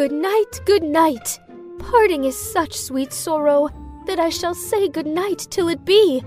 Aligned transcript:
Good 0.00 0.12
night, 0.12 0.62
good 0.64 0.82
night. 0.82 1.38
Parting 1.78 2.24
is 2.24 2.34
such 2.34 2.74
sweet 2.74 3.12
sorrow 3.12 3.68
that 4.06 4.18
I 4.18 4.30
shall 4.30 4.54
say 4.54 4.88
good 4.88 5.06
night 5.06 5.46
till 5.50 5.68
it 5.68 5.84
be. 5.84 6.24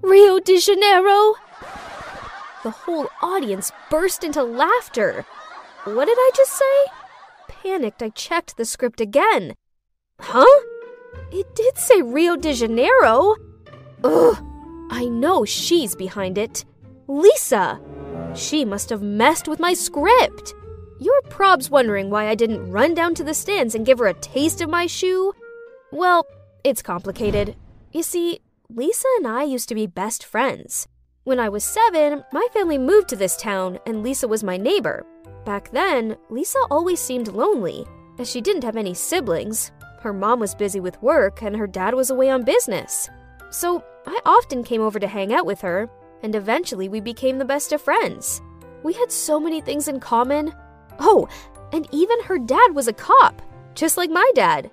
Rio 0.00 0.38
de 0.38 0.60
Janeiro! 0.60 1.34
The 2.62 2.70
whole 2.70 3.08
audience 3.20 3.72
burst 3.90 4.22
into 4.22 4.44
laughter. 4.44 5.26
What 5.82 6.04
did 6.04 6.16
I 6.16 6.30
just 6.36 6.52
say? 6.52 6.92
Panicked, 7.48 8.00
I 8.00 8.10
checked 8.10 8.56
the 8.56 8.64
script 8.64 9.00
again. 9.00 9.56
Huh? 10.20 10.60
It 11.32 11.52
did 11.56 11.76
say 11.78 12.02
Rio 12.02 12.36
de 12.36 12.54
Janeiro. 12.54 13.34
Ugh, 14.04 14.36
I 14.92 15.06
know 15.06 15.44
she's 15.44 15.96
behind 15.96 16.38
it. 16.38 16.64
Lisa! 17.08 17.80
She 18.36 18.64
must 18.64 18.88
have 18.90 19.02
messed 19.02 19.48
with 19.48 19.58
my 19.58 19.74
script. 19.74 20.54
You're 20.98 21.22
probs 21.22 21.68
wondering 21.68 22.08
why 22.08 22.28
I 22.28 22.34
didn't 22.34 22.70
run 22.70 22.94
down 22.94 23.14
to 23.16 23.24
the 23.24 23.34
stands 23.34 23.74
and 23.74 23.84
give 23.84 23.98
her 23.98 24.06
a 24.06 24.14
taste 24.14 24.62
of 24.62 24.70
my 24.70 24.86
shoe? 24.86 25.34
Well, 25.92 26.26
it's 26.64 26.80
complicated. 26.80 27.54
You 27.92 28.02
see, 28.02 28.40
Lisa 28.70 29.06
and 29.18 29.26
I 29.26 29.42
used 29.42 29.68
to 29.68 29.74
be 29.74 29.86
best 29.86 30.24
friends. 30.24 30.88
When 31.24 31.38
I 31.38 31.50
was 31.50 31.64
seven, 31.64 32.24
my 32.32 32.46
family 32.52 32.78
moved 32.78 33.08
to 33.08 33.16
this 33.16 33.36
town, 33.36 33.78
and 33.84 34.02
Lisa 34.02 34.26
was 34.26 34.42
my 34.42 34.56
neighbor. 34.56 35.04
Back 35.44 35.70
then, 35.70 36.16
Lisa 36.30 36.58
always 36.70 36.98
seemed 36.98 37.28
lonely, 37.28 37.86
as 38.18 38.30
she 38.30 38.40
didn't 38.40 38.64
have 38.64 38.76
any 38.76 38.94
siblings. 38.94 39.72
Her 40.00 40.14
mom 40.14 40.40
was 40.40 40.54
busy 40.54 40.80
with 40.80 41.02
work, 41.02 41.42
and 41.42 41.54
her 41.56 41.66
dad 41.66 41.94
was 41.94 42.08
away 42.08 42.30
on 42.30 42.42
business. 42.42 43.10
So 43.50 43.84
I 44.06 44.18
often 44.24 44.64
came 44.64 44.80
over 44.80 44.98
to 44.98 45.06
hang 45.06 45.34
out 45.34 45.44
with 45.44 45.60
her, 45.60 45.90
and 46.22 46.34
eventually 46.34 46.88
we 46.88 47.00
became 47.00 47.36
the 47.36 47.44
best 47.44 47.72
of 47.72 47.82
friends. 47.82 48.40
We 48.82 48.94
had 48.94 49.12
so 49.12 49.38
many 49.38 49.60
things 49.60 49.88
in 49.88 50.00
common 50.00 50.54
Oh, 50.98 51.28
and 51.72 51.88
even 51.92 52.22
her 52.22 52.38
dad 52.38 52.74
was 52.74 52.88
a 52.88 52.92
cop, 52.92 53.42
just 53.74 53.96
like 53.96 54.10
my 54.10 54.30
dad. 54.34 54.70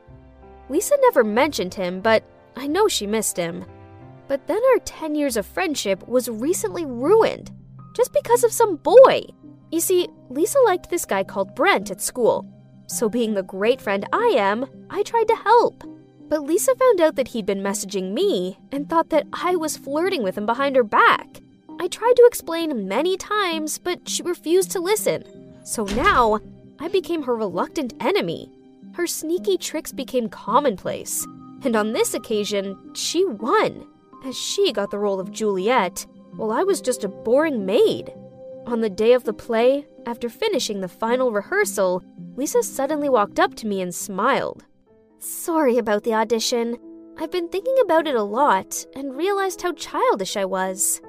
Lisa 0.69 0.97
never 1.01 1.23
mentioned 1.23 1.73
him, 1.73 2.01
but 2.01 2.23
I 2.55 2.67
know 2.67 2.87
she 2.87 3.07
missed 3.07 3.37
him. 3.37 3.65
But 4.27 4.47
then 4.47 4.61
our 4.71 4.79
10 4.79 5.15
years 5.15 5.37
of 5.37 5.45
friendship 5.45 6.07
was 6.07 6.29
recently 6.29 6.85
ruined 6.85 7.51
just 7.95 8.13
because 8.13 8.43
of 8.43 8.51
some 8.51 8.77
boy. 8.77 9.21
You 9.71 9.79
see, 9.79 10.07
Lisa 10.29 10.59
liked 10.65 10.89
this 10.89 11.05
guy 11.05 11.23
called 11.23 11.55
Brent 11.55 11.91
at 11.91 12.01
school. 12.01 12.47
So, 12.87 13.09
being 13.09 13.33
the 13.33 13.43
great 13.43 13.81
friend 13.81 14.05
I 14.13 14.35
am, 14.37 14.65
I 14.89 15.03
tried 15.03 15.27
to 15.29 15.35
help. 15.35 15.83
But 16.29 16.43
Lisa 16.43 16.75
found 16.75 17.01
out 17.01 17.15
that 17.15 17.29
he'd 17.29 17.45
been 17.45 17.61
messaging 17.61 18.13
me 18.13 18.57
and 18.71 18.89
thought 18.89 19.09
that 19.09 19.27
I 19.33 19.55
was 19.55 19.77
flirting 19.77 20.23
with 20.23 20.37
him 20.37 20.45
behind 20.45 20.75
her 20.75 20.83
back. 20.83 21.41
I 21.79 21.87
tried 21.87 22.13
to 22.17 22.25
explain 22.25 22.87
many 22.87 23.17
times, 23.17 23.77
but 23.77 24.07
she 24.07 24.23
refused 24.23 24.71
to 24.71 24.79
listen. 24.79 25.23
So 25.63 25.85
now, 25.85 26.39
I 26.79 26.87
became 26.87 27.23
her 27.23 27.35
reluctant 27.35 27.93
enemy. 27.99 28.51
Her 28.93 29.07
sneaky 29.07 29.57
tricks 29.57 29.91
became 29.91 30.29
commonplace. 30.29 31.25
And 31.63 31.75
on 31.75 31.93
this 31.93 32.13
occasion, 32.13 32.77
she 32.93 33.25
won, 33.25 33.87
as 34.25 34.37
she 34.37 34.73
got 34.73 34.91
the 34.91 34.99
role 34.99 35.19
of 35.19 35.31
Juliet, 35.31 36.05
while 36.35 36.51
I 36.51 36.63
was 36.63 36.81
just 36.81 37.03
a 37.03 37.09
boring 37.09 37.65
maid. 37.65 38.13
On 38.65 38.81
the 38.81 38.89
day 38.89 39.13
of 39.13 39.23
the 39.23 39.33
play, 39.33 39.85
after 40.05 40.29
finishing 40.29 40.81
the 40.81 40.87
final 40.87 41.31
rehearsal, 41.31 42.03
Lisa 42.35 42.63
suddenly 42.63 43.09
walked 43.09 43.39
up 43.39 43.55
to 43.55 43.67
me 43.67 43.81
and 43.81 43.93
smiled. 43.93 44.65
Sorry 45.19 45.77
about 45.77 46.03
the 46.03 46.13
audition. 46.13 46.77
I've 47.17 47.31
been 47.31 47.47
thinking 47.47 47.75
about 47.81 48.07
it 48.07 48.15
a 48.15 48.23
lot 48.23 48.85
and 48.95 49.15
realized 49.15 49.61
how 49.61 49.73
childish 49.73 50.35
I 50.35 50.45
was. 50.45 51.01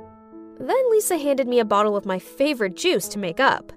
Then 0.61 0.91
Lisa 0.91 1.19
handed 1.19 1.49
me 1.49 1.59
a 1.59 1.65
bottle 1.65 1.97
of 1.97 2.07
my 2.07 2.19
favorite 2.19 2.77
juice 2.77 3.09
to 3.09 3.19
make 3.19 3.41
up. 3.41 3.73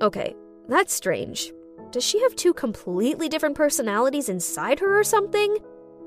Okay, 0.00 0.34
that's 0.68 0.92
strange. 0.92 1.52
Does 1.90 2.04
she 2.04 2.20
have 2.22 2.34
two 2.34 2.52
completely 2.52 3.28
different 3.28 3.54
personalities 3.54 4.28
inside 4.28 4.80
her 4.80 4.98
or 4.98 5.04
something? 5.04 5.56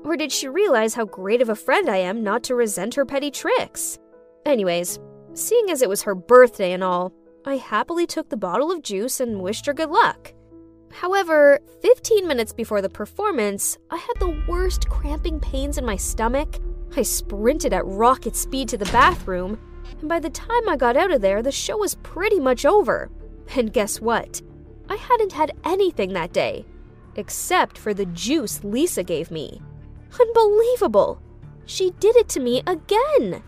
Or 0.04 0.16
did 0.16 0.30
she 0.30 0.48
realize 0.48 0.94
how 0.94 1.06
great 1.06 1.40
of 1.40 1.48
a 1.48 1.54
friend 1.54 1.88
I 1.88 1.96
am 1.96 2.22
not 2.22 2.42
to 2.44 2.54
resent 2.54 2.94
her 2.94 3.06
petty 3.06 3.30
tricks? 3.30 3.98
Anyways, 4.44 4.98
seeing 5.34 5.70
as 5.70 5.82
it 5.82 5.88
was 5.88 6.02
her 6.02 6.14
birthday 6.14 6.72
and 6.72 6.84
all, 6.84 7.12
I 7.44 7.56
happily 7.56 8.06
took 8.06 8.28
the 8.28 8.36
bottle 8.36 8.70
of 8.70 8.82
juice 8.82 9.20
and 9.20 9.40
wished 9.40 9.66
her 9.66 9.72
good 9.72 9.90
luck. 9.90 10.32
However, 10.92 11.60
15 11.82 12.26
minutes 12.26 12.52
before 12.52 12.82
the 12.82 12.88
performance, 12.88 13.78
I 13.90 13.96
had 13.96 14.18
the 14.18 14.42
worst 14.48 14.88
cramping 14.88 15.40
pains 15.40 15.78
in 15.78 15.84
my 15.84 15.96
stomach. 15.96 16.56
I 16.96 17.02
sprinted 17.02 17.72
at 17.72 17.86
rocket 17.86 18.36
speed 18.36 18.68
to 18.70 18.78
the 18.78 18.86
bathroom, 18.86 19.58
and 20.00 20.08
by 20.08 20.18
the 20.20 20.30
time 20.30 20.68
I 20.68 20.76
got 20.76 20.96
out 20.96 21.10
of 21.10 21.20
there, 21.20 21.42
the 21.42 21.52
show 21.52 21.76
was 21.76 21.96
pretty 21.96 22.40
much 22.40 22.64
over. 22.64 23.10
And 23.56 23.72
guess 23.72 24.00
what? 24.00 24.42
I 24.88 24.96
hadn't 24.96 25.32
had 25.32 25.52
anything 25.64 26.12
that 26.12 26.32
day, 26.32 26.64
except 27.16 27.76
for 27.76 27.92
the 27.92 28.06
juice 28.06 28.64
Lisa 28.64 29.02
gave 29.02 29.30
me. 29.30 29.60
Unbelievable! 30.18 31.20
She 31.66 31.90
did 32.00 32.16
it 32.16 32.28
to 32.30 32.40
me 32.40 32.62
again! 32.66 33.42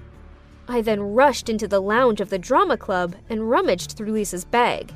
I 0.68 0.82
then 0.82 1.00
rushed 1.00 1.48
into 1.48 1.66
the 1.66 1.80
lounge 1.80 2.20
of 2.20 2.30
the 2.30 2.38
drama 2.38 2.76
club 2.76 3.16
and 3.28 3.50
rummaged 3.50 3.92
through 3.92 4.12
Lisa's 4.12 4.44
bag. 4.44 4.92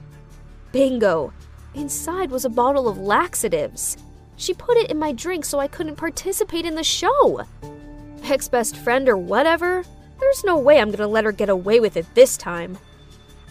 Bingo! 0.72 1.32
Inside 1.74 2.30
was 2.30 2.44
a 2.44 2.50
bottle 2.50 2.88
of 2.88 2.98
laxatives. 2.98 3.96
She 4.36 4.54
put 4.54 4.76
it 4.76 4.90
in 4.90 4.98
my 4.98 5.12
drink 5.12 5.44
so 5.44 5.58
I 5.58 5.66
couldn't 5.66 5.96
participate 5.96 6.64
in 6.64 6.74
the 6.74 6.84
show. 6.84 7.44
Ex 8.24 8.48
best 8.48 8.76
friend 8.76 9.08
or 9.08 9.16
whatever, 9.16 9.84
there's 10.20 10.44
no 10.44 10.58
way 10.58 10.78
I'm 10.80 10.90
gonna 10.90 11.08
let 11.08 11.24
her 11.24 11.32
get 11.32 11.48
away 11.48 11.80
with 11.80 11.96
it 11.96 12.06
this 12.14 12.36
time. 12.36 12.78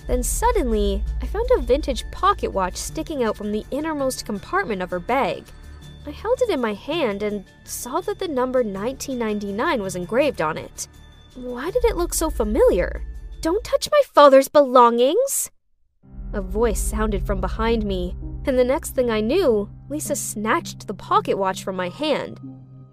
Then 0.08 0.24
suddenly, 0.24 1.04
I 1.22 1.26
found 1.26 1.50
a 1.52 1.62
vintage 1.62 2.10
pocket 2.12 2.52
watch 2.52 2.76
sticking 2.76 3.24
out 3.24 3.38
from 3.38 3.52
the 3.52 3.66
innermost 3.72 4.26
compartment 4.26 4.82
of 4.82 4.92
her 4.92 5.00
bag. 5.00 5.46
I 6.06 6.12
held 6.12 6.42
it 6.42 6.50
in 6.50 6.60
my 6.60 6.74
hand 6.74 7.24
and 7.24 7.46
saw 7.64 8.02
that 8.02 8.20
the 8.20 8.28
number 8.28 8.60
1999 8.60 9.82
was 9.82 9.96
engraved 9.96 10.42
on 10.42 10.58
it. 10.58 10.88
Why 11.36 11.72
did 11.72 11.86
it 11.86 11.96
look 11.96 12.14
so 12.14 12.30
familiar? 12.30 13.04
Don't 13.42 13.64
touch 13.64 13.90
my 13.92 14.02
father's 14.14 14.50
belongings! 14.50 15.50
A 16.34 16.42
voice 16.42 16.80
sounded 16.80 17.26
from 17.26 17.40
behind 17.40 17.86
me, 17.86 18.16
and 18.46 18.58
the 18.58 18.64
next 18.64 18.92
thing 18.92 19.10
I 19.10 19.22
knew, 19.22 19.70
Lisa 19.90 20.16
snatched 20.16 20.88
the 20.88 20.94
pocket 20.94 21.38
watch 21.38 21.64
from 21.64 21.76
my 21.76 21.90
hand. 21.90 22.40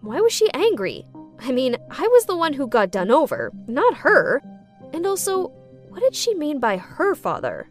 Why 0.02 0.20
was 0.20 0.32
she 0.32 0.50
angry? 0.52 1.06
I 1.38 1.52
mean, 1.52 1.76
I 1.90 2.06
was 2.08 2.26
the 2.26 2.36
one 2.36 2.52
who 2.52 2.68
got 2.68 2.90
done 2.90 3.10
over, 3.10 3.50
not 3.66 3.94
her. 3.98 4.42
And 4.92 5.06
also, 5.06 5.52
what 5.90 6.00
did 6.00 6.14
she 6.14 6.34
mean 6.34 6.60
by 6.60 6.76
her 6.76 7.14
father? 7.14 7.68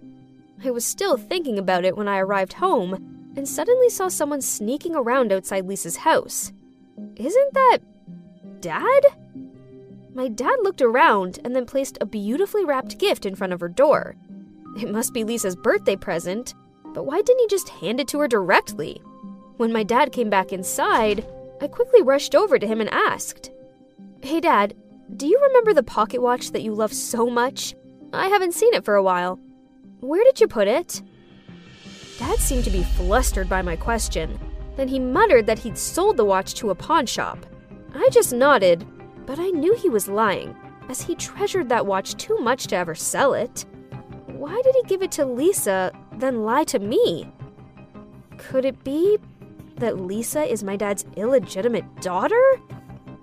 I 0.63 0.71
was 0.71 0.85
still 0.85 1.17
thinking 1.17 1.57
about 1.57 1.85
it 1.85 1.95
when 1.95 2.07
I 2.07 2.19
arrived 2.19 2.53
home 2.53 3.31
and 3.35 3.47
suddenly 3.47 3.89
saw 3.89 4.09
someone 4.09 4.41
sneaking 4.41 4.95
around 4.95 5.31
outside 5.31 5.65
Lisa's 5.65 5.95
house. 5.97 6.51
Isn't 7.15 7.53
that. 7.53 7.77
Dad? 8.59 9.05
My 10.13 10.27
dad 10.27 10.57
looked 10.63 10.81
around 10.81 11.39
and 11.45 11.55
then 11.55 11.65
placed 11.65 11.97
a 12.01 12.05
beautifully 12.05 12.65
wrapped 12.65 12.97
gift 12.97 13.25
in 13.25 13.35
front 13.35 13.53
of 13.53 13.61
her 13.61 13.69
door. 13.69 14.15
It 14.81 14.91
must 14.91 15.13
be 15.13 15.23
Lisa's 15.23 15.55
birthday 15.55 15.95
present, 15.95 16.53
but 16.93 17.05
why 17.05 17.21
didn't 17.21 17.39
he 17.39 17.47
just 17.47 17.69
hand 17.69 18.01
it 18.01 18.07
to 18.09 18.19
her 18.19 18.27
directly? 18.27 19.01
When 19.57 19.71
my 19.71 19.83
dad 19.83 20.11
came 20.11 20.29
back 20.29 20.51
inside, 20.51 21.25
I 21.61 21.67
quickly 21.67 22.01
rushed 22.01 22.35
over 22.35 22.59
to 22.59 22.67
him 22.67 22.81
and 22.81 22.89
asked, 22.89 23.51
Hey, 24.21 24.39
Dad, 24.39 24.75
do 25.15 25.27
you 25.27 25.39
remember 25.41 25.73
the 25.73 25.83
pocket 25.83 26.21
watch 26.21 26.51
that 26.51 26.61
you 26.61 26.73
love 26.73 26.93
so 26.93 27.29
much 27.29 27.75
I 28.11 28.27
haven't 28.27 28.53
seen 28.53 28.73
it 28.73 28.83
for 28.83 28.95
a 28.95 29.03
while. 29.03 29.39
Where 29.99 30.23
did 30.23 30.39
you 30.39 30.47
put 30.47 30.67
it? 30.67 31.01
Dad 32.17 32.39
seemed 32.39 32.63
to 32.63 32.71
be 32.71 32.83
flustered 32.83 33.47
by 33.47 33.61
my 33.61 33.75
question. 33.75 34.39
Then 34.77 34.87
he 34.87 34.99
muttered 34.99 35.45
that 35.45 35.59
he'd 35.59 35.77
sold 35.77 36.17
the 36.17 36.25
watch 36.25 36.53
to 36.55 36.69
a 36.69 36.75
pawn 36.75 37.05
shop. 37.05 37.45
I 37.93 38.09
just 38.11 38.33
nodded, 38.33 38.85
but 39.25 39.39
I 39.39 39.49
knew 39.49 39.75
he 39.75 39.89
was 39.89 40.07
lying, 40.07 40.55
as 40.89 41.01
he 41.01 41.15
treasured 41.15 41.69
that 41.69 41.85
watch 41.85 42.15
too 42.15 42.37
much 42.39 42.67
to 42.67 42.75
ever 42.75 42.95
sell 42.95 43.33
it. 43.33 43.65
Why 44.25 44.59
did 44.63 44.75
he 44.75 44.83
give 44.87 45.01
it 45.01 45.11
to 45.13 45.25
Lisa, 45.25 45.91
then 46.17 46.43
lie 46.43 46.63
to 46.65 46.79
me? 46.79 47.31
Could 48.37 48.65
it 48.65 48.83
be 48.83 49.17
that 49.75 49.99
Lisa 49.99 50.43
is 50.43 50.63
my 50.63 50.75
dad's 50.75 51.05
illegitimate 51.15 52.01
daughter? 52.01 52.41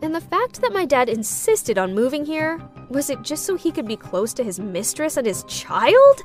And 0.02 0.14
the 0.14 0.20
fact 0.20 0.60
that 0.60 0.72
my 0.72 0.84
dad 0.84 1.08
insisted 1.08 1.78
on 1.78 1.94
moving 1.94 2.24
here 2.24 2.60
was 2.88 3.10
it 3.10 3.22
just 3.22 3.44
so 3.44 3.56
he 3.56 3.72
could 3.72 3.86
be 3.86 3.96
close 3.96 4.32
to 4.34 4.44
his 4.44 4.60
mistress 4.60 5.16
and 5.16 5.26
his 5.26 5.44
child? 5.44 6.22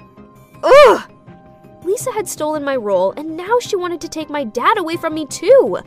Ugh! 0.63 1.11
Lisa 1.83 2.11
had 2.11 2.27
stolen 2.27 2.63
my 2.63 2.75
role 2.75 3.13
and 3.17 3.35
now 3.35 3.59
she 3.59 3.75
wanted 3.75 4.01
to 4.01 4.09
take 4.09 4.29
my 4.29 4.43
dad 4.43 4.77
away 4.77 4.97
from 4.97 5.13
me 5.13 5.25
too. 5.25 5.79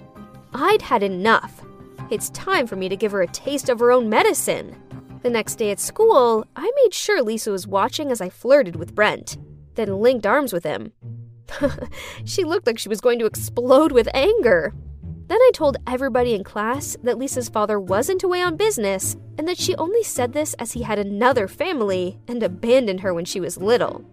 I'd 0.52 0.82
had 0.82 1.02
enough. 1.02 1.64
It's 2.10 2.30
time 2.30 2.66
for 2.66 2.76
me 2.76 2.88
to 2.88 2.96
give 2.96 3.12
her 3.12 3.22
a 3.22 3.28
taste 3.28 3.68
of 3.68 3.78
her 3.78 3.90
own 3.90 4.08
medicine. 4.08 4.76
The 5.22 5.30
next 5.30 5.54
day 5.56 5.70
at 5.70 5.80
school, 5.80 6.46
I 6.54 6.70
made 6.82 6.92
sure 6.92 7.22
Lisa 7.22 7.50
was 7.50 7.66
watching 7.66 8.10
as 8.10 8.20
I 8.20 8.28
flirted 8.28 8.76
with 8.76 8.94
Brent, 8.94 9.38
then 9.74 10.00
linked 10.00 10.26
arms 10.26 10.52
with 10.52 10.64
him. 10.64 10.92
she 12.24 12.44
looked 12.44 12.66
like 12.66 12.78
she 12.78 12.88
was 12.88 13.00
going 13.00 13.18
to 13.20 13.26
explode 13.26 13.92
with 13.92 14.08
anger. 14.12 14.74
Then 15.26 15.40
I 15.40 15.50
told 15.54 15.78
everybody 15.86 16.34
in 16.34 16.44
class 16.44 16.96
that 17.02 17.18
Lisa's 17.18 17.48
father 17.48 17.80
wasn't 17.80 18.22
away 18.22 18.42
on 18.42 18.56
business 18.56 19.16
and 19.38 19.48
that 19.48 19.58
she 19.58 19.74
only 19.76 20.02
said 20.02 20.32
this 20.32 20.54
as 20.54 20.72
he 20.72 20.82
had 20.82 20.98
another 20.98 21.48
family 21.48 22.18
and 22.28 22.42
abandoned 22.42 23.00
her 23.00 23.14
when 23.14 23.24
she 23.24 23.40
was 23.40 23.56
little. 23.56 24.04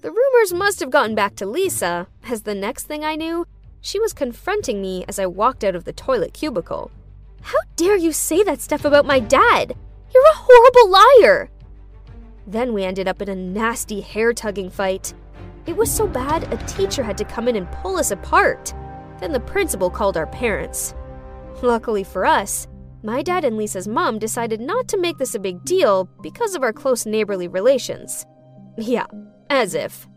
The 0.00 0.10
rumors 0.10 0.52
must 0.52 0.80
have 0.80 0.90
gotten 0.90 1.14
back 1.14 1.36
to 1.36 1.46
Lisa, 1.46 2.08
as 2.28 2.42
the 2.42 2.56
next 2.56 2.88
thing 2.88 3.04
I 3.04 3.14
knew, 3.14 3.46
she 3.80 4.00
was 4.00 4.12
confronting 4.12 4.82
me 4.82 5.04
as 5.06 5.20
I 5.20 5.26
walked 5.26 5.62
out 5.62 5.76
of 5.76 5.84
the 5.84 5.92
toilet 5.92 6.34
cubicle. 6.34 6.90
How 7.42 7.58
dare 7.76 7.96
you 7.96 8.12
say 8.12 8.42
that 8.42 8.60
stuff 8.60 8.84
about 8.84 9.06
my 9.06 9.20
dad? 9.20 9.76
You're 10.12 10.24
a 10.24 10.36
horrible 10.36 10.90
liar! 10.90 11.50
Then 12.48 12.72
we 12.72 12.84
ended 12.84 13.06
up 13.06 13.22
in 13.22 13.28
a 13.28 13.34
nasty 13.36 14.00
hair 14.00 14.32
tugging 14.32 14.70
fight. 14.70 15.14
It 15.66 15.76
was 15.76 15.90
so 15.90 16.08
bad, 16.08 16.52
a 16.52 16.56
teacher 16.66 17.04
had 17.04 17.16
to 17.18 17.24
come 17.24 17.46
in 17.46 17.54
and 17.54 17.70
pull 17.70 17.96
us 17.96 18.10
apart. 18.10 18.74
Then 19.22 19.30
the 19.30 19.38
principal 19.38 19.88
called 19.88 20.16
our 20.16 20.26
parents. 20.26 20.96
Luckily 21.62 22.02
for 22.02 22.26
us, 22.26 22.66
my 23.04 23.22
dad 23.22 23.44
and 23.44 23.56
Lisa's 23.56 23.86
mom 23.86 24.18
decided 24.18 24.60
not 24.60 24.88
to 24.88 24.96
make 24.96 25.16
this 25.16 25.36
a 25.36 25.38
big 25.38 25.64
deal 25.64 26.08
because 26.22 26.56
of 26.56 26.64
our 26.64 26.72
close 26.72 27.06
neighborly 27.06 27.46
relations. 27.46 28.26
Yeah, 28.76 29.06
as 29.48 29.74
if. 29.74 30.08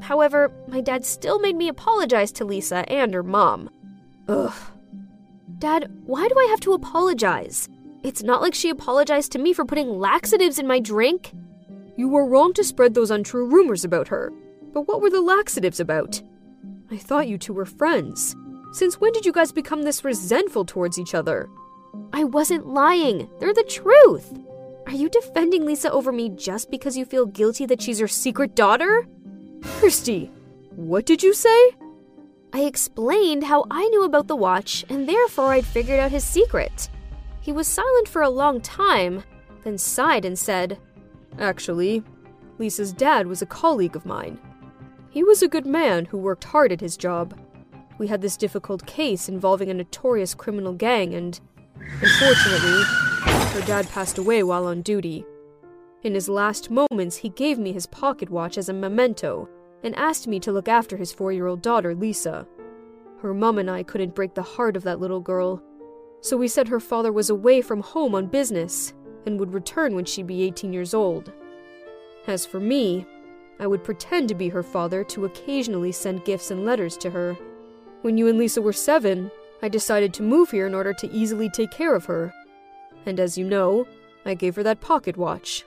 However, 0.00 0.52
my 0.68 0.80
dad 0.80 1.04
still 1.04 1.40
made 1.40 1.56
me 1.56 1.66
apologize 1.66 2.30
to 2.32 2.44
Lisa 2.44 2.88
and 2.88 3.12
her 3.12 3.24
mom. 3.24 3.68
Ugh. 4.28 4.54
Dad, 5.58 5.90
why 6.06 6.28
do 6.28 6.34
I 6.38 6.46
have 6.50 6.60
to 6.60 6.72
apologize? 6.72 7.68
It's 8.04 8.22
not 8.22 8.42
like 8.42 8.54
she 8.54 8.70
apologized 8.70 9.32
to 9.32 9.40
me 9.40 9.52
for 9.52 9.64
putting 9.64 9.98
laxatives 9.98 10.60
in 10.60 10.68
my 10.68 10.78
drink. 10.78 11.32
You 11.96 12.08
were 12.08 12.28
wrong 12.28 12.52
to 12.52 12.62
spread 12.62 12.94
those 12.94 13.10
untrue 13.10 13.44
rumors 13.44 13.84
about 13.84 14.06
her. 14.06 14.32
But 14.72 14.86
what 14.86 15.00
were 15.00 15.10
the 15.10 15.20
laxatives 15.20 15.80
about? 15.80 16.22
I 16.92 16.96
thought 16.96 17.26
you 17.26 17.38
two 17.38 17.54
were 17.54 17.64
friends. 17.64 18.36
Since 18.72 18.98
when 19.00 19.12
did 19.12 19.26
you 19.26 19.32
guys 19.32 19.52
become 19.52 19.82
this 19.82 20.04
resentful 20.04 20.64
towards 20.64 20.98
each 20.98 21.14
other? 21.14 21.50
I 22.12 22.24
wasn't 22.24 22.66
lying. 22.66 23.28
They're 23.38 23.52
the 23.52 23.62
truth. 23.64 24.32
Are 24.86 24.94
you 24.94 25.10
defending 25.10 25.66
Lisa 25.66 25.92
over 25.92 26.10
me 26.10 26.30
just 26.30 26.70
because 26.70 26.96
you 26.96 27.04
feel 27.04 27.26
guilty 27.26 27.66
that 27.66 27.82
she's 27.82 27.98
your 27.98 28.08
secret 28.08 28.54
daughter? 28.54 29.06
Kirsty, 29.62 30.30
what 30.74 31.04
did 31.04 31.22
you 31.22 31.34
say? 31.34 31.70
I 32.54 32.60
explained 32.62 33.44
how 33.44 33.66
I 33.70 33.86
knew 33.88 34.04
about 34.04 34.26
the 34.26 34.36
watch 34.36 34.84
and 34.88 35.06
therefore 35.06 35.52
I'd 35.52 35.66
figured 35.66 36.00
out 36.00 36.10
his 36.10 36.24
secret. 36.24 36.88
He 37.40 37.52
was 37.52 37.68
silent 37.68 38.08
for 38.08 38.22
a 38.22 38.30
long 38.30 38.60
time, 38.60 39.22
then 39.64 39.76
sighed 39.76 40.24
and 40.24 40.38
said, 40.38 40.78
Actually, 41.38 42.02
Lisa's 42.58 42.92
dad 42.92 43.26
was 43.26 43.42
a 43.42 43.46
colleague 43.46 43.96
of 43.96 44.06
mine. 44.06 44.38
He 45.10 45.22
was 45.22 45.42
a 45.42 45.48
good 45.48 45.66
man 45.66 46.06
who 46.06 46.16
worked 46.16 46.44
hard 46.44 46.72
at 46.72 46.80
his 46.80 46.96
job. 46.96 47.38
We 48.02 48.08
had 48.08 48.20
this 48.20 48.36
difficult 48.36 48.84
case 48.84 49.28
involving 49.28 49.70
a 49.70 49.74
notorious 49.74 50.34
criminal 50.34 50.72
gang, 50.72 51.14
and 51.14 51.38
unfortunately, 51.76 52.82
her 53.52 53.64
dad 53.64 53.88
passed 53.90 54.18
away 54.18 54.42
while 54.42 54.66
on 54.66 54.82
duty. 54.82 55.24
In 56.02 56.14
his 56.14 56.28
last 56.28 56.68
moments, 56.68 57.18
he 57.18 57.28
gave 57.28 57.60
me 57.60 57.72
his 57.72 57.86
pocket 57.86 58.28
watch 58.28 58.58
as 58.58 58.68
a 58.68 58.72
memento 58.72 59.48
and 59.84 59.94
asked 59.94 60.26
me 60.26 60.40
to 60.40 60.50
look 60.50 60.66
after 60.66 60.96
his 60.96 61.12
four 61.12 61.30
year 61.30 61.46
old 61.46 61.62
daughter, 61.62 61.94
Lisa. 61.94 62.44
Her 63.20 63.32
mum 63.32 63.56
and 63.58 63.70
I 63.70 63.84
couldn't 63.84 64.16
break 64.16 64.34
the 64.34 64.42
heart 64.42 64.76
of 64.76 64.82
that 64.82 64.98
little 64.98 65.20
girl, 65.20 65.62
so 66.22 66.36
we 66.36 66.48
said 66.48 66.66
her 66.66 66.80
father 66.80 67.12
was 67.12 67.30
away 67.30 67.60
from 67.60 67.82
home 67.82 68.16
on 68.16 68.26
business 68.26 68.94
and 69.26 69.38
would 69.38 69.54
return 69.54 69.94
when 69.94 70.06
she'd 70.06 70.26
be 70.26 70.42
18 70.42 70.72
years 70.72 70.92
old. 70.92 71.32
As 72.26 72.44
for 72.46 72.58
me, 72.58 73.06
I 73.60 73.68
would 73.68 73.84
pretend 73.84 74.28
to 74.30 74.34
be 74.34 74.48
her 74.48 74.64
father 74.64 75.04
to 75.04 75.24
occasionally 75.24 75.92
send 75.92 76.24
gifts 76.24 76.50
and 76.50 76.66
letters 76.66 76.96
to 76.96 77.10
her. 77.10 77.38
When 78.02 78.18
you 78.18 78.26
and 78.26 78.36
Lisa 78.36 78.60
were 78.60 78.72
seven, 78.72 79.30
I 79.62 79.68
decided 79.68 80.12
to 80.14 80.24
move 80.24 80.50
here 80.50 80.66
in 80.66 80.74
order 80.74 80.92
to 80.92 81.12
easily 81.12 81.48
take 81.48 81.70
care 81.70 81.94
of 81.94 82.04
her. 82.06 82.34
And 83.06 83.20
as 83.20 83.38
you 83.38 83.44
know, 83.44 83.86
I 84.24 84.34
gave 84.34 84.56
her 84.56 84.62
that 84.64 84.80
pocket 84.80 85.16
watch, 85.16 85.64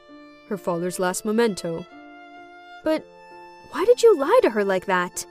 her 0.50 0.58
father's 0.58 1.00
last 1.00 1.24
memento. 1.24 1.86
But 2.84 3.06
why 3.72 3.86
did 3.86 4.04
you 4.04 4.20
lie 4.20 4.40
to 4.44 4.50
her 4.50 4.66
like 4.66 4.86
that? 4.86 5.26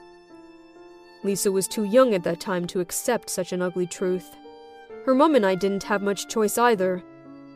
Lisa 1.23 1.51
was 1.51 1.67
too 1.67 1.83
young 1.83 2.15
at 2.15 2.23
that 2.23 2.39
time 2.39 2.65
to 2.67 2.79
accept 2.79 3.29
such 3.29 3.53
an 3.53 3.61
ugly 3.61 3.85
truth. 3.85 4.35
Her 5.05 5.13
mum 5.13 5.35
and 5.35 5.45
I 5.45 5.53
didn't 5.53 5.83
have 5.83 6.01
much 6.01 6.27
choice 6.27 6.57
either. 6.57 7.03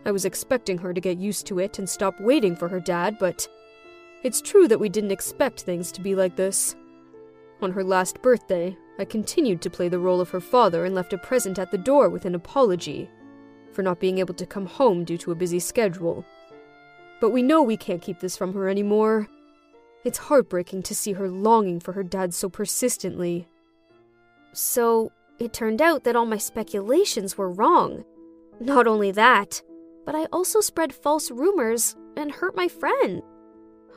I 0.06 0.12
was 0.12 0.26
expecting 0.26 0.78
her 0.78 0.94
to 0.94 1.02
get 1.02 1.18
used 1.18 1.48
to 1.48 1.60
it 1.60 1.80
and 1.80 1.90
stop 1.90 2.20
waiting 2.22 2.56
for 2.56 2.68
her 2.68 2.80
dad, 2.80 3.18
but 3.20 3.48
it's 4.22 4.42
true 4.42 4.68
that 4.68 4.80
we 4.80 4.90
didn't 4.90 5.12
expect 5.12 5.62
things 5.62 5.92
to 5.94 6.02
be 6.02 6.14
like 6.14 6.36
this. 6.36 6.76
On 7.62 7.72
her 7.72 7.84
last 7.84 8.22
birthday, 8.22 8.78
I 9.00 9.06
continued 9.06 9.62
to 9.62 9.70
play 9.70 9.88
the 9.88 9.98
role 9.98 10.20
of 10.20 10.30
her 10.32 10.42
father 10.42 10.84
and 10.84 10.94
left 10.94 11.14
a 11.14 11.18
present 11.18 11.58
at 11.58 11.72
the 11.72 11.78
door 11.78 12.10
with 12.10 12.26
an 12.26 12.36
apology 12.36 13.10
for 13.72 13.82
not 13.82 14.02
being 14.02 14.18
able 14.18 14.34
to 14.34 14.46
come 14.46 14.66
home 14.66 15.06
due 15.06 15.18
to 15.20 15.32
a 15.32 15.36
busy 15.36 15.60
schedule. 15.60 16.26
But 17.22 17.30
we 17.30 17.42
know 17.42 17.64
we 17.64 17.78
can't 17.78 18.02
keep 18.02 18.20
this 18.20 18.36
from 18.36 18.54
her 18.54 18.68
anymore. 18.68 19.30
It's 20.04 20.18
heartbreaking 20.18 20.84
to 20.84 20.96
see 20.96 21.14
her 21.14 21.30
longing 21.30 21.80
for 21.80 21.94
her 21.94 22.04
dad 22.04 22.34
so 22.34 22.50
persistently. 22.50 23.48
So, 24.52 25.14
it 25.40 25.54
turned 25.54 25.82
out 25.82 26.04
that 26.04 26.18
all 26.18 26.26
my 26.26 26.38
speculations 26.38 27.38
were 27.38 27.50
wrong. 27.50 28.04
Not 28.60 28.86
only 28.86 29.12
that, 29.12 29.62
but 30.06 30.14
I 30.14 30.26
also 30.26 30.60
spread 30.60 30.92
false 30.92 31.32
rumors 31.32 31.96
and 32.18 32.34
hurt 32.34 32.54
my 32.54 32.68
friend. 32.68 33.22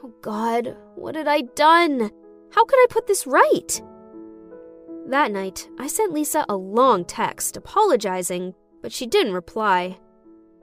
Oh 0.05 0.12
God, 0.20 0.76
what 0.94 1.16
had 1.16 1.26
I 1.26 1.40
done? 1.40 2.12
How 2.50 2.64
could 2.64 2.78
I 2.78 2.87
put 2.88 3.08
this 3.08 3.26
right? 3.26 3.82
That 5.06 5.32
night, 5.32 5.69
I 5.78 5.88
sent 5.88 6.12
Lisa 6.12 6.44
a 6.49 6.56
long 6.56 7.04
text 7.04 7.56
apologizing, 7.56 8.54
but 8.82 8.93
she 8.93 9.06
didn't 9.06 9.34
reply. 9.34 9.99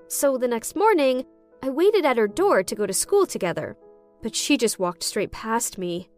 So 0.08 0.38
the 0.38 0.48
next 0.48 0.76
morning, 0.76 1.26
I 1.62 1.70
waited 1.70 2.06
at 2.06 2.18
her 2.18 2.28
door 2.28 2.64
to 2.64 2.76
go 2.76 2.86
to 2.86 2.94
school 2.94 3.26
together, 3.26 3.78
but 4.24 4.36
she 4.36 4.58
just 4.58 4.80
walked 4.80 5.04
straight 5.04 5.32
past 5.32 5.78
me. 5.78 6.10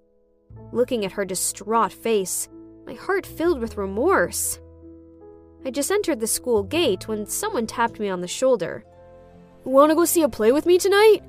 Looking 0.72 1.04
at 1.04 1.14
her 1.14 1.26
distraught 1.26 1.92
face, 1.92 2.48
my 2.86 2.94
heart 2.94 3.26
filled 3.26 3.60
with 3.60 3.78
remorse. 3.78 4.60
I 5.66 5.72
just 5.72 5.92
entered 5.92 6.20
the 6.20 6.28
school 6.28 6.64
gate 6.64 7.08
when 7.08 7.26
someone 7.26 7.68
tapped 7.68 8.00
me 8.00 8.10
on 8.10 8.22
the 8.22 8.28
shoulder. 8.28 8.84
Want 9.64 9.92
to 9.92 9.96
go 9.96 10.06
see 10.06 10.24
a 10.24 10.30
play 10.30 10.52
with 10.52 10.66
me 10.66 10.78
tonight? 10.78 11.24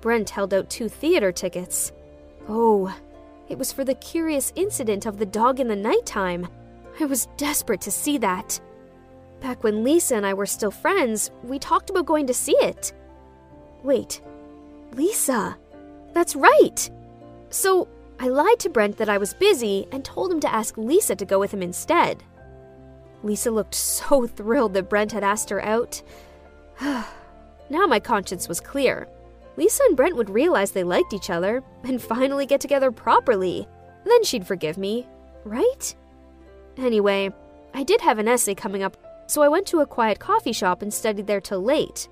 Brent 0.00 0.30
held 0.30 0.54
out 0.54 0.70
two 0.70 0.88
theater 0.88 1.32
tickets. 1.32 1.92
Oh, 2.48 2.94
it 3.48 3.58
was 3.58 3.72
for 3.72 3.84
the 3.84 3.94
curious 3.94 4.52
incident 4.56 5.06
of 5.06 5.18
the 5.18 5.26
dog 5.26 5.60
in 5.60 5.68
the 5.68 5.76
nighttime. 5.76 6.48
I 7.00 7.04
was 7.04 7.28
desperate 7.36 7.80
to 7.82 7.90
see 7.90 8.18
that. 8.18 8.60
Back 9.40 9.64
when 9.64 9.82
Lisa 9.82 10.14
and 10.14 10.24
I 10.24 10.34
were 10.34 10.46
still 10.46 10.70
friends, 10.70 11.30
we 11.42 11.58
talked 11.58 11.90
about 11.90 12.06
going 12.06 12.26
to 12.28 12.34
see 12.34 12.56
it. 12.60 12.92
Wait, 13.82 14.20
Lisa. 14.94 15.56
That's 16.12 16.36
right. 16.36 16.90
So 17.50 17.88
I 18.20 18.28
lied 18.28 18.60
to 18.60 18.70
Brent 18.70 18.98
that 18.98 19.08
I 19.08 19.18
was 19.18 19.34
busy 19.34 19.86
and 19.90 20.04
told 20.04 20.30
him 20.30 20.40
to 20.40 20.54
ask 20.54 20.76
Lisa 20.76 21.16
to 21.16 21.24
go 21.24 21.40
with 21.40 21.52
him 21.52 21.62
instead. 21.62 22.22
Lisa 23.22 23.50
looked 23.50 23.74
so 23.74 24.26
thrilled 24.36 24.74
that 24.74 24.88
Brent 24.88 25.12
had 25.12 25.24
asked 25.24 25.50
her 25.50 25.64
out. 25.64 26.02
now 26.80 27.86
my 27.86 28.00
conscience 28.00 28.48
was 28.48 28.60
clear. 28.60 29.08
Lisa 29.56 29.82
and 29.84 29.96
Brent 29.96 30.16
would 30.16 30.30
realize 30.30 30.70
they 30.70 30.84
liked 30.84 31.12
each 31.12 31.30
other 31.30 31.62
and 31.84 32.00
finally 32.00 32.46
get 32.46 32.60
together 32.60 32.90
properly. 32.90 33.66
Then 34.04 34.24
she'd 34.24 34.46
forgive 34.46 34.78
me, 34.78 35.06
right? 35.44 35.94
Anyway, 36.76 37.30
I 37.74 37.82
did 37.82 38.00
have 38.00 38.18
an 38.18 38.28
essay 38.28 38.54
coming 38.54 38.82
up, 38.82 38.96
so 39.26 39.42
I 39.42 39.48
went 39.48 39.66
to 39.68 39.80
a 39.80 39.86
quiet 39.86 40.18
coffee 40.18 40.52
shop 40.52 40.82
and 40.82 40.92
studied 40.92 41.26
there 41.26 41.40
till 41.40 41.62
late. 41.62 42.08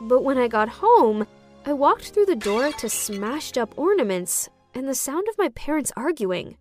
But 0.00 0.24
when 0.24 0.38
I 0.38 0.48
got 0.48 0.68
home, 0.68 1.26
I 1.64 1.72
walked 1.72 2.10
through 2.10 2.26
the 2.26 2.36
door 2.36 2.72
to 2.72 2.88
smashed 2.88 3.56
up 3.56 3.78
ornaments 3.78 4.48
and 4.74 4.88
the 4.88 4.94
sound 4.94 5.28
of 5.28 5.38
my 5.38 5.48
parents 5.50 5.92
arguing. 5.96 6.56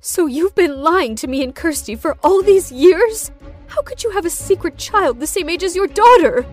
So 0.00 0.26
you've 0.26 0.54
been 0.54 0.82
lying 0.82 1.16
to 1.16 1.26
me 1.26 1.42
and 1.42 1.54
Kirsty 1.54 1.94
for 1.94 2.16
all 2.22 2.42
these 2.42 2.70
years? 2.70 3.30
How 3.68 3.82
could 3.82 4.04
you 4.04 4.10
have 4.10 4.24
a 4.24 4.30
secret 4.30 4.76
child 4.76 5.20
the 5.20 5.26
same 5.26 5.48
age 5.48 5.62
as 5.62 5.74
your 5.74 5.86
daughter? 5.86 6.44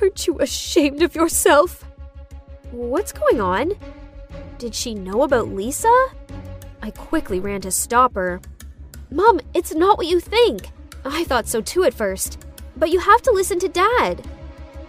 Aren't 0.00 0.26
you 0.26 0.38
ashamed 0.38 1.02
of 1.02 1.14
yourself? 1.14 1.84
What's 2.72 3.12
going 3.12 3.40
on? 3.40 3.72
Did 4.58 4.76
she 4.76 4.94
know 4.94 5.22
about 5.22 5.48
Lisa? 5.48 5.92
I 6.80 6.92
quickly 6.92 7.40
ran 7.40 7.60
to 7.62 7.70
stop 7.72 8.14
her. 8.14 8.40
Mom, 9.10 9.40
it's 9.54 9.74
not 9.74 9.98
what 9.98 10.06
you 10.06 10.20
think. 10.20 10.70
I 11.04 11.24
thought 11.24 11.48
so 11.48 11.60
too 11.60 11.82
at 11.82 11.94
first. 11.94 12.38
But 12.76 12.90
you 12.90 13.00
have 13.00 13.22
to 13.22 13.32
listen 13.32 13.58
to 13.58 13.68
Dad. 13.68 14.24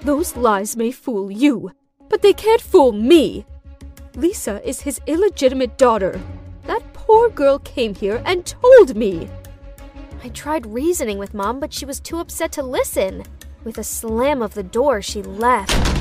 Those 0.01 0.35
lies 0.35 0.77
may 0.77 0.91
fool 0.91 1.31
you, 1.31 1.71
but 2.07 2.21
they 2.21 2.33
can't 2.33 2.61
fool 2.61 2.91
me. 2.91 3.47
Lisa 4.15 4.61
is 4.67 4.81
his 4.81 5.01
illegitimate 5.07 5.79
daughter. 5.79 6.21
That 6.67 6.93
poor 6.93 7.29
girl 7.29 7.57
came 7.57 7.95
here 7.95 8.21
and 8.27 8.45
told 8.45 8.95
me. 8.95 9.27
I 10.23 10.29
tried 10.29 10.67
reasoning 10.67 11.17
with 11.17 11.33
Mom, 11.33 11.59
but 11.59 11.73
she 11.73 11.85
was 11.85 11.99
too 11.99 12.19
upset 12.19 12.51
to 12.53 12.63
listen. 12.63 13.23
With 13.63 13.79
a 13.79 13.83
slam 13.83 14.43
of 14.43 14.53
the 14.53 14.63
door, 14.63 15.01
she 15.01 15.23
left. 15.23 16.00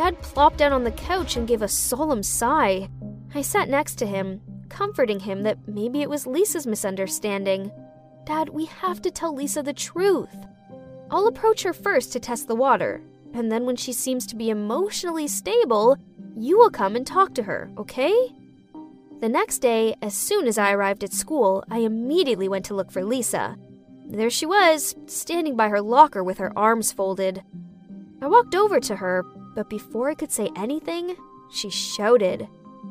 Dad 0.00 0.18
plopped 0.22 0.56
down 0.56 0.72
on 0.72 0.82
the 0.82 0.92
couch 0.92 1.36
and 1.36 1.46
gave 1.46 1.60
a 1.60 1.68
solemn 1.68 2.22
sigh. 2.22 2.88
I 3.34 3.42
sat 3.42 3.68
next 3.68 3.96
to 3.96 4.06
him, 4.06 4.40
comforting 4.70 5.20
him 5.20 5.42
that 5.42 5.68
maybe 5.68 6.00
it 6.00 6.08
was 6.08 6.26
Lisa's 6.26 6.66
misunderstanding. 6.66 7.70
Dad, 8.24 8.48
we 8.48 8.64
have 8.64 9.02
to 9.02 9.10
tell 9.10 9.34
Lisa 9.34 9.62
the 9.62 9.74
truth. 9.74 10.34
I'll 11.10 11.26
approach 11.26 11.64
her 11.64 11.74
first 11.74 12.14
to 12.14 12.18
test 12.18 12.48
the 12.48 12.54
water, 12.54 13.02
and 13.34 13.52
then 13.52 13.66
when 13.66 13.76
she 13.76 13.92
seems 13.92 14.26
to 14.28 14.36
be 14.36 14.48
emotionally 14.48 15.28
stable, 15.28 15.98
you 16.34 16.56
will 16.56 16.70
come 16.70 16.96
and 16.96 17.06
talk 17.06 17.34
to 17.34 17.42
her, 17.42 17.70
okay? 17.76 18.14
The 19.20 19.28
next 19.28 19.58
day, 19.58 19.96
as 20.00 20.14
soon 20.14 20.46
as 20.46 20.56
I 20.56 20.72
arrived 20.72 21.04
at 21.04 21.12
school, 21.12 21.62
I 21.70 21.80
immediately 21.80 22.48
went 22.48 22.64
to 22.64 22.74
look 22.74 22.90
for 22.90 23.04
Lisa. 23.04 23.58
There 24.06 24.30
she 24.30 24.46
was, 24.46 24.94
standing 25.04 25.56
by 25.56 25.68
her 25.68 25.82
locker 25.82 26.24
with 26.24 26.38
her 26.38 26.58
arms 26.58 26.90
folded. 26.90 27.42
I 28.22 28.28
walked 28.28 28.54
over 28.54 28.80
to 28.80 28.96
her, 28.96 29.26
but 29.60 29.68
before 29.68 30.08
I 30.08 30.14
could 30.14 30.32
say 30.32 30.48
anything, 30.56 31.14
she 31.50 31.68
shouted, 31.68 32.48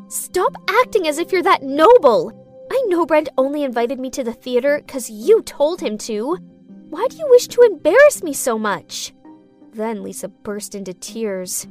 Stop 0.07 0.53
acting 0.69 1.07
as 1.07 1.17
if 1.17 1.31
you're 1.31 1.41
that 1.41 1.63
noble! 1.63 2.67
I 2.71 2.79
know 2.89 3.07
Brent 3.07 3.27
only 3.39 3.63
invited 3.63 3.99
me 3.99 4.11
to 4.11 4.23
the 4.23 4.33
theater 4.33 4.79
because 4.85 5.09
you 5.09 5.41
told 5.41 5.81
him 5.81 5.97
to. 5.97 6.37
Why 6.91 7.07
do 7.09 7.17
you 7.17 7.27
wish 7.27 7.47
to 7.47 7.61
embarrass 7.63 8.21
me 8.21 8.33
so 8.33 8.59
much? 8.59 9.13
Then 9.73 10.03
Lisa 10.03 10.27
burst 10.27 10.75
into 10.75 10.93
tears. 10.93 11.65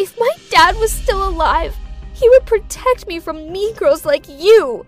If 0.00 0.18
my 0.18 0.32
dad 0.50 0.74
was 0.80 0.90
still 0.90 1.28
alive, 1.28 1.76
he 2.12 2.28
would 2.28 2.44
protect 2.44 3.06
me 3.06 3.20
from 3.20 3.52
mean 3.52 3.72
girls 3.76 4.04
like 4.04 4.26
you. 4.28 4.84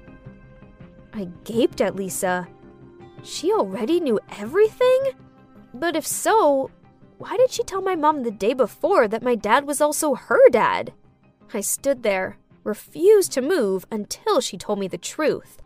I 1.14 1.28
gaped 1.44 1.80
at 1.80 1.94
Lisa. 1.94 2.48
She 3.22 3.52
already 3.52 4.00
knew 4.00 4.18
everything? 4.40 5.12
But 5.72 5.94
if 5.94 6.04
so, 6.04 6.68
why 7.18 7.36
did 7.36 7.50
she 7.50 7.62
tell 7.62 7.80
my 7.80 7.94
mom 7.94 8.22
the 8.22 8.30
day 8.30 8.52
before 8.52 9.08
that 9.08 9.22
my 9.22 9.34
dad 9.34 9.66
was 9.66 9.80
also 9.80 10.14
her 10.14 10.48
dad? 10.50 10.92
I 11.54 11.60
stood 11.60 12.02
there, 12.02 12.38
refused 12.64 13.32
to 13.32 13.42
move 13.42 13.86
until 13.90 14.40
she 14.40 14.58
told 14.58 14.78
me 14.78 14.88
the 14.88 14.98
truth. 14.98 15.62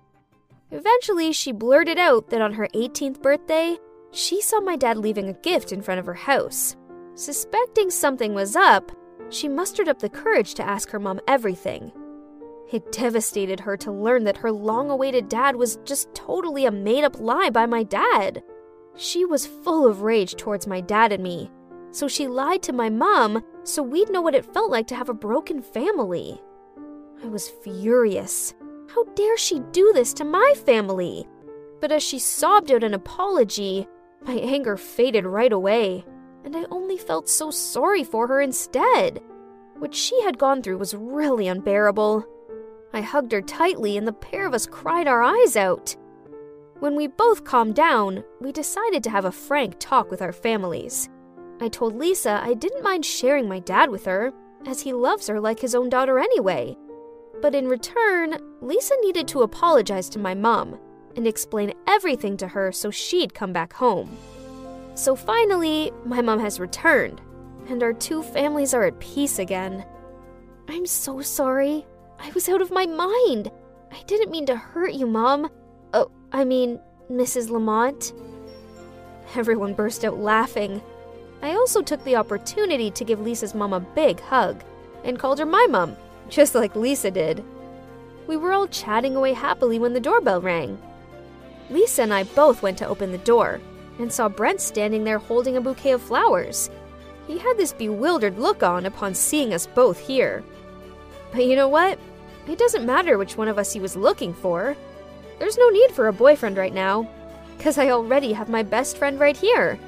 Eventually, 0.70 1.32
she 1.32 1.50
blurted 1.50 1.98
out 1.98 2.30
that 2.30 2.40
on 2.40 2.52
her 2.52 2.68
18th 2.74 3.20
birthday, 3.20 3.76
she 4.12 4.40
saw 4.40 4.60
my 4.60 4.76
dad 4.76 4.96
leaving 4.96 5.28
a 5.28 5.32
gift 5.34 5.72
in 5.72 5.82
front 5.82 5.98
of 5.98 6.06
her 6.06 6.14
house. 6.14 6.76
Suspecting 7.14 7.90
something 7.90 8.34
was 8.34 8.54
up, 8.54 8.92
she 9.30 9.48
mustered 9.48 9.88
up 9.88 9.98
the 9.98 10.08
courage 10.08 10.54
to 10.54 10.66
ask 10.66 10.90
her 10.90 10.98
mom 10.98 11.20
everything. 11.26 11.92
It 12.72 12.92
devastated 12.92 13.58
her 13.60 13.76
to 13.78 13.90
learn 13.90 14.24
that 14.24 14.36
her 14.36 14.52
long 14.52 14.90
awaited 14.90 15.28
dad 15.28 15.56
was 15.56 15.78
just 15.84 16.14
totally 16.14 16.66
a 16.66 16.70
made 16.70 17.02
up 17.02 17.18
lie 17.18 17.50
by 17.50 17.66
my 17.66 17.82
dad. 17.82 18.42
She 19.00 19.24
was 19.24 19.46
full 19.46 19.86
of 19.86 20.02
rage 20.02 20.36
towards 20.36 20.66
my 20.66 20.82
dad 20.82 21.10
and 21.10 21.22
me, 21.22 21.50
so 21.90 22.06
she 22.06 22.28
lied 22.28 22.62
to 22.64 22.74
my 22.74 22.90
mom 22.90 23.42
so 23.64 23.82
we'd 23.82 24.10
know 24.10 24.20
what 24.20 24.34
it 24.34 24.52
felt 24.52 24.70
like 24.70 24.86
to 24.88 24.94
have 24.94 25.08
a 25.08 25.14
broken 25.14 25.62
family. 25.62 26.38
I 27.24 27.28
was 27.28 27.48
furious. 27.48 28.52
How 28.94 29.04
dare 29.14 29.38
she 29.38 29.60
do 29.72 29.90
this 29.94 30.12
to 30.14 30.24
my 30.24 30.52
family? 30.66 31.26
But 31.80 31.92
as 31.92 32.02
she 32.02 32.18
sobbed 32.18 32.70
out 32.70 32.84
an 32.84 32.92
apology, 32.92 33.88
my 34.20 34.34
anger 34.34 34.76
faded 34.76 35.24
right 35.24 35.52
away, 35.52 36.04
and 36.44 36.54
I 36.54 36.66
only 36.70 36.98
felt 36.98 37.26
so 37.26 37.50
sorry 37.50 38.04
for 38.04 38.26
her 38.26 38.42
instead. 38.42 39.22
What 39.78 39.94
she 39.94 40.20
had 40.24 40.36
gone 40.36 40.62
through 40.62 40.76
was 40.76 40.92
really 40.92 41.48
unbearable. 41.48 42.26
I 42.92 43.00
hugged 43.00 43.32
her 43.32 43.40
tightly, 43.40 43.96
and 43.96 44.06
the 44.06 44.12
pair 44.12 44.46
of 44.46 44.52
us 44.52 44.66
cried 44.66 45.08
our 45.08 45.22
eyes 45.22 45.56
out. 45.56 45.96
When 46.80 46.96
we 46.96 47.08
both 47.08 47.44
calmed 47.44 47.74
down, 47.74 48.24
we 48.40 48.52
decided 48.52 49.04
to 49.04 49.10
have 49.10 49.26
a 49.26 49.32
frank 49.32 49.76
talk 49.78 50.10
with 50.10 50.22
our 50.22 50.32
families. 50.32 51.10
I 51.60 51.68
told 51.68 51.94
Lisa 51.94 52.40
I 52.42 52.54
didn't 52.54 52.82
mind 52.82 53.04
sharing 53.04 53.46
my 53.46 53.58
dad 53.58 53.90
with 53.90 54.06
her, 54.06 54.32
as 54.66 54.80
he 54.80 54.94
loves 54.94 55.26
her 55.26 55.38
like 55.38 55.60
his 55.60 55.74
own 55.74 55.90
daughter 55.90 56.18
anyway. 56.18 56.74
But 57.42 57.54
in 57.54 57.68
return, 57.68 58.38
Lisa 58.62 58.94
needed 59.02 59.28
to 59.28 59.42
apologize 59.42 60.08
to 60.10 60.18
my 60.18 60.34
mom 60.34 60.78
and 61.16 61.26
explain 61.26 61.74
everything 61.86 62.38
to 62.38 62.48
her 62.48 62.72
so 62.72 62.90
she'd 62.90 63.34
come 63.34 63.52
back 63.52 63.74
home. 63.74 64.16
So 64.94 65.14
finally, 65.14 65.92
my 66.06 66.22
mom 66.22 66.40
has 66.40 66.58
returned, 66.58 67.20
and 67.68 67.82
our 67.82 67.92
two 67.92 68.22
families 68.22 68.72
are 68.72 68.84
at 68.84 69.00
peace 69.00 69.38
again. 69.38 69.84
I'm 70.66 70.86
so 70.86 71.20
sorry. 71.20 71.86
I 72.18 72.30
was 72.30 72.48
out 72.48 72.62
of 72.62 72.70
my 72.70 72.86
mind. 72.86 73.50
I 73.92 74.02
didn't 74.06 74.30
mean 74.30 74.46
to 74.46 74.56
hurt 74.56 74.94
you, 74.94 75.06
Mom. 75.06 75.50
I 76.32 76.44
mean, 76.44 76.78
Mrs. 77.10 77.50
Lamont. 77.50 78.12
Everyone 79.34 79.74
burst 79.74 80.04
out 80.04 80.18
laughing. 80.18 80.80
I 81.42 81.52
also 81.52 81.82
took 81.82 82.02
the 82.04 82.16
opportunity 82.16 82.90
to 82.90 83.04
give 83.04 83.20
Lisa's 83.20 83.54
mom 83.54 83.72
a 83.72 83.80
big 83.80 84.20
hug 84.20 84.62
and 85.04 85.18
called 85.18 85.38
her 85.38 85.46
my 85.46 85.66
mom, 85.68 85.96
just 86.28 86.54
like 86.54 86.76
Lisa 86.76 87.10
did. 87.10 87.42
We 88.26 88.36
were 88.36 88.52
all 88.52 88.68
chatting 88.68 89.16
away 89.16 89.32
happily 89.32 89.78
when 89.78 89.92
the 89.92 90.00
doorbell 90.00 90.40
rang. 90.40 90.80
Lisa 91.68 92.02
and 92.02 92.14
I 92.14 92.24
both 92.24 92.62
went 92.62 92.78
to 92.78 92.86
open 92.86 93.10
the 93.10 93.18
door 93.18 93.60
and 93.98 94.12
saw 94.12 94.28
Brent 94.28 94.60
standing 94.60 95.04
there 95.04 95.18
holding 95.18 95.56
a 95.56 95.60
bouquet 95.60 95.92
of 95.92 96.02
flowers. 96.02 96.70
He 97.26 97.38
had 97.38 97.56
this 97.56 97.72
bewildered 97.72 98.38
look 98.38 98.62
on 98.62 98.86
upon 98.86 99.14
seeing 99.14 99.52
us 99.54 99.66
both 99.66 99.98
here. 99.98 100.44
But 101.32 101.46
you 101.46 101.56
know 101.56 101.68
what? 101.68 101.98
It 102.48 102.58
doesn't 102.58 102.86
matter 102.86 103.18
which 103.18 103.36
one 103.36 103.48
of 103.48 103.58
us 103.58 103.72
he 103.72 103.80
was 103.80 103.96
looking 103.96 104.34
for. 104.34 104.76
There's 105.40 105.58
no 105.58 105.68
need 105.70 105.90
for 105.90 106.06
a 106.06 106.12
boyfriend 106.12 106.56
right 106.58 106.72
now, 106.72 107.08
because 107.56 107.78
I 107.78 107.88
already 107.88 108.34
have 108.34 108.50
my 108.50 108.62
best 108.62 108.98
friend 108.98 109.18
right 109.18 109.36
here. 109.36 109.78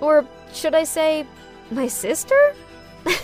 Or 0.00 0.26
should 0.52 0.74
I 0.74 0.84
say, 0.84 1.24
my 1.70 1.86
sister? 1.86 2.54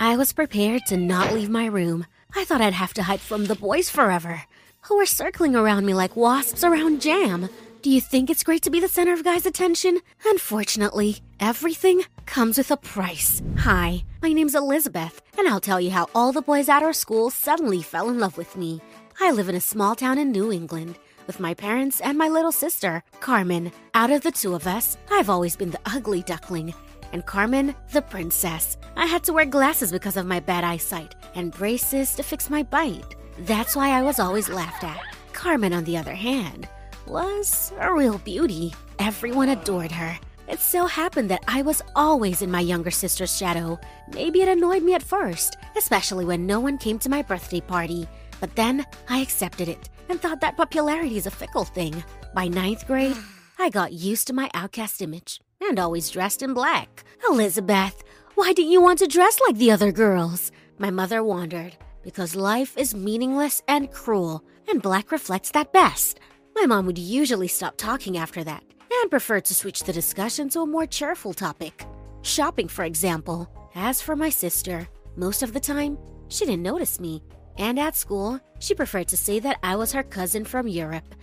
I 0.00 0.16
was 0.16 0.32
prepared 0.32 0.82
to 0.86 0.96
not 0.96 1.34
leave 1.34 1.50
my 1.50 1.66
room. 1.66 2.06
I 2.34 2.44
thought 2.44 2.62
I'd 2.62 2.72
have 2.72 2.94
to 2.94 3.02
hide 3.02 3.20
from 3.20 3.44
the 3.44 3.54
boys 3.54 3.90
forever, 3.90 4.44
who 4.82 4.96
were 4.96 5.04
circling 5.04 5.54
around 5.54 5.84
me 5.84 5.92
like 5.92 6.16
wasps 6.16 6.64
around 6.64 7.02
jam. 7.02 7.50
Do 7.86 7.92
you 7.92 8.00
think 8.00 8.30
it's 8.30 8.42
great 8.42 8.62
to 8.62 8.70
be 8.70 8.80
the 8.80 8.88
center 8.88 9.12
of 9.12 9.22
guys' 9.22 9.46
attention? 9.46 10.00
Unfortunately, 10.24 11.18
everything 11.38 12.02
comes 12.26 12.58
with 12.58 12.72
a 12.72 12.76
price. 12.76 13.40
Hi, 13.58 14.02
my 14.20 14.32
name's 14.32 14.56
Elizabeth, 14.56 15.22
and 15.38 15.46
I'll 15.46 15.60
tell 15.60 15.80
you 15.80 15.92
how 15.92 16.08
all 16.12 16.32
the 16.32 16.42
boys 16.42 16.68
at 16.68 16.82
our 16.82 16.92
school 16.92 17.30
suddenly 17.30 17.82
fell 17.82 18.10
in 18.10 18.18
love 18.18 18.36
with 18.36 18.56
me. 18.56 18.80
I 19.20 19.30
live 19.30 19.48
in 19.48 19.54
a 19.54 19.60
small 19.60 19.94
town 19.94 20.18
in 20.18 20.32
New 20.32 20.50
England 20.50 20.98
with 21.28 21.38
my 21.38 21.54
parents 21.54 22.00
and 22.00 22.18
my 22.18 22.28
little 22.28 22.50
sister, 22.50 23.04
Carmen. 23.20 23.70
Out 23.94 24.10
of 24.10 24.22
the 24.22 24.32
two 24.32 24.56
of 24.56 24.66
us, 24.66 24.98
I've 25.12 25.30
always 25.30 25.54
been 25.54 25.70
the 25.70 25.86
ugly 25.86 26.22
duckling, 26.22 26.74
and 27.12 27.24
Carmen, 27.24 27.72
the 27.92 28.02
princess. 28.02 28.78
I 28.96 29.06
had 29.06 29.22
to 29.22 29.32
wear 29.32 29.44
glasses 29.44 29.92
because 29.92 30.16
of 30.16 30.26
my 30.26 30.40
bad 30.40 30.64
eyesight 30.64 31.14
and 31.36 31.52
braces 31.52 32.16
to 32.16 32.24
fix 32.24 32.50
my 32.50 32.64
bite. 32.64 33.14
That's 33.42 33.76
why 33.76 33.90
I 33.90 34.02
was 34.02 34.18
always 34.18 34.48
laughed 34.48 34.82
at. 34.82 35.00
Carmen, 35.32 35.72
on 35.72 35.84
the 35.84 35.96
other 35.96 36.14
hand, 36.16 36.68
was 37.06 37.72
a 37.78 37.92
real 37.92 38.18
beauty. 38.18 38.74
Everyone 38.98 39.50
adored 39.50 39.92
her. 39.92 40.18
It 40.48 40.60
so 40.60 40.86
happened 40.86 41.28
that 41.30 41.44
I 41.48 41.62
was 41.62 41.82
always 41.94 42.42
in 42.42 42.50
my 42.50 42.60
younger 42.60 42.90
sister's 42.90 43.36
shadow. 43.36 43.78
Maybe 44.12 44.42
it 44.42 44.48
annoyed 44.48 44.82
me 44.82 44.94
at 44.94 45.02
first, 45.02 45.56
especially 45.76 46.24
when 46.24 46.46
no 46.46 46.60
one 46.60 46.78
came 46.78 46.98
to 47.00 47.08
my 47.08 47.22
birthday 47.22 47.60
party. 47.60 48.06
But 48.40 48.54
then 48.54 48.86
I 49.08 49.20
accepted 49.20 49.68
it 49.68 49.88
and 50.08 50.20
thought 50.20 50.40
that 50.40 50.56
popularity 50.56 51.16
is 51.16 51.26
a 51.26 51.30
fickle 51.30 51.64
thing. 51.64 52.02
By 52.34 52.48
ninth 52.48 52.86
grade, 52.86 53.16
I 53.58 53.70
got 53.70 53.92
used 53.92 54.26
to 54.28 54.32
my 54.32 54.50
outcast 54.54 55.02
image 55.02 55.40
and 55.60 55.78
always 55.78 56.10
dressed 56.10 56.42
in 56.42 56.54
black. 56.54 57.04
Elizabeth, 57.28 58.04
why 58.34 58.52
didn't 58.52 58.72
you 58.72 58.80
want 58.80 58.98
to 59.00 59.06
dress 59.06 59.40
like 59.46 59.56
the 59.56 59.70
other 59.70 59.90
girls? 59.90 60.52
My 60.78 60.90
mother 60.90 61.24
wondered. 61.24 61.76
Because 62.02 62.36
life 62.36 62.78
is 62.78 62.94
meaningless 62.94 63.62
and 63.66 63.90
cruel, 63.90 64.44
and 64.68 64.80
black 64.80 65.10
reflects 65.10 65.50
that 65.50 65.72
best. 65.72 66.20
My 66.56 66.64
mom 66.64 66.86
would 66.86 66.96
usually 66.96 67.48
stop 67.48 67.76
talking 67.76 68.16
after 68.16 68.42
that 68.42 68.64
and 68.90 69.10
prefer 69.10 69.40
to 69.40 69.54
switch 69.54 69.84
the 69.84 69.92
discussion 69.92 70.48
to 70.48 70.60
a 70.60 70.66
more 70.66 70.86
cheerful 70.86 71.34
topic. 71.34 71.84
Shopping, 72.22 72.66
for 72.66 72.86
example. 72.86 73.46
As 73.74 74.00
for 74.00 74.16
my 74.16 74.30
sister, 74.30 74.88
most 75.16 75.42
of 75.42 75.52
the 75.52 75.60
time, 75.60 75.98
she 76.28 76.46
didn't 76.46 76.62
notice 76.62 76.98
me. 76.98 77.22
And 77.58 77.78
at 77.78 77.94
school, 77.94 78.40
she 78.58 78.74
preferred 78.74 79.06
to 79.08 79.18
say 79.18 79.38
that 79.40 79.58
I 79.62 79.76
was 79.76 79.92
her 79.92 80.02
cousin 80.02 80.46
from 80.46 80.66
Europe. 80.66 81.14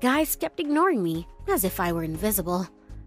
Guys 0.00 0.34
kept 0.34 0.58
ignoring 0.58 1.04
me, 1.04 1.24
as 1.46 1.62
if 1.62 1.78
I 1.78 1.92
were 1.92 2.02
invisible. 2.02 2.66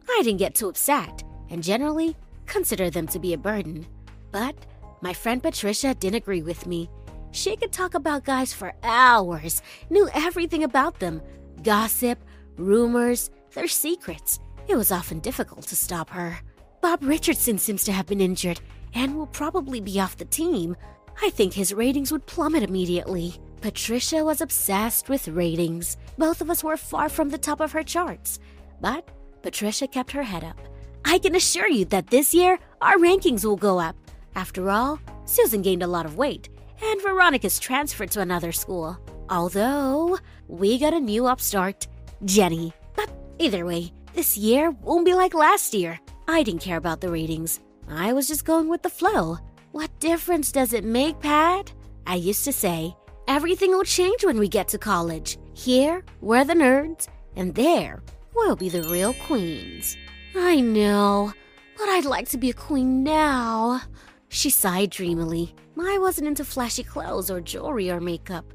I 0.10 0.22
didn't 0.24 0.40
get 0.40 0.56
too 0.56 0.70
upset, 0.70 1.22
and 1.50 1.62
generally 1.62 2.16
considered 2.46 2.94
them 2.94 3.08
to 3.08 3.20
be 3.20 3.34
a 3.34 3.38
burden. 3.38 3.86
But 4.32 4.56
my 5.02 5.12
friend 5.12 5.44
Patricia 5.44 5.94
didn't 5.96 6.16
agree 6.16 6.44
with 6.44 6.66
me. 6.66 6.90
She 7.32 7.58
could 7.58 7.74
talk 7.74 7.94
about 7.94 8.24
guys 8.24 8.54
for 8.54 8.74
hours, 8.84 9.62
knew 9.90 10.08
everything 10.14 10.64
about 10.64 11.00
them 11.00 11.22
gossip, 11.62 12.20
rumors, 12.58 13.30
their 13.54 13.68
secrets, 13.68 14.40
it 14.68 14.76
was 14.76 14.92
often 14.92 15.20
difficult 15.20 15.64
to 15.68 15.76
stop 15.76 16.10
her. 16.10 16.40
Bob 16.82 17.04
Richardson 17.04 17.58
seems 17.58 17.84
to 17.84 17.92
have 17.92 18.08
been 18.08 18.22
injured 18.22 18.60
and 18.94 19.16
will 19.16 19.28
probably 19.28 19.82
be 19.82 20.00
off 20.00 20.18
the 20.18 20.26
team. 20.26 20.76
I 21.22 21.30
think 21.30 21.54
his 21.54 21.74
ratings 21.74 22.12
would 22.12 22.26
plummet 22.26 22.64
immediately. 22.64 23.36
Patricia 23.62 24.24
was 24.24 24.42
obsessed 24.42 25.10
with 25.10 25.28
ratings. 25.28 25.98
Both 26.18 26.42
of 26.42 26.50
us 26.50 26.64
were 26.64 26.78
far 26.78 27.10
from 27.10 27.30
the 27.30 27.38
top 27.38 27.60
of 27.62 27.72
her 27.72 27.84
charts. 27.84 28.40
But 28.82 29.08
Patricia 29.42 29.88
kept 29.88 30.12
her 30.12 30.24
head 30.24 30.44
up. 30.44 30.60
I 31.06 31.20
can 31.20 31.36
assure 31.36 31.68
you 31.68 31.86
that 31.86 32.08
this 32.08 32.34
year 32.34 32.60
our 32.82 32.98
rankings 32.98 33.46
will 33.46 33.58
go 33.58 33.80
up. 33.80 33.96
After 34.36 34.70
all, 34.70 35.00
Susan 35.26 35.62
gained 35.62 35.84
a 35.84 35.88
lot 35.88 36.06
of 36.06 36.18
weight, 36.18 36.50
and 36.82 37.02
Veronica's 37.02 37.60
transferred 37.60 38.12
to 38.12 38.22
another 38.22 38.52
school. 38.52 38.98
Although, 39.34 40.20
we 40.48 40.78
got 40.78 40.94
a 40.94 41.00
new 41.00 41.26
upstart, 41.26 41.88
Jenny. 42.24 42.72
But 42.96 43.10
either 43.40 43.66
way, 43.66 43.92
this 44.14 44.38
year 44.38 44.70
won't 44.70 45.06
be 45.06 45.16
like 45.16 45.34
last 45.34 45.74
year. 45.74 46.00
I 46.28 46.44
didn't 46.44 46.62
care 46.62 46.78
about 46.78 47.02
the 47.02 47.10
ratings. 47.10 47.60
I 47.90 48.14
was 48.14 48.28
just 48.28 48.46
going 48.46 48.70
with 48.70 48.84
the 48.84 48.92
flow. 48.92 49.40
What 49.72 49.90
difference 50.00 50.52
does 50.52 50.72
it 50.72 50.84
make, 50.84 51.20
Pat? 51.20 51.74
I 52.06 52.14
used 52.14 52.46
to 52.46 52.54
say, 52.54 52.96
everything 53.28 53.72
will 53.72 53.84
change 53.84 54.24
when 54.24 54.38
we 54.38 54.48
get 54.48 54.68
to 54.68 54.78
college. 54.78 55.40
Here, 55.56 56.06
we're 56.22 56.46
the 56.46 56.54
nerds, 56.54 57.08
and 57.36 57.56
there, 57.56 58.04
we'll 58.36 58.56
be 58.56 58.70
the 58.70 58.84
real 58.84 59.16
queens. 59.26 59.98
I 60.36 60.62
know, 60.62 61.34
but 61.80 61.90
I'd 61.90 62.06
like 62.06 62.30
to 62.30 62.38
be 62.38 62.52
a 62.52 62.66
queen 62.68 63.04
now. 63.04 63.82
She 64.30 64.52
sighed 64.52 64.92
dreamily. 64.92 65.56
I 65.82 65.98
wasn't 65.98 66.28
into 66.28 66.46
flashy 66.46 66.84
clothes 66.84 67.32
or 67.32 67.42
jewelry 67.42 67.90
or 67.90 68.00
makeup, 68.00 68.46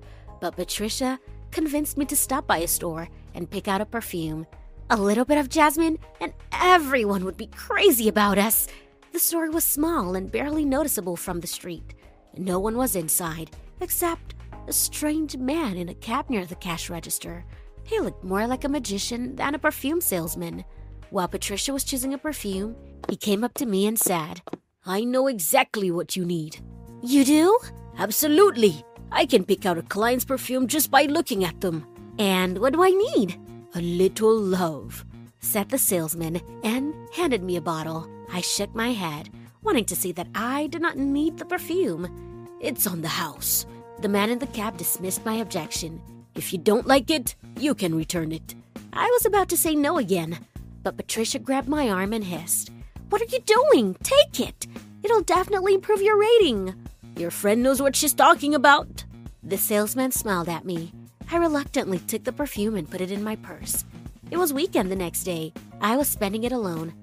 but 0.40 0.56
Patricia 0.56 1.18
convinced 1.50 1.96
me 1.96 2.04
to 2.06 2.16
stop 2.16 2.46
by 2.46 2.58
a 2.58 2.68
store 2.68 3.08
and 3.34 3.50
pick 3.50 3.68
out 3.68 3.80
a 3.80 3.86
perfume. 3.86 4.46
A 4.90 4.96
little 4.96 5.24
bit 5.24 5.38
of 5.38 5.48
jasmine, 5.48 5.98
and 6.20 6.32
everyone 6.52 7.24
would 7.24 7.36
be 7.36 7.48
crazy 7.48 8.08
about 8.08 8.38
us. 8.38 8.68
The 9.12 9.18
store 9.18 9.50
was 9.50 9.64
small 9.64 10.14
and 10.14 10.30
barely 10.30 10.64
noticeable 10.64 11.16
from 11.16 11.40
the 11.40 11.46
street. 11.46 11.94
No 12.36 12.58
one 12.58 12.76
was 12.76 12.96
inside, 12.96 13.50
except 13.80 14.34
a 14.66 14.72
strange 14.72 15.36
man 15.36 15.76
in 15.76 15.88
a 15.88 15.94
cap 15.94 16.30
near 16.30 16.46
the 16.46 16.54
cash 16.54 16.90
register. 16.90 17.44
He 17.84 18.00
looked 18.00 18.22
more 18.22 18.46
like 18.46 18.64
a 18.64 18.68
magician 18.68 19.34
than 19.36 19.54
a 19.54 19.58
perfume 19.58 20.00
salesman. 20.00 20.64
While 21.10 21.28
Patricia 21.28 21.72
was 21.72 21.84
choosing 21.84 22.12
a 22.12 22.18
perfume, 22.18 22.76
he 23.08 23.16
came 23.16 23.42
up 23.44 23.54
to 23.54 23.66
me 23.66 23.86
and 23.86 23.98
said, 23.98 24.42
I 24.84 25.04
know 25.04 25.26
exactly 25.26 25.90
what 25.90 26.14
you 26.14 26.24
need. 26.24 26.60
You 27.02 27.24
do? 27.24 27.58
Absolutely. 27.98 28.84
I 29.10 29.26
can 29.26 29.44
pick 29.44 29.64
out 29.64 29.78
a 29.78 29.82
client's 29.82 30.24
perfume 30.24 30.66
just 30.66 30.90
by 30.90 31.02
looking 31.04 31.44
at 31.44 31.60
them. 31.60 31.86
And 32.18 32.58
what 32.58 32.72
do 32.72 32.82
I 32.82 32.90
need? 32.90 33.40
A 33.74 33.80
little 33.80 34.36
love, 34.36 35.04
said 35.40 35.68
the 35.68 35.78
salesman 35.78 36.40
and 36.62 36.94
handed 37.12 37.42
me 37.42 37.56
a 37.56 37.60
bottle. 37.60 38.08
I 38.32 38.40
shook 38.40 38.74
my 38.74 38.92
head, 38.92 39.30
wanting 39.62 39.86
to 39.86 39.96
see 39.96 40.12
that 40.12 40.28
I 40.34 40.66
did 40.66 40.82
not 40.82 40.98
need 40.98 41.38
the 41.38 41.44
perfume. 41.44 42.56
It's 42.60 42.86
on 42.86 43.00
the 43.00 43.08
house. 43.08 43.66
The 44.00 44.08
man 44.08 44.30
in 44.30 44.38
the 44.38 44.46
cab 44.48 44.76
dismissed 44.76 45.24
my 45.24 45.34
objection. 45.34 46.00
If 46.34 46.52
you 46.52 46.58
don't 46.58 46.86
like 46.86 47.10
it, 47.10 47.34
you 47.58 47.74
can 47.74 47.94
return 47.94 48.32
it. 48.32 48.54
I 48.92 49.06
was 49.06 49.26
about 49.26 49.48
to 49.50 49.56
say 49.56 49.74
no 49.74 49.98
again, 49.98 50.38
but 50.82 50.96
Patricia 50.96 51.38
grabbed 51.38 51.68
my 51.68 51.88
arm 51.88 52.12
and 52.12 52.24
hissed, 52.24 52.70
What 53.08 53.22
are 53.22 53.26
you 53.26 53.40
doing? 53.40 53.94
Take 54.02 54.40
it! 54.40 54.66
It'll 55.02 55.22
definitely 55.22 55.74
improve 55.74 56.02
your 56.02 56.18
rating. 56.18 56.74
Your 57.18 57.32
friend 57.32 57.64
knows 57.64 57.82
what 57.82 57.96
she's 57.96 58.14
talking 58.14 58.54
about. 58.54 59.04
The 59.42 59.58
salesman 59.58 60.12
smiled 60.12 60.48
at 60.48 60.64
me. 60.64 60.92
I 61.32 61.38
reluctantly 61.38 61.98
took 61.98 62.22
the 62.22 62.32
perfume 62.32 62.76
and 62.76 62.88
put 62.88 63.00
it 63.00 63.10
in 63.10 63.24
my 63.24 63.34
purse. 63.34 63.84
It 64.30 64.36
was 64.36 64.52
weekend 64.52 64.88
the 64.88 64.94
next 64.94 65.24
day. 65.24 65.52
I 65.80 65.96
was 65.96 66.06
spending 66.06 66.44
it 66.44 66.52
alone. 66.52 66.94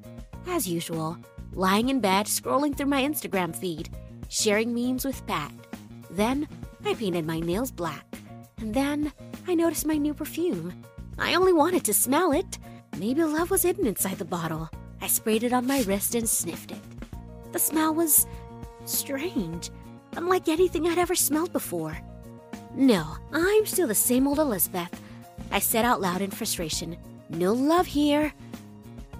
As 0.48 0.69
usual, 0.69 1.17
lying 1.51 1.89
in 1.89 2.00
bed, 2.00 2.27
scrolling 2.27 2.77
through 2.77 2.86
my 2.86 3.01
Instagram 3.01 3.53
feed, 3.53 3.89
sharing 4.29 4.74
memes 4.74 5.03
with 5.03 5.27
Pat. 5.27 5.51
Then 6.10 6.48
I 6.86 6.93
painted 6.93 7.28
my 7.28 7.41
nails 7.41 7.71
black. 7.71 8.06
And 8.62 8.73
then 8.73 9.12
I 9.49 9.54
noticed 9.54 9.86
my 9.86 9.97
new 9.97 10.13
perfume. 10.13 10.82
I 11.19 11.36
only 11.36 11.51
wanted 11.51 11.84
to 11.84 11.93
smell 11.93 12.32
it. 12.32 12.58
Maybe 12.97 13.21
love 13.21 13.51
was 13.51 13.63
hidden 13.63 13.86
inside 13.86 14.17
the 14.17 14.23
bottle. 14.23 14.69
I 15.01 15.08
sprayed 15.08 15.43
it 15.43 15.51
on 15.51 15.67
my 15.67 15.82
wrist 15.82 16.15
and 16.15 16.30
sniffed 16.30 16.71
it. 16.71 16.82
The 17.51 17.60
smell 17.60 17.93
was 17.93 18.25
strange, 18.86 19.71
unlike 20.15 20.47
anything 20.47 20.88
I'd 20.88 20.97
ever 20.97 21.15
smelled 21.15 21.54
before. 21.54 21.97
No, 22.73 23.15
I'm 23.32 23.65
still 23.65 23.88
the 23.88 23.95
same 23.95 24.28
old 24.28 24.39
Elizabeth. 24.39 25.01
I 25.51 25.60
said 25.60 25.86
out 25.86 26.01
loud 26.01 26.21
in 26.21 26.32
frustration, 26.32 26.97
No 27.30 27.54
love 27.54 27.86
here. 27.86 28.34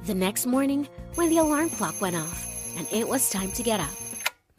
The 0.05 0.15
next 0.15 0.45
morning, 0.45 0.88
when 1.15 1.29
the 1.29 1.38
alarm 1.38 1.69
clock 1.69 1.99
went 2.01 2.15
off 2.15 2.45
and 2.77 2.88
it 2.91 3.08
was 3.08 3.29
time 3.29 3.51
to 3.53 3.63
get 3.63 3.79
up, 3.79 3.95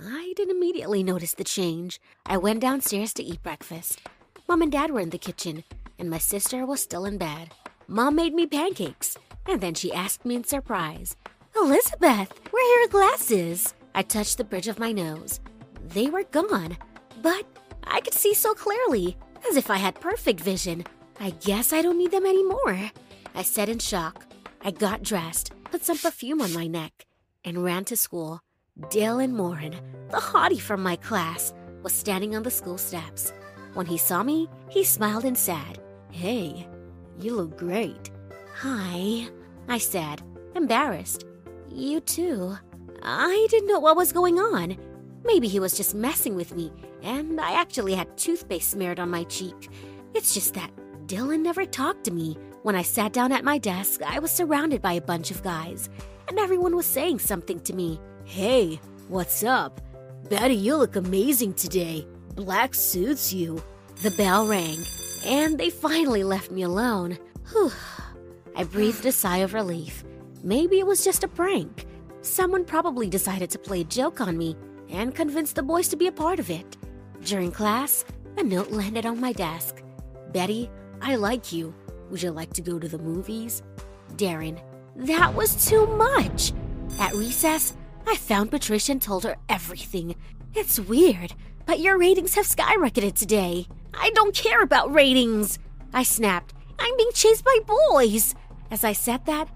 I 0.00 0.32
didn't 0.36 0.56
immediately 0.56 1.02
notice 1.02 1.34
the 1.34 1.44
change. 1.44 2.00
I 2.24 2.36
went 2.36 2.60
downstairs 2.60 3.12
to 3.14 3.22
eat 3.22 3.42
breakfast. 3.42 4.00
Mom 4.48 4.62
and 4.62 4.72
Dad 4.72 4.90
were 4.90 5.00
in 5.00 5.10
the 5.10 5.18
kitchen, 5.18 5.64
and 5.98 6.08
my 6.08 6.18
sister 6.18 6.64
was 6.64 6.80
still 6.80 7.04
in 7.04 7.18
bed. 7.18 7.50
Mom 7.88 8.14
made 8.16 8.34
me 8.34 8.46
pancakes, 8.46 9.16
and 9.46 9.60
then 9.60 9.74
she 9.74 9.92
asked 9.92 10.24
me 10.24 10.36
in 10.36 10.44
surprise, 10.44 11.16
Elizabeth, 11.56 12.32
where 12.50 12.64
are 12.64 12.80
your 12.80 12.88
glasses? 12.88 13.74
I 13.94 14.02
touched 14.02 14.38
the 14.38 14.44
bridge 14.44 14.68
of 14.68 14.78
my 14.78 14.92
nose. 14.92 15.40
They 15.82 16.08
were 16.08 16.24
gone, 16.24 16.76
but 17.22 17.44
I 17.84 18.00
could 18.00 18.14
see 18.14 18.34
so 18.34 18.54
clearly, 18.54 19.16
as 19.48 19.56
if 19.56 19.70
I 19.70 19.76
had 19.76 20.00
perfect 20.00 20.40
vision. 20.40 20.84
I 21.20 21.30
guess 21.30 21.72
I 21.72 21.82
don't 21.82 21.98
need 21.98 22.10
them 22.10 22.26
anymore. 22.26 22.90
I 23.34 23.42
said 23.42 23.68
in 23.68 23.78
shock. 23.78 24.24
I 24.62 24.70
got 24.70 25.02
dressed, 25.02 25.52
put 25.64 25.84
some 25.84 25.98
perfume 25.98 26.40
on 26.40 26.52
my 26.52 26.66
neck, 26.66 27.06
and 27.44 27.62
ran 27.62 27.84
to 27.86 27.96
school. 27.96 28.40
Dylan 28.80 29.32
Morin, 29.32 29.74
the 30.10 30.18
hottie 30.18 30.60
from 30.60 30.82
my 30.82 30.96
class, 30.96 31.54
was 31.82 31.92
standing 31.92 32.34
on 32.34 32.42
the 32.42 32.50
school 32.50 32.78
steps. 32.78 33.32
When 33.74 33.86
he 33.86 33.96
saw 33.96 34.22
me, 34.22 34.48
he 34.68 34.84
smiled 34.84 35.24
and 35.24 35.38
said, 35.38 35.80
Hey, 36.10 36.66
you 37.20 37.34
look 37.36 37.56
great. 37.56 38.10
Hi, 38.56 39.28
I 39.68 39.78
said, 39.78 40.22
embarrassed. 40.54 41.24
You 41.68 42.00
too. 42.00 42.56
I 43.02 43.46
didn't 43.50 43.68
know 43.68 43.80
what 43.80 43.96
was 43.96 44.12
going 44.12 44.38
on. 44.38 44.76
Maybe 45.26 45.48
he 45.48 45.58
was 45.58 45.76
just 45.76 45.92
messing 45.92 46.36
with 46.36 46.54
me, 46.54 46.72
and 47.02 47.40
I 47.40 47.60
actually 47.60 47.94
had 47.94 48.16
toothpaste 48.16 48.70
smeared 48.70 49.00
on 49.00 49.10
my 49.10 49.24
cheek. 49.24 49.68
It's 50.14 50.32
just 50.32 50.54
that 50.54 50.70
Dylan 51.08 51.40
never 51.40 51.66
talked 51.66 52.04
to 52.04 52.12
me. 52.12 52.38
When 52.62 52.76
I 52.76 52.82
sat 52.82 53.12
down 53.12 53.32
at 53.32 53.44
my 53.44 53.58
desk, 53.58 54.02
I 54.02 54.20
was 54.20 54.30
surrounded 54.30 54.80
by 54.80 54.92
a 54.92 55.00
bunch 55.00 55.32
of 55.32 55.42
guys, 55.42 55.90
and 56.28 56.38
everyone 56.38 56.76
was 56.76 56.86
saying 56.86 57.18
something 57.18 57.58
to 57.60 57.74
me. 57.74 58.00
Hey, 58.24 58.80
what's 59.08 59.42
up? 59.42 59.80
Betty, 60.30 60.54
you 60.54 60.76
look 60.76 60.94
amazing 60.94 61.54
today. 61.54 62.06
Black 62.36 62.72
suits 62.72 63.32
you. 63.32 63.60
The 64.02 64.12
bell 64.12 64.46
rang, 64.46 64.78
and 65.26 65.58
they 65.58 65.70
finally 65.70 66.22
left 66.22 66.52
me 66.52 66.62
alone. 66.62 67.18
Whew. 67.50 67.72
I 68.54 68.62
breathed 68.62 69.04
a 69.06 69.12
sigh 69.12 69.38
of 69.38 69.54
relief. 69.54 70.04
Maybe 70.44 70.78
it 70.78 70.86
was 70.86 71.02
just 71.02 71.24
a 71.24 71.28
prank. 71.28 71.84
Someone 72.22 72.64
probably 72.64 73.08
decided 73.08 73.50
to 73.50 73.58
play 73.58 73.80
a 73.80 73.84
joke 73.84 74.20
on 74.20 74.38
me 74.38 74.56
and 74.90 75.14
convinced 75.14 75.56
the 75.56 75.62
boys 75.62 75.88
to 75.88 75.96
be 75.96 76.06
a 76.06 76.12
part 76.12 76.38
of 76.38 76.50
it. 76.50 76.76
During 77.22 77.50
class, 77.50 78.04
a 78.36 78.42
note 78.42 78.70
landed 78.70 79.06
on 79.06 79.20
my 79.20 79.32
desk. 79.32 79.82
Betty, 80.32 80.70
I 81.00 81.16
like 81.16 81.52
you. 81.52 81.74
Would 82.10 82.22
you 82.22 82.30
like 82.30 82.52
to 82.54 82.62
go 82.62 82.78
to 82.78 82.88
the 82.88 82.98
movies? 82.98 83.62
Darren, 84.16 84.60
that 84.96 85.34
was 85.34 85.68
too 85.68 85.86
much. 85.86 86.52
At 86.98 87.14
recess, 87.14 87.74
I 88.06 88.16
found 88.16 88.50
Patricia 88.50 88.92
and 88.92 89.02
told 89.02 89.24
her 89.24 89.36
everything. 89.48 90.14
It's 90.54 90.80
weird, 90.80 91.34
but 91.66 91.80
your 91.80 91.98
ratings 91.98 92.34
have 92.34 92.46
skyrocketed 92.46 93.14
today. 93.14 93.66
I 93.92 94.10
don't 94.10 94.34
care 94.34 94.62
about 94.62 94.92
ratings. 94.92 95.58
I 95.92 96.02
snapped. 96.02 96.54
I'm 96.78 96.96
being 96.96 97.10
chased 97.12 97.44
by 97.44 97.58
boys. 97.90 98.34
As 98.70 98.84
I 98.84 98.92
said 98.92 99.26
that, 99.26 99.48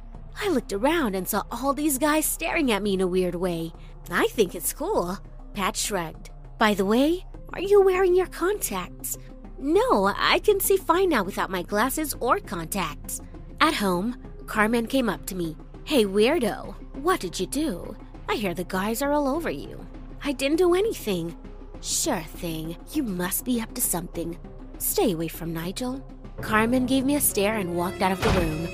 I 0.43 0.49
looked 0.49 0.73
around 0.73 1.15
and 1.15 1.29
saw 1.29 1.43
all 1.51 1.75
these 1.75 1.99
guys 1.99 2.25
staring 2.25 2.73
at 2.73 2.83
me 2.83 2.95
in 2.95 3.01
a 3.01 3.07
weird 3.07 3.35
way. 3.35 3.73
I 4.11 4.27
think 4.29 4.55
it's 4.55 4.73
cool. 4.73 5.19
Pat 5.55 5.77
shrugged. 5.77 6.31
By 6.59 6.75
the 6.75 6.85
way, 6.85 7.25
are 7.53 7.61
you 7.61 7.83
wearing 7.83 8.15
your 8.15 8.27
contacts? 8.27 9.17
No, 9.59 10.13
I 10.17 10.41
can 10.41 10.59
see 10.61 10.77
fine 10.77 11.11
now 11.11 11.23
without 11.23 11.51
my 11.51 11.63
glasses 11.63 12.15
or 12.21 12.41
contacts. 12.41 13.21
At 13.61 13.75
home, 13.75 14.17
Carmen 14.47 14.87
came 14.87 15.09
up 15.09 15.27
to 15.27 15.35
me. 15.35 15.57
Hey, 15.85 16.05
weirdo, 16.05 16.75
what 16.95 17.21
did 17.21 17.39
you 17.39 17.47
do? 17.47 17.97
I 18.29 18.35
hear 18.35 18.55
the 18.55 18.65
guys 18.65 19.03
are 19.03 19.13
all 19.13 19.29
over 19.29 19.51
you. 19.51 19.87
I 20.25 20.33
didn't 20.33 20.59
do 20.59 20.75
anything. 20.75 21.37
Sure 21.81 22.23
thing, 22.23 22.77
you 22.93 23.03
must 23.03 23.45
be 23.45 23.61
up 23.61 23.75
to 23.75 23.81
something. 23.81 24.39
Stay 24.79 25.13
away 25.13 25.29
from 25.29 25.53
Nigel. 25.53 26.05
Carmen 26.41 26.87
gave 26.87 27.05
me 27.05 27.17
a 27.17 27.21
stare 27.21 27.57
and 27.57 27.77
walked 27.77 28.03
out 28.03 28.13
of 28.13 28.23
the 28.23 28.41
room. 28.41 28.69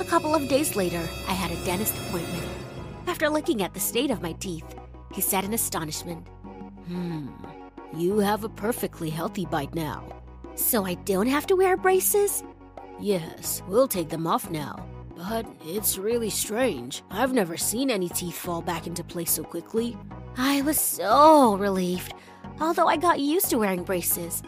A 0.00 0.04
couple 0.04 0.34
of 0.34 0.48
days 0.48 0.76
later, 0.76 1.08
I 1.26 1.32
had 1.32 1.50
a 1.50 1.64
dentist 1.64 1.96
appointment. 1.96 2.67
After 3.08 3.30
looking 3.30 3.62
at 3.62 3.72
the 3.72 3.80
state 3.80 4.10
of 4.10 4.20
my 4.20 4.32
teeth, 4.32 4.76
he 5.14 5.22
said 5.22 5.42
in 5.42 5.54
astonishment, 5.54 6.28
Hmm, 6.86 7.28
you 7.96 8.18
have 8.18 8.44
a 8.44 8.50
perfectly 8.50 9.08
healthy 9.08 9.46
bite 9.46 9.74
now. 9.74 10.04
So 10.56 10.84
I 10.84 10.92
don't 10.92 11.26
have 11.26 11.46
to 11.46 11.56
wear 11.56 11.78
braces? 11.78 12.44
Yes, 13.00 13.62
we'll 13.66 13.88
take 13.88 14.10
them 14.10 14.26
off 14.26 14.50
now. 14.50 14.86
But 15.16 15.46
it's 15.64 15.96
really 15.96 16.28
strange. 16.28 17.02
I've 17.10 17.32
never 17.32 17.56
seen 17.56 17.90
any 17.90 18.10
teeth 18.10 18.36
fall 18.36 18.60
back 18.60 18.86
into 18.86 19.02
place 19.02 19.30
so 19.30 19.42
quickly. 19.42 19.96
I 20.36 20.60
was 20.60 20.78
so 20.78 21.56
relieved, 21.56 22.12
although 22.60 22.88
I 22.88 22.98
got 22.98 23.20
used 23.20 23.48
to 23.50 23.58
wearing 23.58 23.84
braces. 23.84 24.42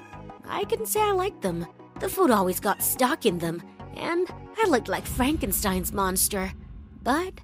I 0.47 0.65
couldn't 0.65 0.87
say 0.87 1.01
I 1.01 1.13
liked 1.13 1.41
them. 1.41 1.67
The 1.99 2.11
food 2.11 2.31
always 2.31 2.61
got 2.61 2.83
stuck 2.83 3.25
in 3.25 3.39
them, 3.39 3.63
and 3.97 4.29
I 4.63 4.69
looked 4.69 4.89
like 4.89 5.07
Frankenstein's 5.07 5.95
monster. 5.95 6.53
But 7.03 7.41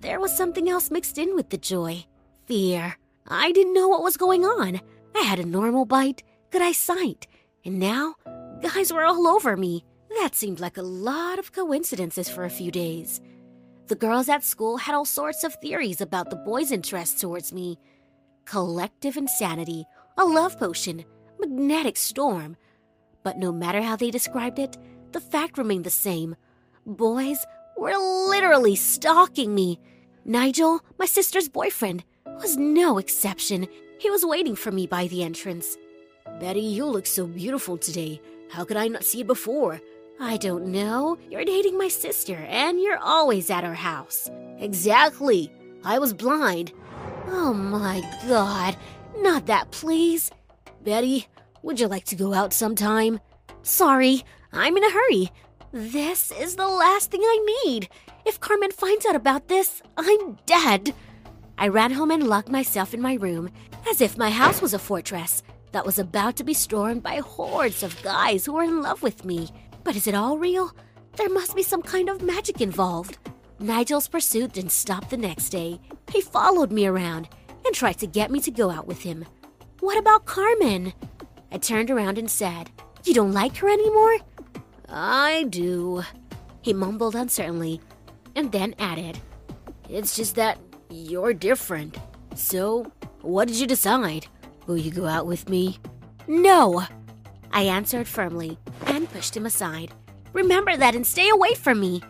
there 0.00 0.20
was 0.20 0.36
something 0.36 0.68
else 0.68 0.90
mixed 0.90 1.18
in 1.18 1.34
with 1.34 1.50
the 1.50 1.58
joy 1.58 2.04
fear. 2.46 2.96
I 3.28 3.52
didn't 3.52 3.74
know 3.74 3.88
what 3.88 4.02
was 4.02 4.16
going 4.16 4.44
on. 4.44 4.80
I 5.14 5.20
had 5.20 5.38
a 5.38 5.44
normal 5.46 5.84
bite, 5.84 6.22
good 6.50 6.62
eyesight, 6.62 7.26
and 7.64 7.78
now 7.78 8.14
guys 8.60 8.92
were 8.92 9.04
all 9.04 9.28
over 9.28 9.56
me. 9.56 9.84
That 10.20 10.34
seemed 10.34 10.58
like 10.58 10.76
a 10.76 10.82
lot 10.82 11.38
of 11.38 11.52
coincidences 11.52 12.28
for 12.28 12.44
a 12.44 12.50
few 12.50 12.70
days. 12.70 13.20
The 13.86 13.94
girls 13.94 14.28
at 14.28 14.44
school 14.44 14.76
had 14.78 14.94
all 14.94 15.04
sorts 15.04 15.44
of 15.44 15.54
theories 15.54 16.00
about 16.00 16.30
the 16.30 16.36
boys' 16.36 16.72
interest 16.72 17.20
towards 17.20 17.52
me 17.52 17.78
collective 18.46 19.16
insanity, 19.16 19.84
a 20.18 20.24
love 20.24 20.58
potion, 20.58 21.04
magnetic 21.38 21.96
storm. 21.96 22.56
But 23.22 23.38
no 23.38 23.52
matter 23.52 23.80
how 23.80 23.94
they 23.94 24.10
described 24.10 24.58
it, 24.58 24.76
the 25.12 25.20
fact 25.20 25.56
remained 25.56 25.84
the 25.84 25.90
same. 25.90 26.34
Boys 26.84 27.46
were 27.76 27.96
literally 27.96 28.74
stalking 28.74 29.54
me. 29.54 29.78
Nigel, 30.24 30.80
my 30.98 31.06
sister's 31.06 31.48
boyfriend, 31.48 32.04
was 32.26 32.56
no 32.56 32.98
exception. 32.98 33.66
He 33.98 34.10
was 34.10 34.24
waiting 34.24 34.54
for 34.54 34.70
me 34.70 34.86
by 34.86 35.06
the 35.06 35.22
entrance. 35.22 35.76
Betty, 36.38 36.60
you 36.60 36.84
look 36.86 37.06
so 37.06 37.26
beautiful 37.26 37.76
today. 37.76 38.20
How 38.50 38.64
could 38.64 38.76
I 38.76 38.88
not 38.88 39.04
see 39.04 39.20
it 39.20 39.26
before? 39.26 39.80
I 40.18 40.36
don't 40.36 40.66
know. 40.66 41.16
You're 41.30 41.44
dating 41.44 41.78
my 41.78 41.88
sister, 41.88 42.36
and 42.36 42.80
you're 42.80 42.98
always 42.98 43.50
at 43.50 43.64
her 43.64 43.74
house. 43.74 44.30
Exactly. 44.58 45.50
I 45.84 45.98
was 45.98 46.12
blind. 46.12 46.72
Oh 47.28 47.54
my 47.54 48.02
god. 48.28 48.76
Not 49.18 49.46
that, 49.46 49.70
please. 49.70 50.30
Betty, 50.84 51.26
would 51.62 51.80
you 51.80 51.88
like 51.88 52.04
to 52.06 52.16
go 52.16 52.34
out 52.34 52.52
sometime? 52.52 53.20
Sorry, 53.62 54.22
I'm 54.52 54.76
in 54.76 54.84
a 54.84 54.90
hurry. 54.90 55.30
This 55.72 56.32
is 56.32 56.56
the 56.56 56.66
last 56.66 57.12
thing 57.12 57.20
I 57.22 57.62
need. 57.64 57.88
If 58.26 58.40
Carmen 58.40 58.72
finds 58.72 59.06
out 59.06 59.14
about 59.14 59.46
this, 59.46 59.82
I'm 59.96 60.36
dead. 60.44 60.92
I 61.58 61.68
ran 61.68 61.92
home 61.92 62.10
and 62.10 62.26
locked 62.26 62.48
myself 62.48 62.92
in 62.92 63.00
my 63.00 63.14
room, 63.14 63.50
as 63.88 64.00
if 64.00 64.18
my 64.18 64.30
house 64.30 64.60
was 64.60 64.74
a 64.74 64.80
fortress 64.80 65.44
that 65.70 65.86
was 65.86 66.00
about 66.00 66.34
to 66.36 66.44
be 66.44 66.54
stormed 66.54 67.04
by 67.04 67.18
hordes 67.18 67.84
of 67.84 68.02
guys 68.02 68.44
who 68.44 68.54
were 68.54 68.64
in 68.64 68.82
love 68.82 69.04
with 69.04 69.24
me. 69.24 69.48
But 69.84 69.94
is 69.94 70.08
it 70.08 70.14
all 70.14 70.38
real? 70.38 70.74
There 71.14 71.28
must 71.28 71.54
be 71.54 71.62
some 71.62 71.82
kind 71.82 72.08
of 72.08 72.20
magic 72.20 72.60
involved. 72.60 73.18
Nigel's 73.60 74.08
pursuit 74.08 74.54
didn't 74.54 74.72
stop 74.72 75.08
the 75.08 75.16
next 75.16 75.50
day. 75.50 75.80
He 76.10 76.20
followed 76.20 76.72
me 76.72 76.86
around 76.86 77.28
and 77.64 77.72
tried 77.72 77.98
to 78.00 78.08
get 78.08 78.32
me 78.32 78.40
to 78.40 78.50
go 78.50 78.70
out 78.70 78.88
with 78.88 79.02
him. 79.02 79.24
What 79.78 79.98
about 79.98 80.24
Carmen? 80.24 80.94
I 81.52 81.58
turned 81.58 81.92
around 81.92 82.18
and 82.18 82.28
said, 82.28 82.72
You 83.04 83.14
don't 83.14 83.32
like 83.32 83.56
her 83.58 83.68
anymore? 83.68 84.16
I 84.90 85.44
do, 85.48 86.02
he 86.62 86.72
mumbled 86.72 87.14
uncertainly, 87.14 87.80
and 88.34 88.50
then 88.50 88.74
added, 88.78 89.18
It's 89.88 90.16
just 90.16 90.34
that 90.34 90.58
you're 90.88 91.32
different. 91.32 91.96
So, 92.34 92.90
what 93.22 93.48
did 93.48 93.58
you 93.58 93.66
decide? 93.66 94.26
Will 94.66 94.76
you 94.76 94.90
go 94.90 95.06
out 95.06 95.26
with 95.26 95.48
me? 95.48 95.78
No, 96.26 96.84
I 97.52 97.62
answered 97.62 98.08
firmly 98.08 98.58
and 98.86 99.10
pushed 99.10 99.36
him 99.36 99.46
aside. 99.46 99.92
Remember 100.32 100.76
that 100.76 100.94
and 100.94 101.06
stay 101.06 101.28
away 101.28 101.54
from 101.54 101.80
me. 101.80 102.02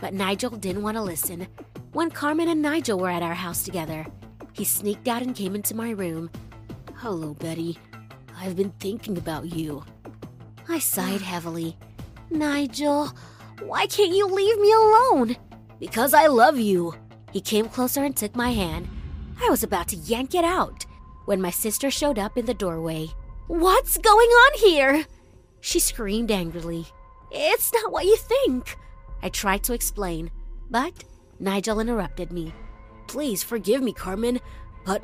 But 0.00 0.14
Nigel 0.14 0.50
didn't 0.50 0.82
want 0.82 0.96
to 0.96 1.02
listen. 1.02 1.46
When 1.92 2.10
Carmen 2.10 2.48
and 2.48 2.60
Nigel 2.60 2.98
were 2.98 3.10
at 3.10 3.22
our 3.22 3.34
house 3.34 3.62
together, 3.62 4.06
he 4.52 4.64
sneaked 4.64 5.08
out 5.08 5.22
and 5.22 5.34
came 5.34 5.54
into 5.54 5.74
my 5.74 5.90
room. 5.90 6.30
Hello, 6.96 7.34
Betty. 7.34 7.78
I've 8.36 8.56
been 8.56 8.70
thinking 8.80 9.16
about 9.16 9.46
you. 9.46 9.84
I 10.68 10.78
sighed 10.78 11.20
heavily. 11.20 11.76
Nigel, 12.30 13.12
why 13.62 13.86
can't 13.86 14.14
you 14.14 14.26
leave 14.26 14.58
me 14.58 14.72
alone? 14.72 15.36
Because 15.78 16.14
I 16.14 16.26
love 16.26 16.58
you. 16.58 16.94
He 17.32 17.40
came 17.40 17.68
closer 17.68 18.04
and 18.04 18.16
took 18.16 18.34
my 18.36 18.50
hand. 18.50 18.88
I 19.42 19.50
was 19.50 19.62
about 19.62 19.88
to 19.88 19.96
yank 19.96 20.34
it 20.34 20.44
out 20.44 20.86
when 21.26 21.40
my 21.40 21.50
sister 21.50 21.90
showed 21.90 22.18
up 22.18 22.38
in 22.38 22.46
the 22.46 22.54
doorway. 22.54 23.08
What's 23.46 23.98
going 23.98 24.28
on 24.28 24.58
here? 24.58 25.04
She 25.60 25.80
screamed 25.80 26.30
angrily. 26.30 26.86
It's 27.30 27.72
not 27.72 27.90
what 27.92 28.04
you 28.04 28.16
think. 28.16 28.76
I 29.22 29.28
tried 29.28 29.64
to 29.64 29.72
explain, 29.72 30.30
but 30.70 31.04
Nigel 31.40 31.80
interrupted 31.80 32.32
me. 32.32 32.52
Please 33.06 33.42
forgive 33.42 33.82
me, 33.82 33.92
Carmen, 33.92 34.40
but 34.84 35.02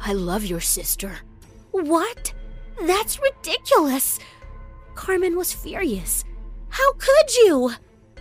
I 0.00 0.12
love 0.12 0.44
your 0.44 0.60
sister. 0.60 1.18
What? 1.70 2.32
That's 2.82 3.20
ridiculous. 3.20 4.18
Carmen 4.94 5.36
was 5.36 5.52
furious. 5.52 6.24
How 6.70 6.92
could 6.94 7.34
you? 7.44 7.72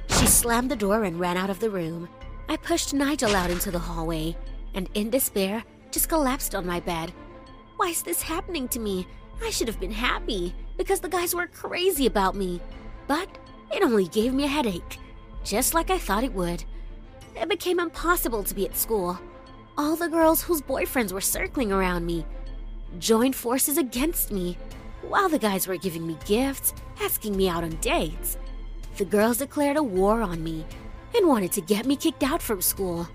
She 0.10 0.28
slammed 0.28 0.70
the 0.70 0.76
door 0.76 1.04
and 1.04 1.20
ran 1.20 1.38
out 1.38 1.50
of 1.50 1.60
the 1.60 1.70
room. 1.70 2.10
I 2.48 2.58
pushed 2.58 2.94
Nigel 2.94 3.36
out 3.36 3.52
into 3.52 3.72
the 3.72 3.80
hallway 3.80 4.36
and, 4.74 4.90
in 4.94 5.10
despair, 5.10 5.64
just 5.92 6.10
collapsed 6.10 6.56
on 6.56 6.66
my 6.66 6.80
bed. 6.80 7.14
Why 7.78 7.88
is 7.88 8.04
this 8.04 8.22
happening 8.22 8.68
to 8.70 8.80
me? 8.80 9.08
I 9.44 9.50
should 9.52 9.68
have 9.68 9.80
been 9.80 9.92
happy 9.92 10.54
because 10.78 11.00
the 11.00 11.10
guys 11.10 11.34
were 11.34 11.48
crazy 11.48 12.06
about 12.06 12.36
me. 12.36 12.60
But 13.08 13.30
it 13.72 13.84
only 13.84 14.08
gave 14.08 14.34
me 14.34 14.46
a 14.46 14.48
headache, 14.48 14.98
just 15.44 15.74
like 15.74 15.90
I 15.90 15.98
thought 15.98 16.24
it 16.24 16.34
would. 16.34 16.64
It 17.36 17.48
became 17.50 17.80
impossible 17.80 18.44
to 18.44 18.56
be 18.56 18.66
at 18.66 18.76
school. 18.76 19.18
All 19.78 19.96
the 19.96 20.10
girls 20.10 20.42
whose 20.42 20.62
boyfriends 20.62 21.14
were 21.14 21.22
circling 21.22 21.72
around 21.72 22.06
me 22.06 22.26
joined 22.98 23.36
forces 23.36 23.78
against 23.78 24.32
me, 24.32 24.58
while 25.10 25.28
the 25.28 25.40
guys 25.40 25.68
were 25.68 25.76
giving 25.76 26.06
me 26.06 26.18
gifts, 26.26 26.74
asking 27.02 27.36
me 27.36 27.50
out 27.50 27.64
on 27.64 27.72
dates. 27.82 28.38
The 28.98 29.06
girls 29.06 29.38
declared 29.38 29.76
a 29.76 29.84
war 29.84 30.22
on 30.22 30.44
me 30.44 30.66
and 31.16 31.28
wanted 31.28 31.52
to 31.54 31.62
get 31.62 31.88
me 31.88 31.96
kicked 31.96 32.24
out 32.24 32.42
from 32.42 32.62
school. 32.62 33.08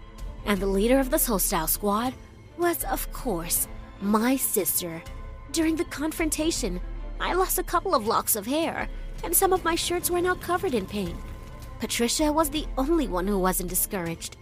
And 0.45 0.61
the 0.61 0.67
leader 0.67 0.99
of 0.99 1.11
this 1.11 1.27
hostile 1.27 1.69
squad 1.69 2.13
was, 2.59 2.83
of 2.85 3.11
course, 3.13 3.69
my 4.01 4.37
sister. 4.37 5.03
During 5.53 5.77
the 5.77 5.85
confrontation, 5.85 6.81
I 7.21 7.35
lost 7.35 7.59
a 7.61 7.63
couple 7.63 7.95
of 7.95 8.09
locks 8.09 8.35
of 8.35 8.45
hair, 8.45 8.89
and 9.23 9.35
some 9.35 9.53
of 9.53 9.65
my 9.65 9.77
shirts 9.77 10.11
were 10.11 10.21
now 10.21 10.35
covered 10.35 10.75
in 10.75 10.87
paint. 10.87 11.17
Patricia 11.79 12.33
was 12.33 12.51
the 12.51 12.67
only 12.77 13.07
one 13.07 13.27
who 13.27 13.39
wasn't 13.39 13.71
discouraged. 13.71 14.37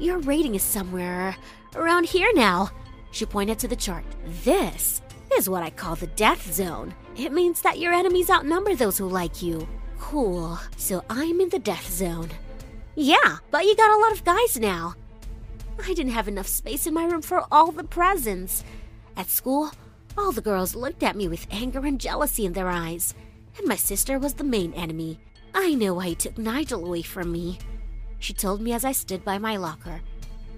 Your 0.00 0.18
rating 0.18 0.56
is 0.56 0.62
somewhere 0.62 1.36
around 1.76 2.06
here 2.06 2.30
now. 2.34 2.70
She 3.12 3.24
pointed 3.24 3.58
to 3.60 3.68
the 3.68 3.76
chart. 3.76 4.04
This 4.44 5.00
is 5.38 5.48
what 5.48 5.62
I 5.62 5.70
call 5.70 5.94
the 5.94 6.08
death 6.08 6.52
zone. 6.52 6.92
It 7.16 7.32
means 7.32 7.60
that 7.62 7.78
your 7.78 7.92
enemies 7.92 8.28
outnumber 8.28 8.74
those 8.74 8.98
who 8.98 9.08
like 9.08 9.40
you. 9.40 9.68
Cool. 9.96 10.58
So 10.76 11.04
I'm 11.08 11.40
in 11.40 11.48
the 11.48 11.60
death 11.60 11.88
zone. 11.88 12.28
Yeah, 12.96 13.36
but 13.52 13.64
you 13.64 13.76
got 13.76 13.96
a 13.96 14.00
lot 14.00 14.10
of 14.10 14.24
guys 14.24 14.58
now. 14.58 14.94
I 15.86 15.94
didn't 15.94 16.12
have 16.12 16.26
enough 16.26 16.48
space 16.48 16.88
in 16.88 16.92
my 16.92 17.04
room 17.04 17.22
for 17.22 17.44
all 17.52 17.70
the 17.70 17.84
presents. 17.84 18.64
At 19.16 19.30
school, 19.30 19.70
all 20.16 20.32
the 20.32 20.40
girls 20.40 20.74
looked 20.74 21.04
at 21.04 21.14
me 21.14 21.28
with 21.28 21.46
anger 21.52 21.86
and 21.86 22.00
jealousy 22.00 22.44
in 22.44 22.52
their 22.52 22.68
eyes, 22.68 23.14
and 23.56 23.68
my 23.68 23.76
sister 23.76 24.18
was 24.18 24.34
the 24.34 24.42
main 24.42 24.72
enemy. 24.72 25.20
I 25.54 25.74
know 25.74 25.94
why 25.94 26.08
he 26.08 26.14
took 26.16 26.36
Nigel 26.36 26.84
away 26.84 27.02
from 27.02 27.30
me. 27.30 27.58
She 28.18 28.32
told 28.32 28.60
me 28.60 28.72
as 28.72 28.84
I 28.84 28.90
stood 28.90 29.24
by 29.24 29.38
my 29.38 29.56
locker. 29.56 30.00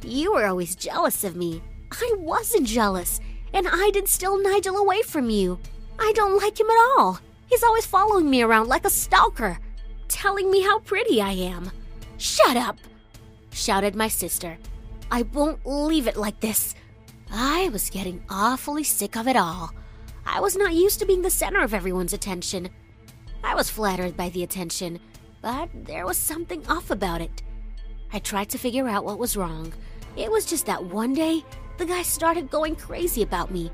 You 0.02 0.32
were 0.32 0.46
always 0.46 0.74
jealous 0.74 1.22
of 1.22 1.36
me. 1.36 1.62
I 1.92 2.14
wasn't 2.16 2.66
jealous, 2.66 3.20
and 3.52 3.66
I 3.68 3.90
didn't 3.92 4.08
steal 4.08 4.42
Nigel 4.42 4.76
away 4.76 5.02
from 5.02 5.30
you. 5.30 5.58
I 5.98 6.12
don't 6.14 6.40
like 6.40 6.58
him 6.58 6.70
at 6.70 6.98
all. 6.98 7.18
He's 7.48 7.62
always 7.62 7.86
following 7.86 8.30
me 8.30 8.42
around 8.42 8.68
like 8.68 8.84
a 8.84 8.90
stalker, 8.90 9.58
telling 10.08 10.50
me 10.50 10.62
how 10.62 10.78
pretty 10.80 11.20
I 11.20 11.32
am. 11.32 11.70
Shut 12.16 12.56
up! 12.56 12.76
shouted 13.52 13.94
my 13.94 14.08
sister. 14.08 14.56
I 15.10 15.22
won't 15.22 15.66
leave 15.66 16.06
it 16.06 16.16
like 16.16 16.40
this. 16.40 16.74
I 17.32 17.68
was 17.72 17.90
getting 17.90 18.22
awfully 18.30 18.84
sick 18.84 19.16
of 19.16 19.26
it 19.26 19.36
all. 19.36 19.72
I 20.24 20.40
was 20.40 20.56
not 20.56 20.74
used 20.74 21.00
to 21.00 21.06
being 21.06 21.22
the 21.22 21.30
center 21.30 21.60
of 21.60 21.74
everyone's 21.74 22.12
attention. 22.12 22.68
I 23.42 23.54
was 23.54 23.70
flattered 23.70 24.16
by 24.16 24.28
the 24.30 24.42
attention, 24.42 25.00
but 25.42 25.68
there 25.74 26.06
was 26.06 26.18
something 26.18 26.66
off 26.68 26.90
about 26.90 27.20
it. 27.20 27.42
I 28.12 28.18
tried 28.18 28.50
to 28.50 28.58
figure 28.58 28.88
out 28.88 29.04
what 29.04 29.18
was 29.18 29.36
wrong. 29.36 29.72
It 30.16 30.30
was 30.30 30.44
just 30.44 30.66
that 30.66 30.84
one 30.84 31.14
day, 31.14 31.44
the 31.80 31.86
guy 31.86 32.02
started 32.02 32.50
going 32.50 32.76
crazy 32.76 33.22
about 33.22 33.50
me. 33.50 33.72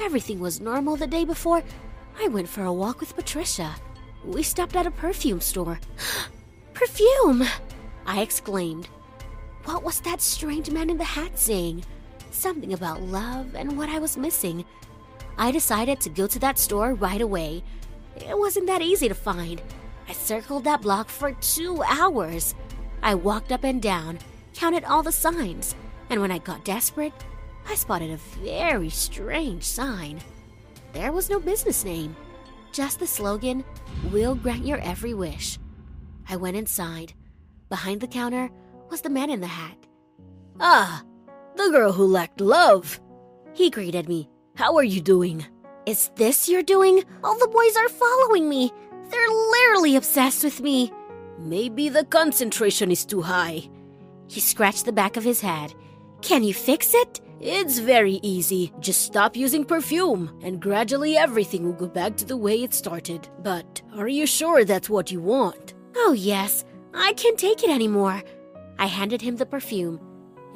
Everything 0.00 0.38
was 0.38 0.60
normal 0.60 0.96
the 0.96 1.06
day 1.06 1.24
before. 1.24 1.62
I 2.20 2.28
went 2.28 2.46
for 2.46 2.64
a 2.64 2.72
walk 2.72 3.00
with 3.00 3.16
Patricia. 3.16 3.74
We 4.22 4.42
stopped 4.42 4.76
at 4.76 4.86
a 4.86 4.90
perfume 4.90 5.40
store. 5.40 5.80
perfume! 6.74 7.44
I 8.04 8.20
exclaimed. 8.20 8.90
What 9.64 9.82
was 9.82 10.00
that 10.00 10.20
strange 10.20 10.70
man 10.70 10.90
in 10.90 10.98
the 10.98 11.04
hat 11.04 11.38
saying? 11.38 11.86
Something 12.30 12.74
about 12.74 13.00
love 13.00 13.54
and 13.54 13.78
what 13.78 13.88
I 13.88 13.98
was 13.98 14.18
missing. 14.18 14.66
I 15.38 15.50
decided 15.50 16.02
to 16.02 16.10
go 16.10 16.26
to 16.26 16.38
that 16.40 16.58
store 16.58 16.92
right 16.92 17.22
away. 17.22 17.64
It 18.16 18.38
wasn't 18.38 18.66
that 18.66 18.82
easy 18.82 19.08
to 19.08 19.14
find. 19.14 19.62
I 20.06 20.12
circled 20.12 20.64
that 20.64 20.82
block 20.82 21.08
for 21.08 21.32
two 21.32 21.82
hours. 21.82 22.54
I 23.02 23.14
walked 23.14 23.52
up 23.52 23.64
and 23.64 23.80
down, 23.80 24.18
counted 24.52 24.84
all 24.84 25.02
the 25.02 25.12
signs, 25.12 25.74
and 26.10 26.20
when 26.20 26.30
I 26.30 26.38
got 26.38 26.66
desperate, 26.66 27.14
I 27.68 27.74
spotted 27.74 28.10
a 28.10 28.16
very 28.16 28.90
strange 28.90 29.62
sign. 29.62 30.20
There 30.92 31.12
was 31.12 31.28
no 31.28 31.38
business 31.38 31.84
name, 31.84 32.16
just 32.72 32.98
the 32.98 33.06
slogan, 33.06 33.64
We'll 34.12 34.34
grant 34.34 34.66
your 34.66 34.78
every 34.78 35.12
wish. 35.12 35.58
I 36.28 36.36
went 36.36 36.56
inside. 36.56 37.12
Behind 37.68 38.00
the 38.00 38.06
counter 38.06 38.48
was 38.90 39.02
the 39.02 39.10
man 39.10 39.28
in 39.30 39.40
the 39.40 39.46
hat. 39.46 39.76
Ah, 40.60 41.02
the 41.56 41.70
girl 41.70 41.92
who 41.92 42.06
lacked 42.06 42.40
love. 42.40 43.00
He 43.52 43.70
greeted 43.70 44.08
me. 44.08 44.28
How 44.56 44.76
are 44.76 44.84
you 44.84 45.00
doing? 45.00 45.44
Is 45.86 46.10
this 46.16 46.48
your 46.48 46.62
doing? 46.62 47.04
All 47.22 47.38
the 47.38 47.48
boys 47.48 47.76
are 47.76 47.88
following 47.88 48.48
me. 48.48 48.72
They're 49.10 49.28
literally 49.28 49.96
obsessed 49.96 50.44
with 50.44 50.60
me. 50.60 50.92
Maybe 51.38 51.88
the 51.88 52.04
concentration 52.04 52.90
is 52.90 53.04
too 53.04 53.22
high. 53.22 53.68
He 54.26 54.40
scratched 54.40 54.84
the 54.84 54.92
back 54.92 55.16
of 55.16 55.24
his 55.24 55.40
head. 55.40 55.74
Can 56.22 56.42
you 56.42 56.54
fix 56.54 56.94
it? 56.94 57.20
It's 57.40 57.78
very 57.78 58.18
easy. 58.22 58.72
Just 58.80 59.02
stop 59.02 59.36
using 59.36 59.64
perfume, 59.64 60.36
and 60.42 60.60
gradually 60.60 61.16
everything 61.16 61.64
will 61.64 61.72
go 61.72 61.86
back 61.86 62.16
to 62.16 62.24
the 62.24 62.36
way 62.36 62.64
it 62.64 62.74
started. 62.74 63.28
But 63.42 63.80
are 63.96 64.08
you 64.08 64.26
sure 64.26 64.64
that's 64.64 64.90
what 64.90 65.12
you 65.12 65.20
want? 65.20 65.74
Oh, 65.94 66.12
yes. 66.12 66.64
I 66.92 67.12
can't 67.12 67.38
take 67.38 67.62
it 67.62 67.70
anymore. 67.70 68.22
I 68.78 68.86
handed 68.86 69.22
him 69.22 69.36
the 69.36 69.46
perfume. 69.46 70.00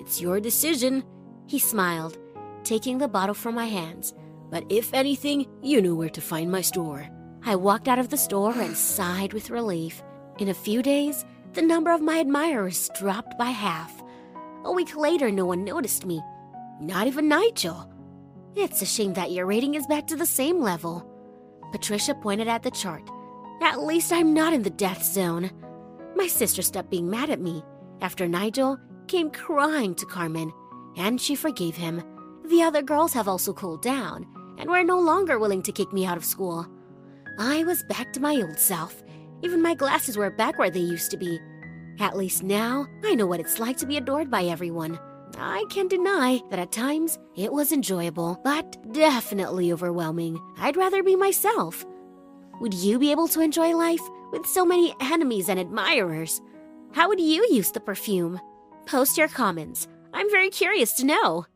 It's 0.01 0.21
your 0.21 0.41
decision. 0.41 1.05
He 1.47 1.61
smiled, 1.61 2.19
taking 2.65 2.99
the 2.99 3.07
bottle 3.07 3.35
from 3.35 3.55
my 3.55 3.67
hands. 3.67 4.13
But 4.51 4.65
if 4.69 4.93
anything, 4.93 5.47
you 5.63 5.81
know 5.81 5.95
where 5.95 6.11
to 6.11 6.21
find 6.21 6.51
my 6.51 6.63
store. 6.63 7.09
I 7.45 7.55
walked 7.55 7.87
out 7.87 8.01
of 8.01 8.09
the 8.09 8.17
store 8.17 8.55
and 8.55 8.77
sighed 8.77 9.33
with 9.33 9.51
relief. 9.51 10.03
In 10.39 10.49
a 10.49 10.55
few 10.55 10.83
days, 10.83 11.25
the 11.53 11.63
number 11.63 11.93
of 11.93 12.01
my 12.01 12.19
admirers 12.19 12.91
dropped 12.99 13.39
by 13.39 13.51
half. 13.51 14.03
A 14.65 14.73
week 14.73 14.97
later, 14.97 15.31
no 15.31 15.47
one 15.47 15.65
noticed 15.65 16.07
me. 16.07 16.21
Not 16.81 17.07
even 17.07 17.29
Nigel. 17.29 17.89
It's 18.55 18.83
a 18.83 18.87
shame 18.87 19.15
that 19.15 19.31
your 19.31 19.47
rating 19.47 19.75
is 19.75 19.87
back 19.87 20.07
to 20.09 20.17
the 20.17 20.27
same 20.27 20.61
level. 20.61 21.09
Patricia 21.73 22.15
pointed 22.15 22.49
at 22.49 22.63
the 22.63 22.71
chart. 22.71 23.09
At 23.63 23.83
least 23.83 24.13
I'm 24.13 24.35
not 24.35 24.53
in 24.53 24.63
the 24.63 24.71
death 24.71 25.03
zone. 25.05 25.51
My 26.17 26.27
sister 26.27 26.63
stopped 26.63 26.91
being 26.91 27.09
mad 27.09 27.31
at 27.31 27.41
me 27.41 27.63
after 28.01 28.29
Nigel 28.29 28.79
came 29.07 29.31
crying 29.31 29.95
to 29.95 30.07
Carmen, 30.07 30.53
and 30.97 31.21
she 31.21 31.35
forgave 31.35 31.77
him. 31.77 32.03
The 32.47 32.63
other 32.63 32.83
girls 32.83 33.13
have 33.13 33.29
also 33.29 33.53
cooled 33.53 33.83
down 33.83 34.27
and 34.59 34.69
were 34.69 34.85
no 34.85 34.99
longer 34.99 35.39
willing 35.39 35.63
to 35.63 35.73
kick 35.73 35.93
me 35.93 36.05
out 36.05 36.17
of 36.17 36.25
school. 36.25 36.67
I 37.39 37.65
was 37.65 37.85
back 37.85 38.13
to 38.13 38.21
my 38.21 38.37
old 38.37 38.59
self. 38.59 39.03
Even 39.43 39.63
my 39.63 39.75
glasses 39.75 40.17
were 40.17 40.31
back 40.31 40.59
where 40.59 40.71
they 40.71 40.81
used 40.81 41.11
to 41.13 41.17
be. 41.17 41.41
At 42.01 42.17
least 42.17 42.43
now, 42.43 42.87
I 43.05 43.15
know 43.15 43.27
what 43.27 43.41
it's 43.41 43.59
like 43.59 43.77
to 43.79 43.87
be 43.87 43.97
adored 43.97 44.31
by 44.31 44.45
everyone. 44.45 44.99
I 45.45 45.65
can't 45.71 45.91
deny 45.91 46.41
that 46.51 46.61
at 46.61 46.71
times 46.71 47.19
it 47.35 47.53
was 47.53 47.73
enjoyable, 47.73 48.41
but 48.45 48.77
definitely 48.93 49.73
overwhelming. 49.73 50.39
I'd 50.57 50.77
rather 50.77 51.03
be 51.03 51.17
myself. 51.17 51.85
Would 52.61 52.73
you 52.73 52.97
be 52.97 53.11
able 53.11 53.27
to 53.27 53.41
enjoy 53.41 53.75
life 53.77 54.01
with 54.31 54.47
so 54.47 54.65
many 54.65 54.95
enemies 55.01 55.49
and 55.49 55.59
admirers? 55.59 56.41
How 56.93 57.09
would 57.09 57.19
you 57.19 57.45
use 57.51 57.73
the 57.73 57.81
perfume? 57.81 58.41
Post 58.87 59.19
your 59.19 59.27
comments. 59.27 59.89
I'm 60.15 60.31
very 60.31 60.49
curious 60.49 60.93
to 60.95 61.07
know. 61.07 61.47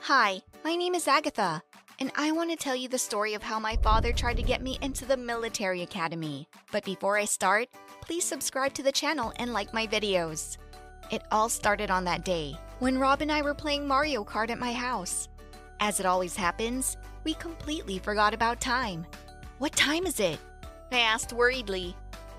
Hi, 0.00 0.40
my 0.64 0.74
name 0.74 0.94
is 0.94 1.06
Agatha, 1.06 1.62
and 2.00 2.10
I 2.16 2.32
want 2.32 2.48
to 2.50 2.56
tell 2.56 2.76
you 2.76 2.88
the 2.88 2.96
story 2.96 3.34
of 3.34 3.42
how 3.42 3.60
my 3.60 3.76
father 3.76 4.10
tried 4.10 4.38
to 4.38 4.42
get 4.42 4.62
me 4.62 4.78
into 4.80 5.04
the 5.04 5.18
military 5.18 5.82
academy. 5.82 6.48
But 6.72 6.84
before 6.84 7.18
I 7.18 7.26
start, 7.26 7.68
please 8.00 8.24
subscribe 8.24 8.72
to 8.72 8.82
the 8.82 8.92
channel 8.92 9.34
and 9.36 9.52
like 9.52 9.74
my 9.74 9.86
videos. 9.86 10.56
It 11.10 11.22
all 11.30 11.48
started 11.48 11.90
on 11.90 12.04
that 12.04 12.24
day 12.24 12.56
when 12.80 12.98
Rob 12.98 13.22
and 13.22 13.30
I 13.30 13.42
were 13.42 13.54
playing 13.54 13.86
Mario 13.86 14.24
Kart 14.24 14.50
at 14.50 14.58
my 14.58 14.72
house. 14.72 15.28
As 15.78 16.00
it 16.00 16.06
always 16.06 16.34
happens, 16.34 16.96
we 17.24 17.34
completely 17.34 17.98
forgot 17.98 18.34
about 18.34 18.60
time. 18.60 19.06
What 19.58 19.72
time 19.72 20.06
is 20.06 20.20
it? 20.20 20.38
I 20.90 20.98
asked 20.98 21.32
worriedly. 21.32 21.94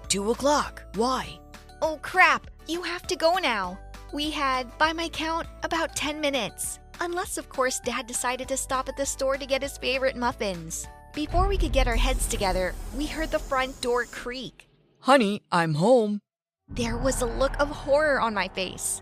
Two 0.09 0.31
o'clock. 0.31 0.83
Why? 0.95 1.39
Oh 1.81 1.99
crap, 2.01 2.47
you 2.67 2.81
have 2.81 3.07
to 3.07 3.15
go 3.15 3.35
now. 3.35 3.79
We 4.13 4.31
had, 4.31 4.75
by 4.77 4.93
my 4.93 5.09
count, 5.09 5.47
about 5.63 5.95
10 5.95 6.19
minutes. 6.19 6.79
Unless, 6.99 7.37
of 7.37 7.49
course, 7.49 7.79
Dad 7.79 8.07
decided 8.07 8.47
to 8.47 8.57
stop 8.57 8.89
at 8.89 8.97
the 8.97 9.05
store 9.05 9.37
to 9.37 9.45
get 9.45 9.61
his 9.61 9.77
favorite 9.77 10.15
muffins. 10.15 10.87
Before 11.13 11.47
we 11.47 11.57
could 11.57 11.71
get 11.71 11.87
our 11.87 11.95
heads 11.95 12.27
together, 12.27 12.73
we 12.95 13.05
heard 13.05 13.31
the 13.31 13.39
front 13.39 13.79
door 13.81 14.05
creak. 14.05 14.67
Honey, 14.99 15.41
I'm 15.51 15.75
home. 15.75 16.21
There 16.69 16.97
was 16.97 17.21
a 17.21 17.25
look 17.25 17.57
of 17.59 17.69
horror 17.69 18.19
on 18.19 18.33
my 18.33 18.49
face. 18.49 19.01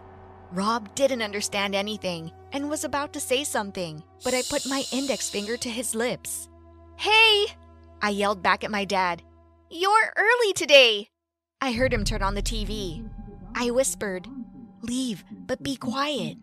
Rob 0.52 0.94
didn't 0.94 1.24
understand 1.24 1.74
anything 1.74 2.32
and 2.54 2.70
was 2.70 2.84
about 2.84 3.12
to 3.14 3.20
say 3.20 3.44
something, 3.44 4.04
but 4.24 4.36
I 4.36 4.44
put 4.44 4.68
my 4.68 4.84
index 4.94 5.30
finger 5.30 5.58
to 5.58 5.70
his 5.70 5.96
lips. 5.96 6.48
Hey! 6.98 7.48
I 8.02 8.12
yelled 8.12 8.44
back 8.44 8.64
at 8.64 8.72
my 8.72 8.86
dad. 8.86 9.24
You're 9.72 10.14
early 10.16 10.54
today! 10.54 11.10
I 11.60 11.72
heard 11.72 11.92
him 11.92 12.04
turn 12.04 12.22
on 12.22 12.36
the 12.36 12.44
TV. 12.44 13.10
I 13.56 13.72
whispered, 13.72 14.28
Leave, 14.84 15.26
but 15.48 15.64
be 15.64 15.76
quiet. 15.76 16.38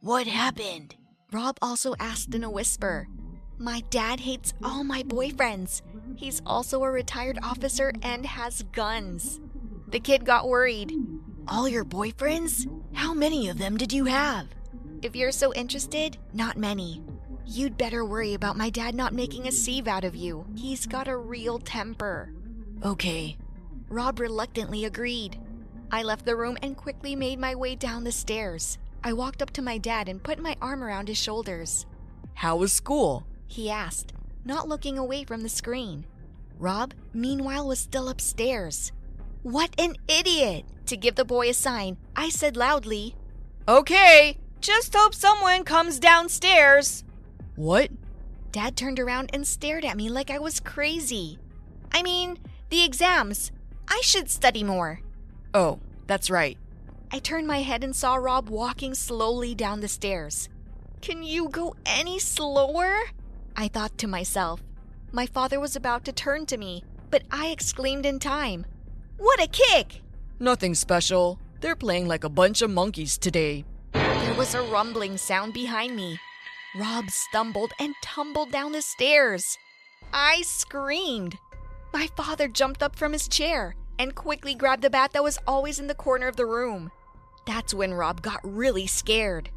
What 0.00 0.28
happened? 0.28 0.94
Rob 1.32 1.58
also 1.60 1.94
asked 1.98 2.34
in 2.34 2.44
a 2.44 2.50
whisper. 2.50 3.08
My 3.58 3.82
dad 3.90 4.20
hates 4.20 4.54
all 4.62 4.84
my 4.84 5.02
boyfriends. 5.02 5.82
He's 6.16 6.40
also 6.46 6.84
a 6.84 6.90
retired 6.90 7.40
officer 7.42 7.92
and 8.02 8.24
has 8.24 8.62
guns. 8.70 9.40
The 9.90 10.00
kid 10.00 10.26
got 10.26 10.48
worried. 10.48 10.92
All 11.46 11.66
your 11.66 11.84
boyfriends? 11.84 12.68
How 12.92 13.14
many 13.14 13.48
of 13.48 13.56
them 13.56 13.78
did 13.78 13.90
you 13.92 14.04
have? 14.04 14.46
If 15.00 15.16
you're 15.16 15.32
so 15.32 15.54
interested, 15.54 16.18
not 16.34 16.58
many. 16.58 17.02
You'd 17.46 17.78
better 17.78 18.04
worry 18.04 18.34
about 18.34 18.58
my 18.58 18.68
dad 18.68 18.94
not 18.94 19.14
making 19.14 19.48
a 19.48 19.52
sieve 19.52 19.88
out 19.88 20.04
of 20.04 20.14
you. 20.14 20.44
He's 20.54 20.86
got 20.86 21.08
a 21.08 21.16
real 21.16 21.58
temper. 21.58 22.34
Okay. 22.84 23.38
Rob 23.88 24.20
reluctantly 24.20 24.84
agreed. 24.84 25.40
I 25.90 26.02
left 26.02 26.26
the 26.26 26.36
room 26.36 26.58
and 26.62 26.76
quickly 26.76 27.16
made 27.16 27.38
my 27.38 27.54
way 27.54 27.74
down 27.74 28.04
the 28.04 28.12
stairs. 28.12 28.76
I 29.02 29.14
walked 29.14 29.40
up 29.40 29.52
to 29.52 29.62
my 29.62 29.78
dad 29.78 30.10
and 30.10 30.22
put 30.22 30.38
my 30.38 30.54
arm 30.60 30.84
around 30.84 31.08
his 31.08 31.16
shoulders. 31.16 31.86
How 32.34 32.56
was 32.56 32.74
school? 32.74 33.26
He 33.46 33.70
asked, 33.70 34.12
not 34.44 34.68
looking 34.68 34.98
away 34.98 35.24
from 35.24 35.42
the 35.42 35.48
screen. 35.48 36.04
Rob, 36.58 36.92
meanwhile, 37.14 37.66
was 37.66 37.78
still 37.78 38.10
upstairs. 38.10 38.92
What 39.42 39.70
an 39.78 39.96
idiot! 40.08 40.64
To 40.86 40.96
give 40.96 41.14
the 41.14 41.24
boy 41.24 41.50
a 41.50 41.54
sign, 41.54 41.98
I 42.16 42.28
said 42.28 42.56
loudly, 42.56 43.14
Okay, 43.68 44.38
just 44.60 44.94
hope 44.94 45.14
someone 45.14 45.62
comes 45.64 45.98
downstairs. 45.98 47.04
What? 47.54 47.90
Dad 48.50 48.76
turned 48.76 48.98
around 48.98 49.30
and 49.32 49.46
stared 49.46 49.84
at 49.84 49.96
me 49.96 50.08
like 50.08 50.30
I 50.30 50.38
was 50.38 50.60
crazy. 50.60 51.38
I 51.92 52.02
mean, 52.02 52.38
the 52.70 52.84
exams. 52.84 53.52
I 53.86 54.00
should 54.02 54.30
study 54.30 54.64
more. 54.64 55.00
Oh, 55.54 55.80
that's 56.06 56.30
right. 56.30 56.56
I 57.12 57.18
turned 57.18 57.46
my 57.46 57.62
head 57.62 57.84
and 57.84 57.94
saw 57.94 58.16
Rob 58.16 58.48
walking 58.48 58.94
slowly 58.94 59.54
down 59.54 59.80
the 59.80 59.88
stairs. 59.88 60.48
Can 61.00 61.22
you 61.22 61.48
go 61.48 61.76
any 61.86 62.18
slower? 62.18 62.94
I 63.56 63.68
thought 63.68 63.96
to 63.98 64.06
myself. 64.06 64.62
My 65.12 65.26
father 65.26 65.60
was 65.60 65.76
about 65.76 66.04
to 66.06 66.12
turn 66.12 66.46
to 66.46 66.56
me, 66.56 66.82
but 67.10 67.22
I 67.30 67.48
exclaimed 67.48 68.04
in 68.04 68.18
time. 68.18 68.66
What 69.18 69.42
a 69.42 69.48
kick! 69.48 70.02
Nothing 70.38 70.74
special. 70.74 71.40
They're 71.60 71.74
playing 71.74 72.06
like 72.06 72.22
a 72.22 72.28
bunch 72.28 72.62
of 72.62 72.70
monkeys 72.70 73.18
today. 73.18 73.64
There 73.92 74.34
was 74.34 74.54
a 74.54 74.62
rumbling 74.62 75.16
sound 75.16 75.54
behind 75.54 75.96
me. 75.96 76.20
Rob 76.76 77.10
stumbled 77.10 77.72
and 77.80 77.94
tumbled 78.00 78.52
down 78.52 78.72
the 78.72 78.80
stairs. 78.82 79.58
I 80.12 80.42
screamed. 80.42 81.36
My 81.92 82.06
father 82.16 82.46
jumped 82.46 82.80
up 82.80 82.94
from 82.94 83.12
his 83.12 83.26
chair 83.26 83.74
and 83.98 84.14
quickly 84.14 84.54
grabbed 84.54 84.82
the 84.82 84.90
bat 84.90 85.12
that 85.12 85.24
was 85.24 85.38
always 85.48 85.80
in 85.80 85.88
the 85.88 85.94
corner 85.94 86.28
of 86.28 86.36
the 86.36 86.46
room. 86.46 86.92
That's 87.44 87.74
when 87.74 87.94
Rob 87.94 88.22
got 88.22 88.40
really 88.44 88.86
scared 88.86 89.50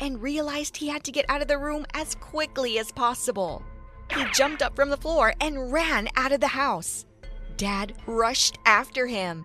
and 0.00 0.20
realized 0.20 0.76
he 0.76 0.88
had 0.88 1.04
to 1.04 1.12
get 1.12 1.26
out 1.28 1.40
of 1.42 1.46
the 1.46 1.58
room 1.58 1.86
as 1.94 2.16
quickly 2.16 2.80
as 2.80 2.90
possible. 2.90 3.62
He 4.10 4.24
jumped 4.32 4.62
up 4.62 4.74
from 4.74 4.90
the 4.90 4.96
floor 4.96 5.34
and 5.40 5.72
ran 5.72 6.08
out 6.16 6.32
of 6.32 6.40
the 6.40 6.48
house. 6.48 7.06
Dad 7.56 7.94
rushed 8.06 8.58
after 8.66 9.06
him. 9.06 9.44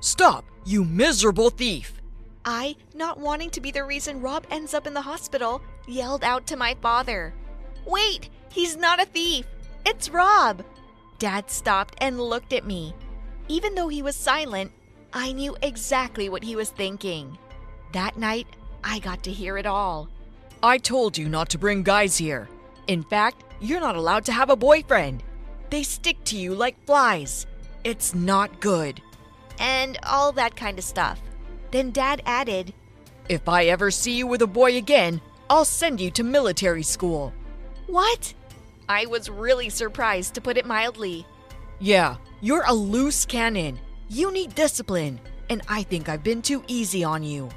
Stop, 0.00 0.44
you 0.64 0.84
miserable 0.84 1.50
thief! 1.50 2.00
I, 2.44 2.76
not 2.94 3.18
wanting 3.18 3.50
to 3.50 3.60
be 3.60 3.70
the 3.70 3.84
reason 3.84 4.20
Rob 4.20 4.46
ends 4.50 4.74
up 4.74 4.86
in 4.86 4.94
the 4.94 5.00
hospital, 5.00 5.60
yelled 5.88 6.22
out 6.22 6.46
to 6.46 6.56
my 6.56 6.76
father. 6.80 7.34
Wait, 7.86 8.28
he's 8.52 8.76
not 8.76 9.02
a 9.02 9.06
thief! 9.06 9.46
It's 9.84 10.08
Rob! 10.08 10.64
Dad 11.18 11.50
stopped 11.50 11.94
and 11.98 12.20
looked 12.20 12.52
at 12.52 12.66
me. 12.66 12.94
Even 13.48 13.74
though 13.74 13.88
he 13.88 14.02
was 14.02 14.16
silent, 14.16 14.70
I 15.12 15.32
knew 15.32 15.56
exactly 15.62 16.28
what 16.28 16.44
he 16.44 16.56
was 16.56 16.70
thinking. 16.70 17.38
That 17.92 18.18
night, 18.18 18.46
I 18.84 18.98
got 18.98 19.22
to 19.24 19.32
hear 19.32 19.56
it 19.56 19.66
all. 19.66 20.08
I 20.62 20.78
told 20.78 21.16
you 21.16 21.28
not 21.28 21.48
to 21.50 21.58
bring 21.58 21.82
guys 21.82 22.16
here. 22.16 22.48
In 22.86 23.02
fact, 23.02 23.44
you're 23.60 23.80
not 23.80 23.96
allowed 23.96 24.24
to 24.26 24.32
have 24.32 24.50
a 24.50 24.56
boyfriend. 24.56 25.22
They 25.70 25.82
stick 25.82 26.22
to 26.24 26.36
you 26.36 26.54
like 26.54 26.84
flies. 26.86 27.46
It's 27.84 28.14
not 28.14 28.60
good. 28.60 29.00
And 29.58 29.98
all 30.02 30.32
that 30.32 30.56
kind 30.56 30.78
of 30.78 30.84
stuff. 30.84 31.20
Then 31.70 31.90
Dad 31.90 32.22
added, 32.26 32.72
If 33.28 33.48
I 33.48 33.66
ever 33.66 33.90
see 33.90 34.16
you 34.16 34.26
with 34.26 34.42
a 34.42 34.46
boy 34.46 34.76
again, 34.76 35.20
I'll 35.48 35.64
send 35.64 36.00
you 36.00 36.10
to 36.12 36.24
military 36.24 36.82
school. 36.82 37.32
What? 37.86 38.34
I 38.88 39.06
was 39.06 39.30
really 39.30 39.68
surprised, 39.68 40.34
to 40.34 40.40
put 40.40 40.56
it 40.56 40.66
mildly. 40.66 41.26
Yeah, 41.80 42.16
you're 42.40 42.64
a 42.66 42.72
loose 42.72 43.24
cannon. 43.24 43.78
You 44.08 44.32
need 44.32 44.54
discipline, 44.54 45.20
and 45.50 45.62
I 45.68 45.82
think 45.82 46.08
I've 46.08 46.22
been 46.22 46.42
too 46.42 46.62
easy 46.68 47.02
on 47.02 47.22
you. 47.22 47.48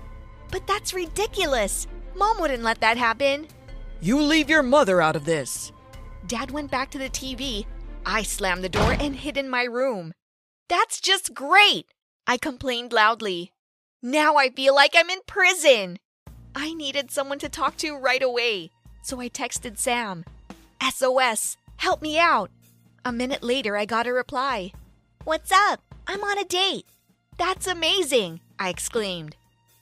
But 0.51 0.65
that's 0.65 0.93
ridiculous. 0.93 1.87
Mom 2.15 2.39
wouldn't 2.39 2.63
let 2.63 2.81
that 2.81 2.97
happen. 2.97 3.47
You 4.01 4.21
leave 4.21 4.49
your 4.49 4.63
mother 4.63 5.01
out 5.01 5.15
of 5.15 5.25
this. 5.25 5.71
Dad 6.27 6.51
went 6.51 6.71
back 6.71 6.89
to 6.91 6.97
the 6.97 7.09
TV. 7.09 7.65
I 8.11 8.23
slammed 8.23 8.63
the 8.63 8.69
door 8.69 8.93
and 8.99 9.15
hid 9.15 9.37
in 9.37 9.47
my 9.47 9.63
room. 9.65 10.13
That's 10.67 10.99
just 10.99 11.35
great! 11.35 11.85
I 12.25 12.37
complained 12.37 12.91
loudly. 12.91 13.53
Now 14.01 14.35
I 14.35 14.49
feel 14.49 14.73
like 14.73 14.93
I'm 14.95 15.11
in 15.11 15.19
prison. 15.27 15.99
I 16.55 16.73
needed 16.73 17.11
someone 17.11 17.37
to 17.37 17.49
talk 17.49 17.77
to 17.77 17.95
right 17.95 18.23
away, 18.23 18.71
so 19.03 19.19
I 19.19 19.29
texted 19.29 19.77
Sam. 19.77 20.25
SOS, 20.81 21.57
help 21.77 22.01
me 22.01 22.17
out. 22.17 22.49
A 23.05 23.11
minute 23.11 23.43
later, 23.43 23.77
I 23.77 23.85
got 23.85 24.07
a 24.07 24.11
reply. 24.11 24.73
What's 25.23 25.51
up? 25.51 25.83
I'm 26.07 26.23
on 26.23 26.39
a 26.39 26.45
date. 26.45 26.87
That's 27.37 27.67
amazing, 27.67 28.39
I 28.57 28.69
exclaimed. 28.69 29.35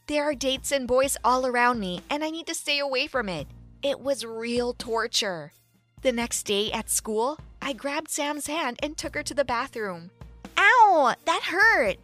There 0.08 0.26
are 0.26 0.36
dates 0.36 0.74
and 0.74 0.86
boys 0.86 1.16
all 1.24 1.46
around 1.46 1.80
me, 1.80 2.02
and 2.10 2.26
I 2.26 2.30
need 2.30 2.48
to 2.48 2.54
stay 2.54 2.80
away 2.80 3.08
from 3.08 3.30
it. 3.30 3.48
It 3.82 4.02
was 4.02 4.26
real 4.26 4.74
torture. 4.74 5.54
The 6.02 6.12
next 6.12 6.44
day 6.44 6.72
at 6.72 6.92
school, 6.92 7.40
I 7.62 7.74
grabbed 7.74 8.10
Sam's 8.10 8.48
hand 8.48 8.78
and 8.84 8.96
took 8.96 9.16
her 9.16 9.24
to 9.24 9.34
the 9.34 9.44
bathroom. 9.44 10.12
Ow, 10.58 11.16
that 11.26 11.44
hurt! 11.46 11.98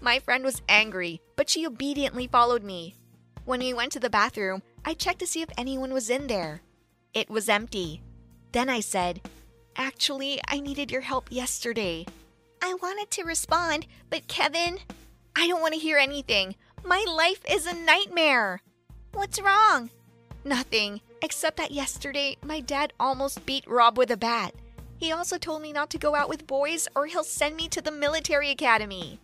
My 0.00 0.18
friend 0.18 0.44
was 0.44 0.62
angry, 0.68 1.20
but 1.34 1.48
she 1.48 1.66
obediently 1.66 2.26
followed 2.26 2.62
me. 2.62 2.94
When 3.46 3.60
we 3.60 3.72
went 3.72 3.92
to 3.92 4.00
the 4.00 4.10
bathroom, 4.10 4.62
I 4.84 4.92
checked 4.92 5.20
to 5.20 5.26
see 5.26 5.40
if 5.40 5.48
anyone 5.56 5.94
was 5.94 6.10
in 6.10 6.26
there. 6.26 6.60
It 7.14 7.30
was 7.30 7.48
empty. 7.48 8.02
Then 8.52 8.68
I 8.68 8.80
said, 8.80 9.22
Actually, 9.76 10.40
I 10.46 10.60
needed 10.60 10.90
your 10.90 11.00
help 11.00 11.28
yesterday. 11.30 12.04
I 12.60 12.74
wanted 12.74 13.10
to 13.12 13.24
respond, 13.24 13.86
but 14.10 14.28
Kevin, 14.28 14.78
I 15.34 15.48
don't 15.48 15.62
want 15.62 15.72
to 15.72 15.80
hear 15.80 15.96
anything. 15.96 16.54
My 16.84 17.04
life 17.08 17.40
is 17.50 17.66
a 17.66 17.72
nightmare. 17.74 18.60
What's 19.12 19.40
wrong? 19.40 19.90
Nothing, 20.44 21.00
except 21.22 21.56
that 21.56 21.70
yesterday 21.70 22.36
my 22.42 22.60
dad 22.60 22.92
almost 22.98 23.44
beat 23.46 23.66
Rob 23.66 23.98
with 23.98 24.10
a 24.10 24.16
bat. 24.16 24.54
He 24.98 25.12
also 25.12 25.38
told 25.38 25.62
me 25.62 25.72
not 25.72 25.90
to 25.90 25.98
go 25.98 26.14
out 26.14 26.28
with 26.28 26.46
boys 26.46 26.88
or 26.94 27.06
he'll 27.06 27.24
send 27.24 27.56
me 27.56 27.68
to 27.68 27.80
the 27.80 27.90
military 27.90 28.50
academy. 28.50 29.20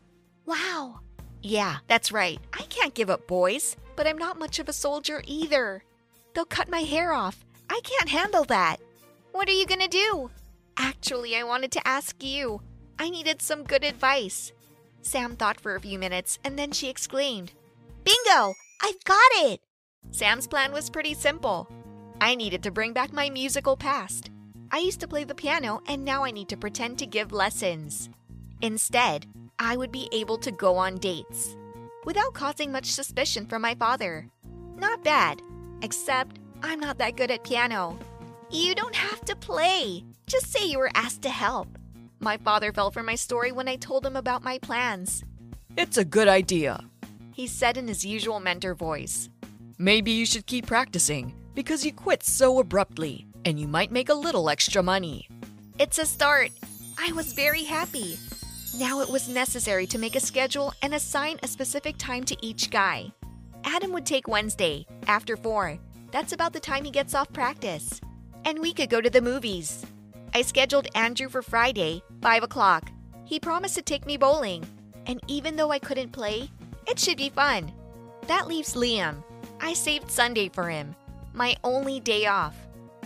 Wow. 0.47 1.01
Yeah, 1.43 1.79
that's 1.89 2.13
right. 2.13 2.39
I 2.53 2.63
can't 2.63 2.95
give 2.95 3.11
up 3.11 3.27
boys, 3.27 3.77
but 3.97 4.07
I'm 4.07 4.19
not 4.19 4.39
much 4.39 4.59
of 4.59 4.69
a 4.69 4.73
soldier 4.73 5.23
either. 5.27 5.85
They'll 6.33 6.45
cut 6.45 6.69
my 6.69 6.81
hair 6.81 7.13
off. 7.13 7.45
I 7.69 7.81
can't 7.83 8.09
handle 8.09 8.45
that. 8.45 8.77
What 9.33 9.49
are 9.49 9.53
you 9.53 9.67
gonna 9.67 9.89
do? 9.89 10.31
Actually, 10.77 11.37
I 11.37 11.43
wanted 11.43 11.73
to 11.73 11.87
ask 11.87 12.23
you. 12.23 12.61
I 12.99 13.11
needed 13.11 13.43
some 13.43 13.65
good 13.65 13.85
advice. 13.85 14.53
Sam 15.03 15.37
thought 15.37 15.61
for 15.61 15.75
a 15.75 15.81
few 15.81 15.99
minutes 15.99 16.39
and 16.45 16.59
then 16.59 16.73
she 16.73 16.89
exclaimed, 16.89 17.53
Bingo! 18.05 18.55
I've 18.83 19.03
got 19.05 19.31
it! 19.35 19.61
Sam's 20.11 20.47
plan 20.47 20.73
was 20.73 20.91
pretty 20.91 21.15
simple. 21.15 21.69
I 22.21 22.35
needed 22.35 22.63
to 22.63 22.71
bring 22.71 22.93
back 22.93 23.13
my 23.13 23.29
musical 23.29 23.77
past. 23.77 24.31
I 24.71 24.79
used 24.79 25.01
to 25.01 25.09
play 25.09 25.25
the 25.25 25.35
piano 25.35 25.83
and 25.87 26.05
now 26.05 26.25
I 26.25 26.31
need 26.31 26.49
to 26.49 26.57
pretend 26.57 26.99
to 26.99 27.07
give 27.07 27.33
lessons. 27.33 28.09
Instead, 28.63 29.27
I 29.59 29.77
would 29.77 29.93
be 29.93 30.09
able 30.13 30.39
to 30.39 30.51
go 30.51 30.77
on 30.77 30.99
dates 30.99 31.57
without 32.05 32.35
causing 32.35 32.73
much 32.73 32.87
suspicion 32.87 33.47
from 33.47 33.63
my 33.63 33.75
father. 33.75 34.29
Not 34.77 35.05
bad, 35.05 35.43
except 35.83 36.39
I'm 36.63 36.81
not 36.81 36.99
that 36.99 37.17
good 37.17 37.31
at 37.31 37.45
piano. 37.45 37.99
You 38.51 38.75
don't 38.75 38.95
have 38.95 39.25
to 39.27 39.37
play. 39.37 40.05
Just 40.27 40.53
say 40.53 40.67
you 40.67 40.79
were 40.79 40.91
asked 40.95 41.23
to 41.23 41.31
help. 41.31 41.69
My 42.21 42.37
father 42.39 42.73
fell 42.73 42.91
for 42.91 43.03
my 43.03 43.15
story 43.15 43.53
when 43.53 43.69
I 43.69 43.77
told 43.77 44.07
him 44.07 44.17
about 44.17 44.43
my 44.43 44.59
plans. 44.59 45.25
It's 45.77 45.99
a 45.99 46.05
good 46.05 46.29
idea, 46.29 46.81
he 47.33 47.47
said 47.47 47.77
in 47.77 47.89
his 47.89 48.05
usual 48.05 48.41
mentor 48.41 48.75
voice. 48.75 49.29
Maybe 49.77 50.13
you 50.13 50.25
should 50.25 50.47
keep 50.47 50.67
practicing 50.67 51.35
because 51.55 51.85
you 51.85 51.93
quit 51.93 52.23
so 52.23 52.59
abruptly 52.59 53.27
and 53.45 53.59
you 53.59 53.69
might 53.69 53.93
make 53.93 54.09
a 54.09 54.15
little 54.15 54.51
extra 54.51 54.83
money. 54.83 55.29
It's 55.79 55.99
a 55.99 56.07
start. 56.07 56.51
I 56.99 57.13
was 57.13 57.33
very 57.33 57.65
happy. 57.65 58.19
Now 58.79 59.01
it 59.01 59.09
was 59.09 59.29
necessary 59.29 59.87
to 59.89 59.99
make 59.99 60.17
a 60.17 60.21
schedule 60.21 60.73
and 60.83 60.95
assign 60.95 61.39
a 61.43 61.49
specific 61.49 61.97
time 61.99 62.25
to 62.25 62.37
each 62.41 62.71
guy. 62.71 63.13
Adam 63.65 63.93
would 63.93 64.07
take 64.07 64.29
Wednesday, 64.29 64.87
after 65.07 65.37
4. 65.37 65.79
That's 66.11 66.33
about 66.33 66.53
the 66.53 66.61
time 66.61 66.85
he 66.85 66.91
gets 66.91 67.15
off 67.15 67.33
practice. 67.33 68.01
And 68.45 68.59
we 68.59 68.73
could 68.73 68.91
go 68.91 69.01
to 69.01 69.11
the 69.11 69.21
movies. 69.21 69.85
I 70.35 70.43
scheduled 70.43 70.89
Andrew 70.95 71.29
for 71.29 71.43
Friday, 71.43 72.03
5 72.23 72.43
o'clock. 72.43 72.91
He 73.25 73.41
promised 73.41 73.77
to 73.77 73.83
take 73.83 74.07
me 74.07 74.17
bowling. 74.17 74.65
And 75.07 75.21
even 75.29 75.57
though 75.57 75.71
I 75.71 75.79
couldn't 75.79 76.13
play, 76.13 76.51
it 76.87 76.99
should 76.99 77.17
be 77.17 77.31
fun. 77.31 77.73
That 78.27 78.49
leaves 78.49 78.75
Liam. 78.75 79.23
I 79.61 79.73
saved 79.73 80.11
Sunday 80.11 80.49
for 80.49 80.69
him, 80.69 80.95
my 81.35 81.57
only 81.65 81.99
day 82.01 82.27
off. 82.27 82.57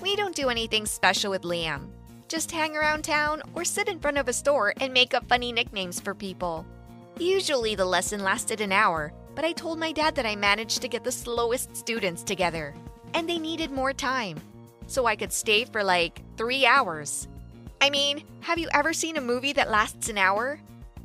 We 0.02 0.14
don't 0.14 0.34
do 0.34 0.50
anything 0.50 0.86
special 0.86 1.30
with 1.30 1.42
Liam. 1.42 1.88
Just 2.28 2.50
hang 2.50 2.76
around 2.76 3.02
town 3.02 3.40
or 3.54 3.64
sit 3.64 3.88
in 3.88 3.98
front 3.98 4.18
of 4.18 4.28
a 4.28 4.34
store 4.34 4.74
and 4.80 4.92
make 4.92 5.14
up 5.14 5.26
funny 5.28 5.50
nicknames 5.50 5.98
for 5.98 6.14
people. 6.14 6.66
Usually 7.18 7.74
the 7.74 7.86
lesson 7.86 8.22
lasted 8.22 8.60
an 8.60 8.70
hour, 8.70 9.12
but 9.34 9.46
I 9.46 9.52
told 9.52 9.78
my 9.78 9.92
dad 9.92 10.14
that 10.14 10.26
I 10.26 10.36
managed 10.36 10.82
to 10.82 10.88
get 10.88 11.04
the 11.04 11.10
slowest 11.10 11.74
students 11.74 12.22
together, 12.22 12.74
and 13.14 13.26
they 13.28 13.38
needed 13.38 13.70
more 13.70 13.94
time. 13.94 14.38
So 14.86 15.06
I 15.06 15.16
could 15.16 15.32
stay 15.32 15.64
for 15.64 15.82
like 15.82 16.22
three 16.36 16.66
hours. 16.66 17.28
I 17.80 17.88
mean, 17.88 18.24
have 18.40 18.58
you 18.58 18.68
ever 18.72 18.92
seen 18.92 19.16
a 19.16 19.22
movie 19.22 19.54
that 19.54 19.70
lasts 19.70 20.08
an 20.10 20.18
hour? 20.18 20.60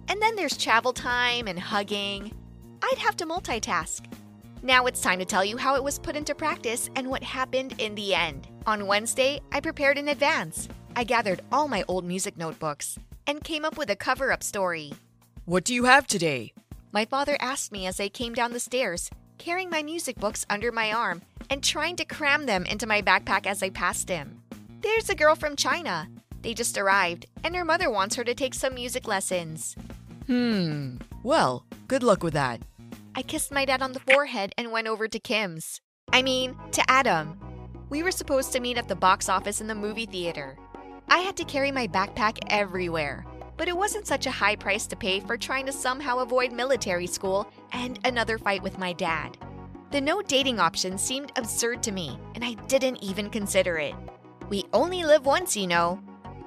And 0.10 0.22
then 0.22 0.36
there's 0.36 0.58
travel 0.58 0.92
time 0.92 1.48
and 1.48 1.58
hugging. 1.58 2.34
I'd 2.82 2.98
have 2.98 3.16
to 3.18 3.26
multitask. 3.26 4.02
Now 4.66 4.86
it's 4.86 5.02
time 5.02 5.20
to 5.20 5.26
tell 5.26 5.44
you 5.44 5.58
how 5.58 5.76
it 5.76 5.84
was 5.84 6.00
put 6.00 6.16
into 6.16 6.34
practice 6.34 6.90
and 6.96 7.10
what 7.10 7.22
happened 7.22 7.76
in 7.80 7.96
the 7.96 8.16
end. 8.16 8.48
On 8.66 8.88
Wednesday, 8.88 9.42
I 9.52 9.60
prepared 9.60 9.98
in 9.98 10.08
advance. 10.08 10.70
I 10.96 11.04
gathered 11.04 11.42
all 11.52 11.68
my 11.68 11.84
old 11.90 12.06
music 12.06 12.38
notebooks 12.38 12.98
and 13.28 13.44
came 13.44 13.66
up 13.66 13.78
with 13.78 13.90
a 13.90 13.98
cover 13.98 14.32
up 14.32 14.42
story. 14.42 14.94
What 15.44 15.66
do 15.66 15.74
you 15.74 15.84
have 15.84 16.08
today? 16.08 16.54
My 16.94 17.04
father 17.04 17.36
asked 17.42 17.74
me 17.74 17.88
as 17.88 18.00
I 18.00 18.08
came 18.08 18.34
down 18.34 18.54
the 18.54 18.60
stairs, 18.62 19.10
carrying 19.38 19.70
my 19.70 19.84
music 19.84 20.18
books 20.18 20.46
under 20.50 20.72
my 20.72 20.94
arm 20.94 21.24
and 21.50 21.62
trying 21.62 21.98
to 21.98 22.06
cram 22.06 22.46
them 22.46 22.66
into 22.66 22.88
my 22.88 23.02
backpack 23.02 23.46
as 23.46 23.62
I 23.62 23.70
passed 23.70 24.08
him. 24.08 24.44
There's 24.80 25.10
a 25.10 25.16
girl 25.16 25.36
from 25.36 25.58
China. 25.58 26.08
They 26.42 26.54
just 26.54 26.78
arrived, 26.78 27.26
and 27.44 27.54
her 27.54 27.66
mother 27.66 27.90
wants 27.90 28.16
her 28.16 28.24
to 28.24 28.34
take 28.34 28.54
some 28.54 28.76
music 28.76 29.10
lessons. 29.10 29.76
Hmm. 30.28 31.00
Well, 31.22 31.66
good 31.90 32.02
luck 32.02 32.24
with 32.24 32.34
that. 32.36 32.62
I 33.16 33.22
kissed 33.22 33.52
my 33.52 33.64
dad 33.64 33.84
on 33.84 33.92
the 33.92 34.00
forehead 34.00 34.54
and 34.58 34.72
went 34.72 34.88
over 34.88 35.08
to 35.08 35.20
Kim's. 35.20 35.80
I 36.12 36.24
mean, 36.24 36.58
to 36.72 36.84
Adam. 36.90 37.40
We 37.90 38.02
were 38.02 38.10
supposed 38.10 38.52
to 38.54 38.60
meet 38.60 38.80
at 38.80 38.88
the 38.88 38.96
box 38.96 39.30
office 39.30 39.62
in 39.62 39.68
the 39.68 39.76
movie 39.76 40.08
theater. 40.08 40.58
I 41.10 41.20
had 41.20 41.38
to 41.38 41.44
carry 41.44 41.72
my 41.72 41.86
backpack 41.86 42.40
everywhere, 42.48 43.24
but 43.56 43.68
it 43.68 43.78
wasn't 43.78 44.08
such 44.08 44.26
a 44.26 44.32
high 44.32 44.56
price 44.56 44.88
to 44.88 44.96
pay 44.96 45.20
for 45.20 45.38
trying 45.38 45.68
to 45.68 45.72
somehow 45.72 46.20
avoid 46.20 46.52
military 46.52 47.06
school 47.06 47.48
and 47.72 48.00
another 48.04 48.40
fight 48.40 48.64
with 48.64 48.80
my 48.80 48.94
dad. 48.94 49.38
The 49.92 50.02
no 50.02 50.24
dating 50.24 50.60
option 50.60 50.98
seemed 50.98 51.32
absurd 51.36 51.84
to 51.84 51.92
me, 51.92 52.18
and 52.34 52.44
I 52.44 52.56
didn't 52.66 53.04
even 53.04 53.30
consider 53.30 53.78
it. 53.78 53.94
We 54.50 54.66
only 54.74 55.04
live 55.04 55.28
once, 55.28 55.56
you 55.56 55.68
know. 55.68 56.02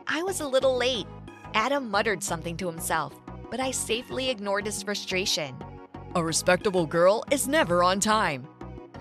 I 0.08 0.24
was 0.24 0.40
a 0.40 0.48
little 0.48 0.76
late. 0.76 1.06
Adam 1.54 1.92
muttered 1.92 2.24
something 2.24 2.56
to 2.56 2.66
himself, 2.66 3.14
but 3.52 3.60
I 3.60 3.70
safely 3.70 4.30
ignored 4.30 4.66
his 4.66 4.82
frustration. 4.82 5.56
A 6.16 6.24
respectable 6.24 6.86
girl 6.86 7.22
is 7.30 7.46
never 7.46 7.84
on 7.84 8.00
time. 8.00 8.48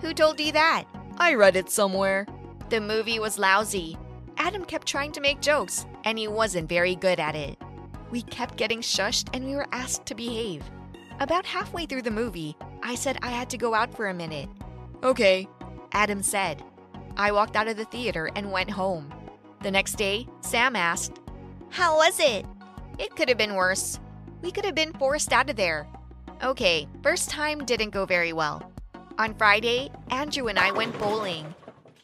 Who 0.02 0.12
told 0.12 0.38
you 0.38 0.52
that? 0.52 0.84
I 1.16 1.32
read 1.32 1.56
it 1.56 1.70
somewhere. 1.70 2.26
The 2.68 2.78
movie 2.78 3.18
was 3.18 3.38
lousy. 3.38 3.96
Adam 4.36 4.66
kept 4.66 4.86
trying 4.86 5.12
to 5.12 5.22
make 5.22 5.40
jokes, 5.40 5.86
and 6.04 6.18
he 6.18 6.28
wasn't 6.28 6.68
very 6.68 6.94
good 6.94 7.18
at 7.18 7.34
it. 7.34 7.56
We 8.10 8.20
kept 8.20 8.58
getting 8.58 8.82
shushed 8.82 9.30
and 9.32 9.46
we 9.46 9.54
were 9.54 9.66
asked 9.72 10.04
to 10.04 10.14
behave. 10.14 10.62
About 11.18 11.46
halfway 11.46 11.86
through 11.86 12.02
the 12.02 12.10
movie, 12.10 12.54
I 12.82 12.94
said 12.94 13.16
I 13.22 13.30
had 13.30 13.48
to 13.48 13.56
go 13.56 13.72
out 13.72 13.96
for 13.96 14.08
a 14.08 14.14
minute. 14.14 14.50
Okay, 15.02 15.48
Adam 15.92 16.22
said. 16.22 16.62
I 17.16 17.32
walked 17.32 17.56
out 17.56 17.66
of 17.66 17.78
the 17.78 17.86
theater 17.86 18.30
and 18.36 18.52
went 18.52 18.68
home. 18.68 19.10
The 19.62 19.70
next 19.70 19.94
day, 19.94 20.28
Sam 20.42 20.76
asked, 20.76 21.18
How 21.70 21.96
was 21.96 22.20
it? 22.20 22.44
It 22.98 23.16
could 23.16 23.30
have 23.30 23.38
been 23.38 23.54
worse. 23.54 24.00
We 24.42 24.50
could 24.52 24.66
have 24.66 24.74
been 24.74 24.92
forced 24.92 25.32
out 25.32 25.48
of 25.48 25.56
there. 25.56 25.88
Okay, 26.44 26.86
first 27.02 27.30
time 27.30 27.64
didn't 27.64 27.90
go 27.90 28.04
very 28.04 28.34
well. 28.34 28.70
On 29.18 29.34
Friday, 29.34 29.90
Andrew 30.10 30.48
and 30.48 30.58
I 30.58 30.70
went 30.70 30.98
bowling. 30.98 31.54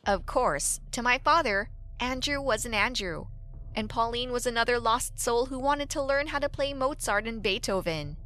Of 0.07 0.24
course, 0.24 0.80
to 0.93 1.03
my 1.03 1.18
father, 1.18 1.68
Andrew 2.01 2.41
was 2.41 2.64
an 2.64 2.72
Andrew, 2.72 3.26
and 3.76 3.91
Pauline 3.91 4.33
was 4.33 4.47
another 4.47 4.80
lost 4.80 5.20
soul 5.20 5.47
who 5.47 5.59
wanted 5.59 5.91
to 5.91 6.03
learn 6.03 6.28
how 6.28 6.39
to 6.39 6.49
play 6.49 6.72
Mozart 6.72 7.26
and 7.26 7.43
Beethoven. 7.43 8.16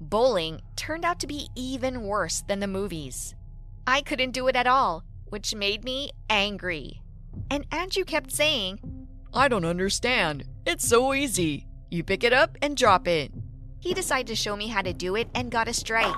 Bowling 0.00 0.60
turned 0.74 1.04
out 1.04 1.20
to 1.20 1.28
be 1.28 1.48
even 1.54 2.02
worse 2.02 2.42
than 2.48 2.58
the 2.58 2.66
movies. 2.66 3.36
I 3.86 4.02
couldn't 4.02 4.32
do 4.32 4.48
it 4.48 4.56
at 4.56 4.66
all, 4.66 5.04
which 5.26 5.54
made 5.54 5.84
me 5.84 6.10
angry. 6.28 7.02
And 7.50 7.66
Andrew 7.70 8.04
kept 8.04 8.32
saying, 8.32 8.80
I 9.32 9.46
don't 9.46 9.64
understand. 9.64 10.44
It's 10.66 10.86
so 10.86 11.14
easy. 11.14 11.68
You 11.88 12.02
pick 12.02 12.24
it 12.24 12.32
up 12.32 12.58
and 12.60 12.76
drop 12.76 13.06
it. 13.06 13.32
He 13.82 13.94
decided 13.94 14.28
to 14.28 14.36
show 14.36 14.54
me 14.54 14.68
how 14.68 14.80
to 14.80 14.92
do 14.92 15.16
it 15.16 15.28
and 15.34 15.50
got 15.50 15.66
a 15.66 15.74
strike. 15.74 16.14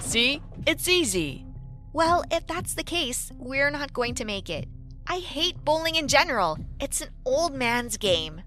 See? 0.00 0.40
It's 0.66 0.88
easy. 0.88 1.44
Well, 1.92 2.24
if 2.30 2.46
that's 2.46 2.72
the 2.72 2.82
case, 2.82 3.30
we're 3.36 3.70
not 3.70 3.92
going 3.92 4.14
to 4.14 4.24
make 4.24 4.48
it. 4.48 4.66
I 5.06 5.18
hate 5.18 5.62
bowling 5.66 5.96
in 5.96 6.08
general. 6.08 6.56
It's 6.80 7.02
an 7.02 7.10
old 7.26 7.54
man's 7.54 7.98
game. 7.98 8.40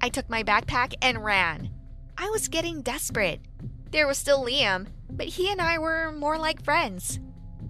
I 0.00 0.08
took 0.08 0.30
my 0.30 0.42
backpack 0.42 0.94
and 1.02 1.22
ran. 1.22 1.68
I 2.16 2.30
was 2.30 2.48
getting 2.48 2.80
desperate. 2.80 3.42
There 3.90 4.06
was 4.06 4.16
still 4.16 4.42
Liam, 4.42 4.86
but 5.10 5.26
he 5.26 5.52
and 5.52 5.60
I 5.60 5.76
were 5.76 6.10
more 6.10 6.38
like 6.38 6.64
friends. 6.64 7.20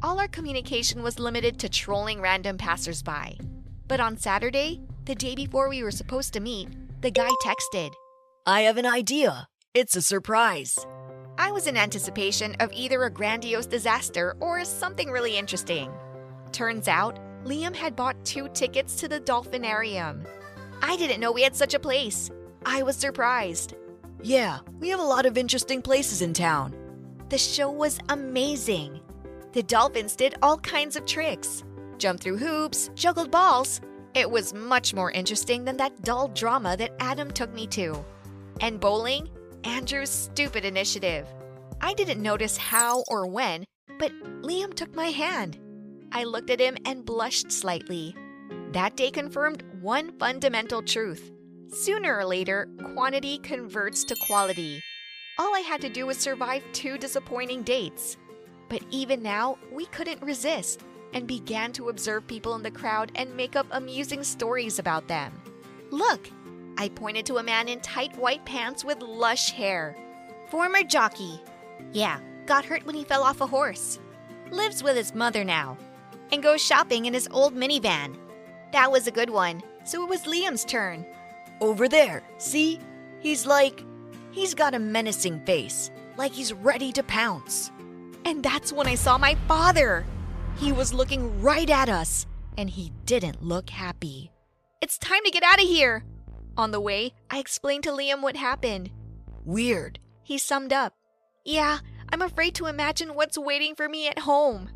All 0.05 0.21
our 0.21 0.29
communication 0.29 1.03
was 1.03 1.19
limited 1.19 1.59
to 1.59 1.69
trolling 1.69 2.21
random 2.21 2.59
passersby. 2.59 3.41
But 3.89 3.99
on 3.99 4.17
Saturday, 4.17 4.83
the 5.05 5.17
day 5.17 5.35
before 5.35 5.69
we 5.69 5.83
were 5.83 5.91
supposed 5.91 6.33
to 6.35 6.41
meet, 6.41 6.69
the 7.03 7.11
guy 7.11 7.29
texted. 7.45 7.91
I 8.47 8.61
have 8.61 8.77
an 8.77 8.87
idea. 8.87 9.49
It's 9.79 9.95
a 9.95 10.03
surprise. 10.03 10.77
I 11.39 11.53
was 11.53 11.69
in 11.69 11.77
anticipation 11.77 12.57
of 12.59 12.73
either 12.73 13.05
a 13.05 13.11
grandiose 13.11 13.67
disaster 13.67 14.35
or 14.41 14.65
something 14.65 15.09
really 15.09 15.39
interesting. 15.39 15.93
Turns 16.51 16.89
out, 16.89 17.21
Liam 17.45 17.77
had 17.77 17.95
bought 17.95 18.25
two 18.25 18.49
tickets 18.49 18.97
to 18.97 19.07
the 19.07 19.21
Dolphinarium. 19.21 20.27
I 20.83 20.97
didn't 20.97 21.21
know 21.21 21.31
we 21.31 21.45
had 21.45 21.55
such 21.55 21.75
a 21.75 21.79
place. 21.79 22.29
I 22.67 22.83
was 22.83 22.97
surprised. 22.97 23.77
Yeah, 24.21 24.59
we 24.81 24.89
have 24.89 24.99
a 24.99 25.05
lot 25.15 25.27
of 25.27 25.39
interesting 25.39 25.81
places 25.81 26.23
in 26.23 26.33
town. 26.33 26.75
The 27.29 27.39
show 27.39 27.71
was 27.71 28.01
amazing. 28.09 29.01
The 29.53 29.63
dolphins 29.63 30.17
did 30.17 30.35
all 30.43 30.59
kinds 30.59 30.97
of 30.97 31.07
tricks 31.07 31.63
jumped 31.99 32.25
through 32.25 32.39
hoops, 32.39 32.91
juggled 32.97 33.31
balls. 33.31 33.81
It 34.15 34.29
was 34.29 34.53
much 34.53 34.93
more 34.93 35.13
interesting 35.13 35.65
than 35.65 35.77
that 35.77 36.03
dull 36.03 36.27
drama 36.27 36.77
that 36.79 36.97
Adam 36.99 37.31
took 37.31 37.55
me 37.55 37.69
to. 37.69 38.05
And 38.61 38.81
bowling? 38.81 39.29
Andrew's 39.65 40.11
stupid 40.11 40.65
initiative. 40.65 41.27
I 41.81 41.95
didn't 41.95 42.23
notice 42.23 42.57
how 42.57 43.05
or 43.09 43.27
when, 43.27 43.65
but 43.99 44.13
Liam 44.43 44.75
took 44.75 44.95
my 44.95 45.07
hand. 45.07 45.59
I 46.13 46.25
looked 46.25 46.51
at 46.51 46.61
him 46.61 46.77
and 46.85 47.05
blushed 47.05 47.53
slightly. 47.53 48.15
That 48.73 48.97
day 48.97 49.11
confirmed 49.11 49.63
one 49.81 50.19
fundamental 50.19 50.83
truth. 50.83 51.33
Sooner 51.69 52.17
or 52.17 52.25
later, 52.25 52.69
quantity 52.95 53.39
converts 53.39 54.05
to 54.05 54.17
quality. 54.27 54.83
All 55.39 55.55
I 55.55 55.61
had 55.61 55.81
to 55.83 55.89
do 55.89 56.07
was 56.07 56.19
survive 56.19 56.63
two 56.73 56.99
disappointing 56.99 57.63
dates. 57.63 58.17
But 58.69 58.83
even 58.91 59.23
now, 59.23 59.59
we 59.73 59.87
couldn't 59.87 60.23
resist 60.23 60.81
and 61.15 61.27
began 61.27 61.73
to 61.73 61.89
observe 61.89 62.27
people 62.27 62.55
in 62.55 62.63
the 62.63 62.71
crowd 62.71 63.13
and 63.15 63.35
make 63.37 63.57
up 63.57 63.67
amusing 63.71 64.25
stories 64.25 64.79
about 64.79 65.09
them. 65.09 65.33
Look, 65.91 66.29
I 66.81 66.89
pointed 66.91 67.27
to 67.27 67.39
a 67.39 67.43
man 67.43 67.69
in 67.69 67.81
tight 67.81 68.17
white 68.17 68.45
pants 68.45 68.85
with 68.85 69.03
lush 69.03 69.51
hair. 69.51 69.97
Former 70.49 70.85
jockey. 70.85 71.43
Yeah, 71.93 72.21
got 72.47 72.65
hurt 72.65 72.87
when 72.87 72.95
he 72.95 73.03
fell 73.03 73.25
off 73.25 73.41
a 73.41 73.47
horse. 73.49 73.99
Lives 74.53 74.81
with 74.81 74.97
his 74.97 75.13
mother 75.13 75.43
now. 75.43 75.77
And 76.31 76.41
goes 76.41 76.65
shopping 76.65 77.07
in 77.07 77.15
his 77.15 77.29
old 77.33 77.53
minivan. 77.53 78.17
That 78.73 78.93
was 78.93 79.09
a 79.09 79.11
good 79.11 79.29
one, 79.29 79.61
so 79.85 80.05
it 80.05 80.09
was 80.09 80.23
Liam's 80.23 80.65
turn. 80.65 81.05
Over 81.61 81.89
there, 81.89 82.23
see? 82.39 82.79
He's 83.19 83.45
like. 83.45 83.85
He's 84.31 84.55
got 84.55 84.75
a 84.75 84.79
menacing 84.79 85.41
face, 85.41 85.91
like 86.17 86.31
he's 86.31 86.53
ready 86.53 86.93
to 86.93 87.03
pounce. 87.03 87.73
And 88.25 88.41
that's 88.41 88.73
when 88.73 88.87
I 88.87 88.95
saw 88.95 89.19
my 89.19 89.35
father. 89.49 90.05
He 90.59 90.71
was 90.71 90.95
looking 90.95 91.43
right 91.43 91.69
at 91.69 91.89
us, 91.89 92.25
and 92.57 92.71
he 92.71 92.93
didn't 93.05 93.43
look 93.43 93.71
happy. 93.71 94.31
It's 94.81 94.97
time 94.97 95.25
to 95.25 95.31
get 95.33 95.43
out 95.43 95.61
of 95.61 95.67
here! 95.67 96.05
On 96.59 96.73
the 96.73 96.81
way, 96.81 97.15
I 97.31 97.39
explained 97.39 97.85
to 97.85 97.91
Liam 97.91 98.21
what 98.21 98.37
happened. 98.37 98.91
Weird, 99.45 100.01
he 100.25 100.39
summed 100.39 100.73
up. 100.73 100.93
Yeah, 101.45 101.79
I'm 102.13 102.21
afraid 102.21 102.57
to 102.57 102.67
imagine 102.67 103.15
what's 103.15 103.39
waiting 103.39 103.77
for 103.77 103.89
me 103.89 104.09
at 104.09 104.19
home. 104.19 104.69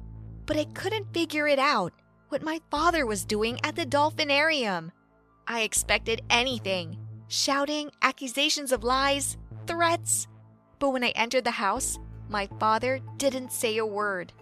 But 0.46 0.56
I 0.56 0.64
couldn't 0.66 1.12
figure 1.12 1.48
it 1.48 1.58
out 1.58 1.92
what 2.28 2.40
my 2.40 2.60
father 2.70 3.04
was 3.04 3.24
doing 3.24 3.58
at 3.64 3.74
the 3.74 3.84
dolphinarium. 3.84 4.92
I 5.48 5.62
expected 5.62 6.22
anything 6.30 6.98
shouting, 7.26 7.90
accusations 8.02 8.72
of 8.72 8.84
lies, 8.84 9.36
threats. 9.66 10.28
But 10.78 10.90
when 10.90 11.02
I 11.02 11.10
entered 11.10 11.44
the 11.44 11.50
house, 11.50 11.98
my 12.28 12.48
father 12.60 13.00
didn't 13.16 13.52
say 13.52 13.78
a 13.78 13.86
word. 13.86 14.32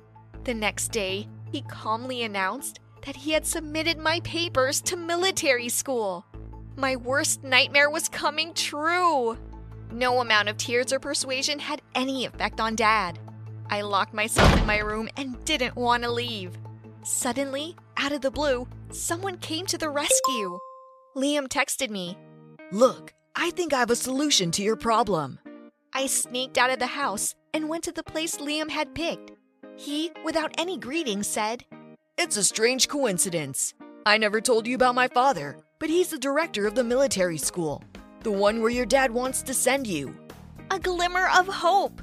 The 0.44 0.54
next 0.54 0.88
day, 0.88 1.28
he 1.52 1.62
calmly 1.62 2.24
announced 2.24 2.80
that 3.06 3.16
he 3.16 3.30
had 3.30 3.46
submitted 3.46 3.96
my 3.98 4.20
papers 4.20 4.80
to 4.82 4.96
military 4.96 5.68
school. 5.68 6.26
My 6.76 6.96
worst 6.96 7.42
nightmare 7.44 7.90
was 7.90 8.08
coming 8.08 8.54
true. 8.54 9.36
No 9.92 10.20
amount 10.20 10.48
of 10.48 10.56
tears 10.56 10.92
or 10.92 11.00
persuasion 11.00 11.58
had 11.58 11.82
any 11.94 12.24
effect 12.24 12.60
on 12.60 12.76
Dad. 12.76 13.18
I 13.68 13.82
locked 13.82 14.14
myself 14.14 14.56
in 14.58 14.66
my 14.66 14.78
room 14.78 15.08
and 15.16 15.44
didn't 15.44 15.76
want 15.76 16.02
to 16.04 16.10
leave. 16.10 16.56
Suddenly, 17.02 17.76
out 17.96 18.12
of 18.12 18.20
the 18.20 18.30
blue, 18.30 18.68
someone 18.90 19.38
came 19.38 19.66
to 19.66 19.78
the 19.78 19.90
rescue. 19.90 20.58
Liam 21.16 21.48
texted 21.48 21.90
me. 21.90 22.16
Look, 22.72 23.14
I 23.34 23.50
think 23.50 23.72
I 23.72 23.78
have 23.78 23.90
a 23.90 23.96
solution 23.96 24.50
to 24.52 24.62
your 24.62 24.76
problem. 24.76 25.38
I 25.92 26.06
sneaked 26.06 26.58
out 26.58 26.70
of 26.70 26.78
the 26.78 26.86
house 26.86 27.34
and 27.52 27.68
went 27.68 27.84
to 27.84 27.92
the 27.92 28.02
place 28.02 28.36
Liam 28.36 28.70
had 28.70 28.94
picked. 28.94 29.32
He, 29.76 30.12
without 30.24 30.54
any 30.58 30.78
greeting, 30.78 31.22
said, 31.22 31.64
It's 32.16 32.36
a 32.36 32.44
strange 32.44 32.86
coincidence. 32.88 33.74
I 34.06 34.18
never 34.18 34.40
told 34.40 34.66
you 34.66 34.74
about 34.76 34.94
my 34.94 35.08
father, 35.08 35.56
but 35.80 35.88
he's 35.88 36.08
the 36.08 36.18
director 36.18 36.66
of 36.66 36.74
the 36.74 36.84
military 36.84 37.38
school, 37.38 37.82
the 38.22 38.30
one 38.30 38.60
where 38.60 38.70
your 38.70 38.86
dad 38.86 39.10
wants 39.10 39.40
to 39.42 39.54
send 39.54 39.86
you. 39.86 40.14
A 40.70 40.78
glimmer 40.78 41.28
of 41.34 41.48
hope. 41.48 42.02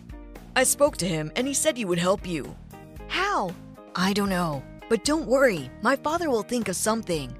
I 0.56 0.64
spoke 0.64 0.98
to 0.98 1.08
him 1.08 1.32
and 1.36 1.48
he 1.48 1.54
said 1.54 1.78
he 1.78 1.86
would 1.86 2.00
help 2.00 2.28
you. 2.28 2.54
How? 3.08 3.52
I 3.96 4.14
don't 4.14 4.30
know, 4.30 4.64
but 4.90 5.06
don't 5.06 5.28
worry, 5.28 5.70
my 5.84 5.96
father 5.96 6.32
will 6.32 6.42
think 6.42 6.68
of 6.68 6.76
something. 6.76 7.32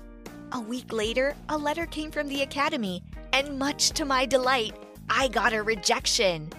A 0.52 0.60
week 0.60 0.94
later, 0.94 1.36
a 1.50 1.58
letter 1.58 1.88
came 1.88 2.12
from 2.12 2.28
the 2.28 2.44
academy, 2.44 3.04
and 3.34 3.60
much 3.60 3.90
to 3.92 4.06
my 4.06 4.26
delight, 4.26 4.76
I 5.10 5.28
got 5.30 5.54
a 5.54 5.64
rejection. 5.64 6.52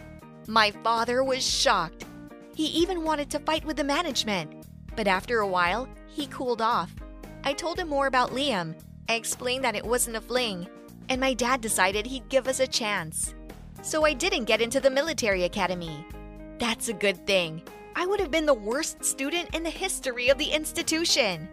My 0.49 0.73
father 0.83 1.23
was 1.23 1.47
shocked. 1.47 2.05
He 2.55 2.67
even 2.67 3.05
wanted 3.05 3.31
to 3.31 3.39
fight 3.39 3.65
with 3.65 3.77
the 3.77 3.85
management. 3.85 4.67
But 4.97 5.07
after 5.07 5.39
a 5.39 5.47
while, 5.47 5.89
he 6.09 6.27
cooled 6.27 6.61
off. 6.61 6.95
I 7.45 7.53
told 7.53 7.79
him 7.79 7.89
more 7.89 8.09
about 8.09 8.33
Liam. 8.33 8.75
I 9.11 9.15
explained 9.15 9.65
that 9.65 9.75
it 9.75 9.87
wasn't 9.87 10.17
a 10.17 10.21
fling, 10.21 10.69
and 11.09 11.19
my 11.19 11.33
dad 11.33 11.63
decided 11.63 12.07
he'd 12.07 12.29
give 12.29 12.47
us 12.47 12.61
a 12.61 12.67
chance. 12.67 13.35
So 13.81 14.05
I 14.05 14.13
didn't 14.13 14.45
get 14.45 14.61
into 14.61 14.81
the 14.81 14.91
military 14.91 15.45
academy. 15.45 16.05
That's 16.59 16.89
a 16.89 16.93
good 16.93 17.27
thing. 17.27 17.63
I 17.97 18.05
would 18.05 18.21
have 18.21 18.31
been 18.31 18.45
the 18.45 18.53
worst 18.53 19.03
student 19.03 19.55
in 19.55 19.63
the 19.63 19.71
history 19.71 20.29
of 20.29 20.37
the 20.37 20.51
institution. 20.51 21.49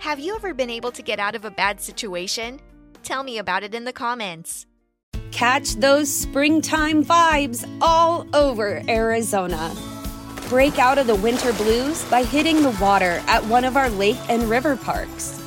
Have 0.00 0.18
you 0.18 0.34
ever 0.34 0.52
been 0.52 0.68
able 0.68 0.90
to 0.90 1.02
get 1.02 1.20
out 1.20 1.36
of 1.36 1.44
a 1.44 1.50
bad 1.50 1.80
situation? 1.80 2.60
Tell 3.04 3.22
me 3.22 3.38
about 3.38 3.62
it 3.62 3.74
in 3.74 3.84
the 3.84 3.92
comments. 3.92 4.66
Catch 5.30 5.76
those 5.76 6.12
springtime 6.12 7.04
vibes 7.04 7.64
all 7.80 8.26
over 8.34 8.82
Arizona. 8.88 9.72
Break 10.48 10.80
out 10.80 10.98
of 10.98 11.06
the 11.06 11.14
winter 11.14 11.52
blues 11.52 12.04
by 12.10 12.24
hitting 12.24 12.62
the 12.62 12.76
water 12.80 13.22
at 13.26 13.44
one 13.44 13.64
of 13.64 13.76
our 13.76 13.90
lake 13.90 14.18
and 14.28 14.42
river 14.44 14.76
parks. 14.76 15.45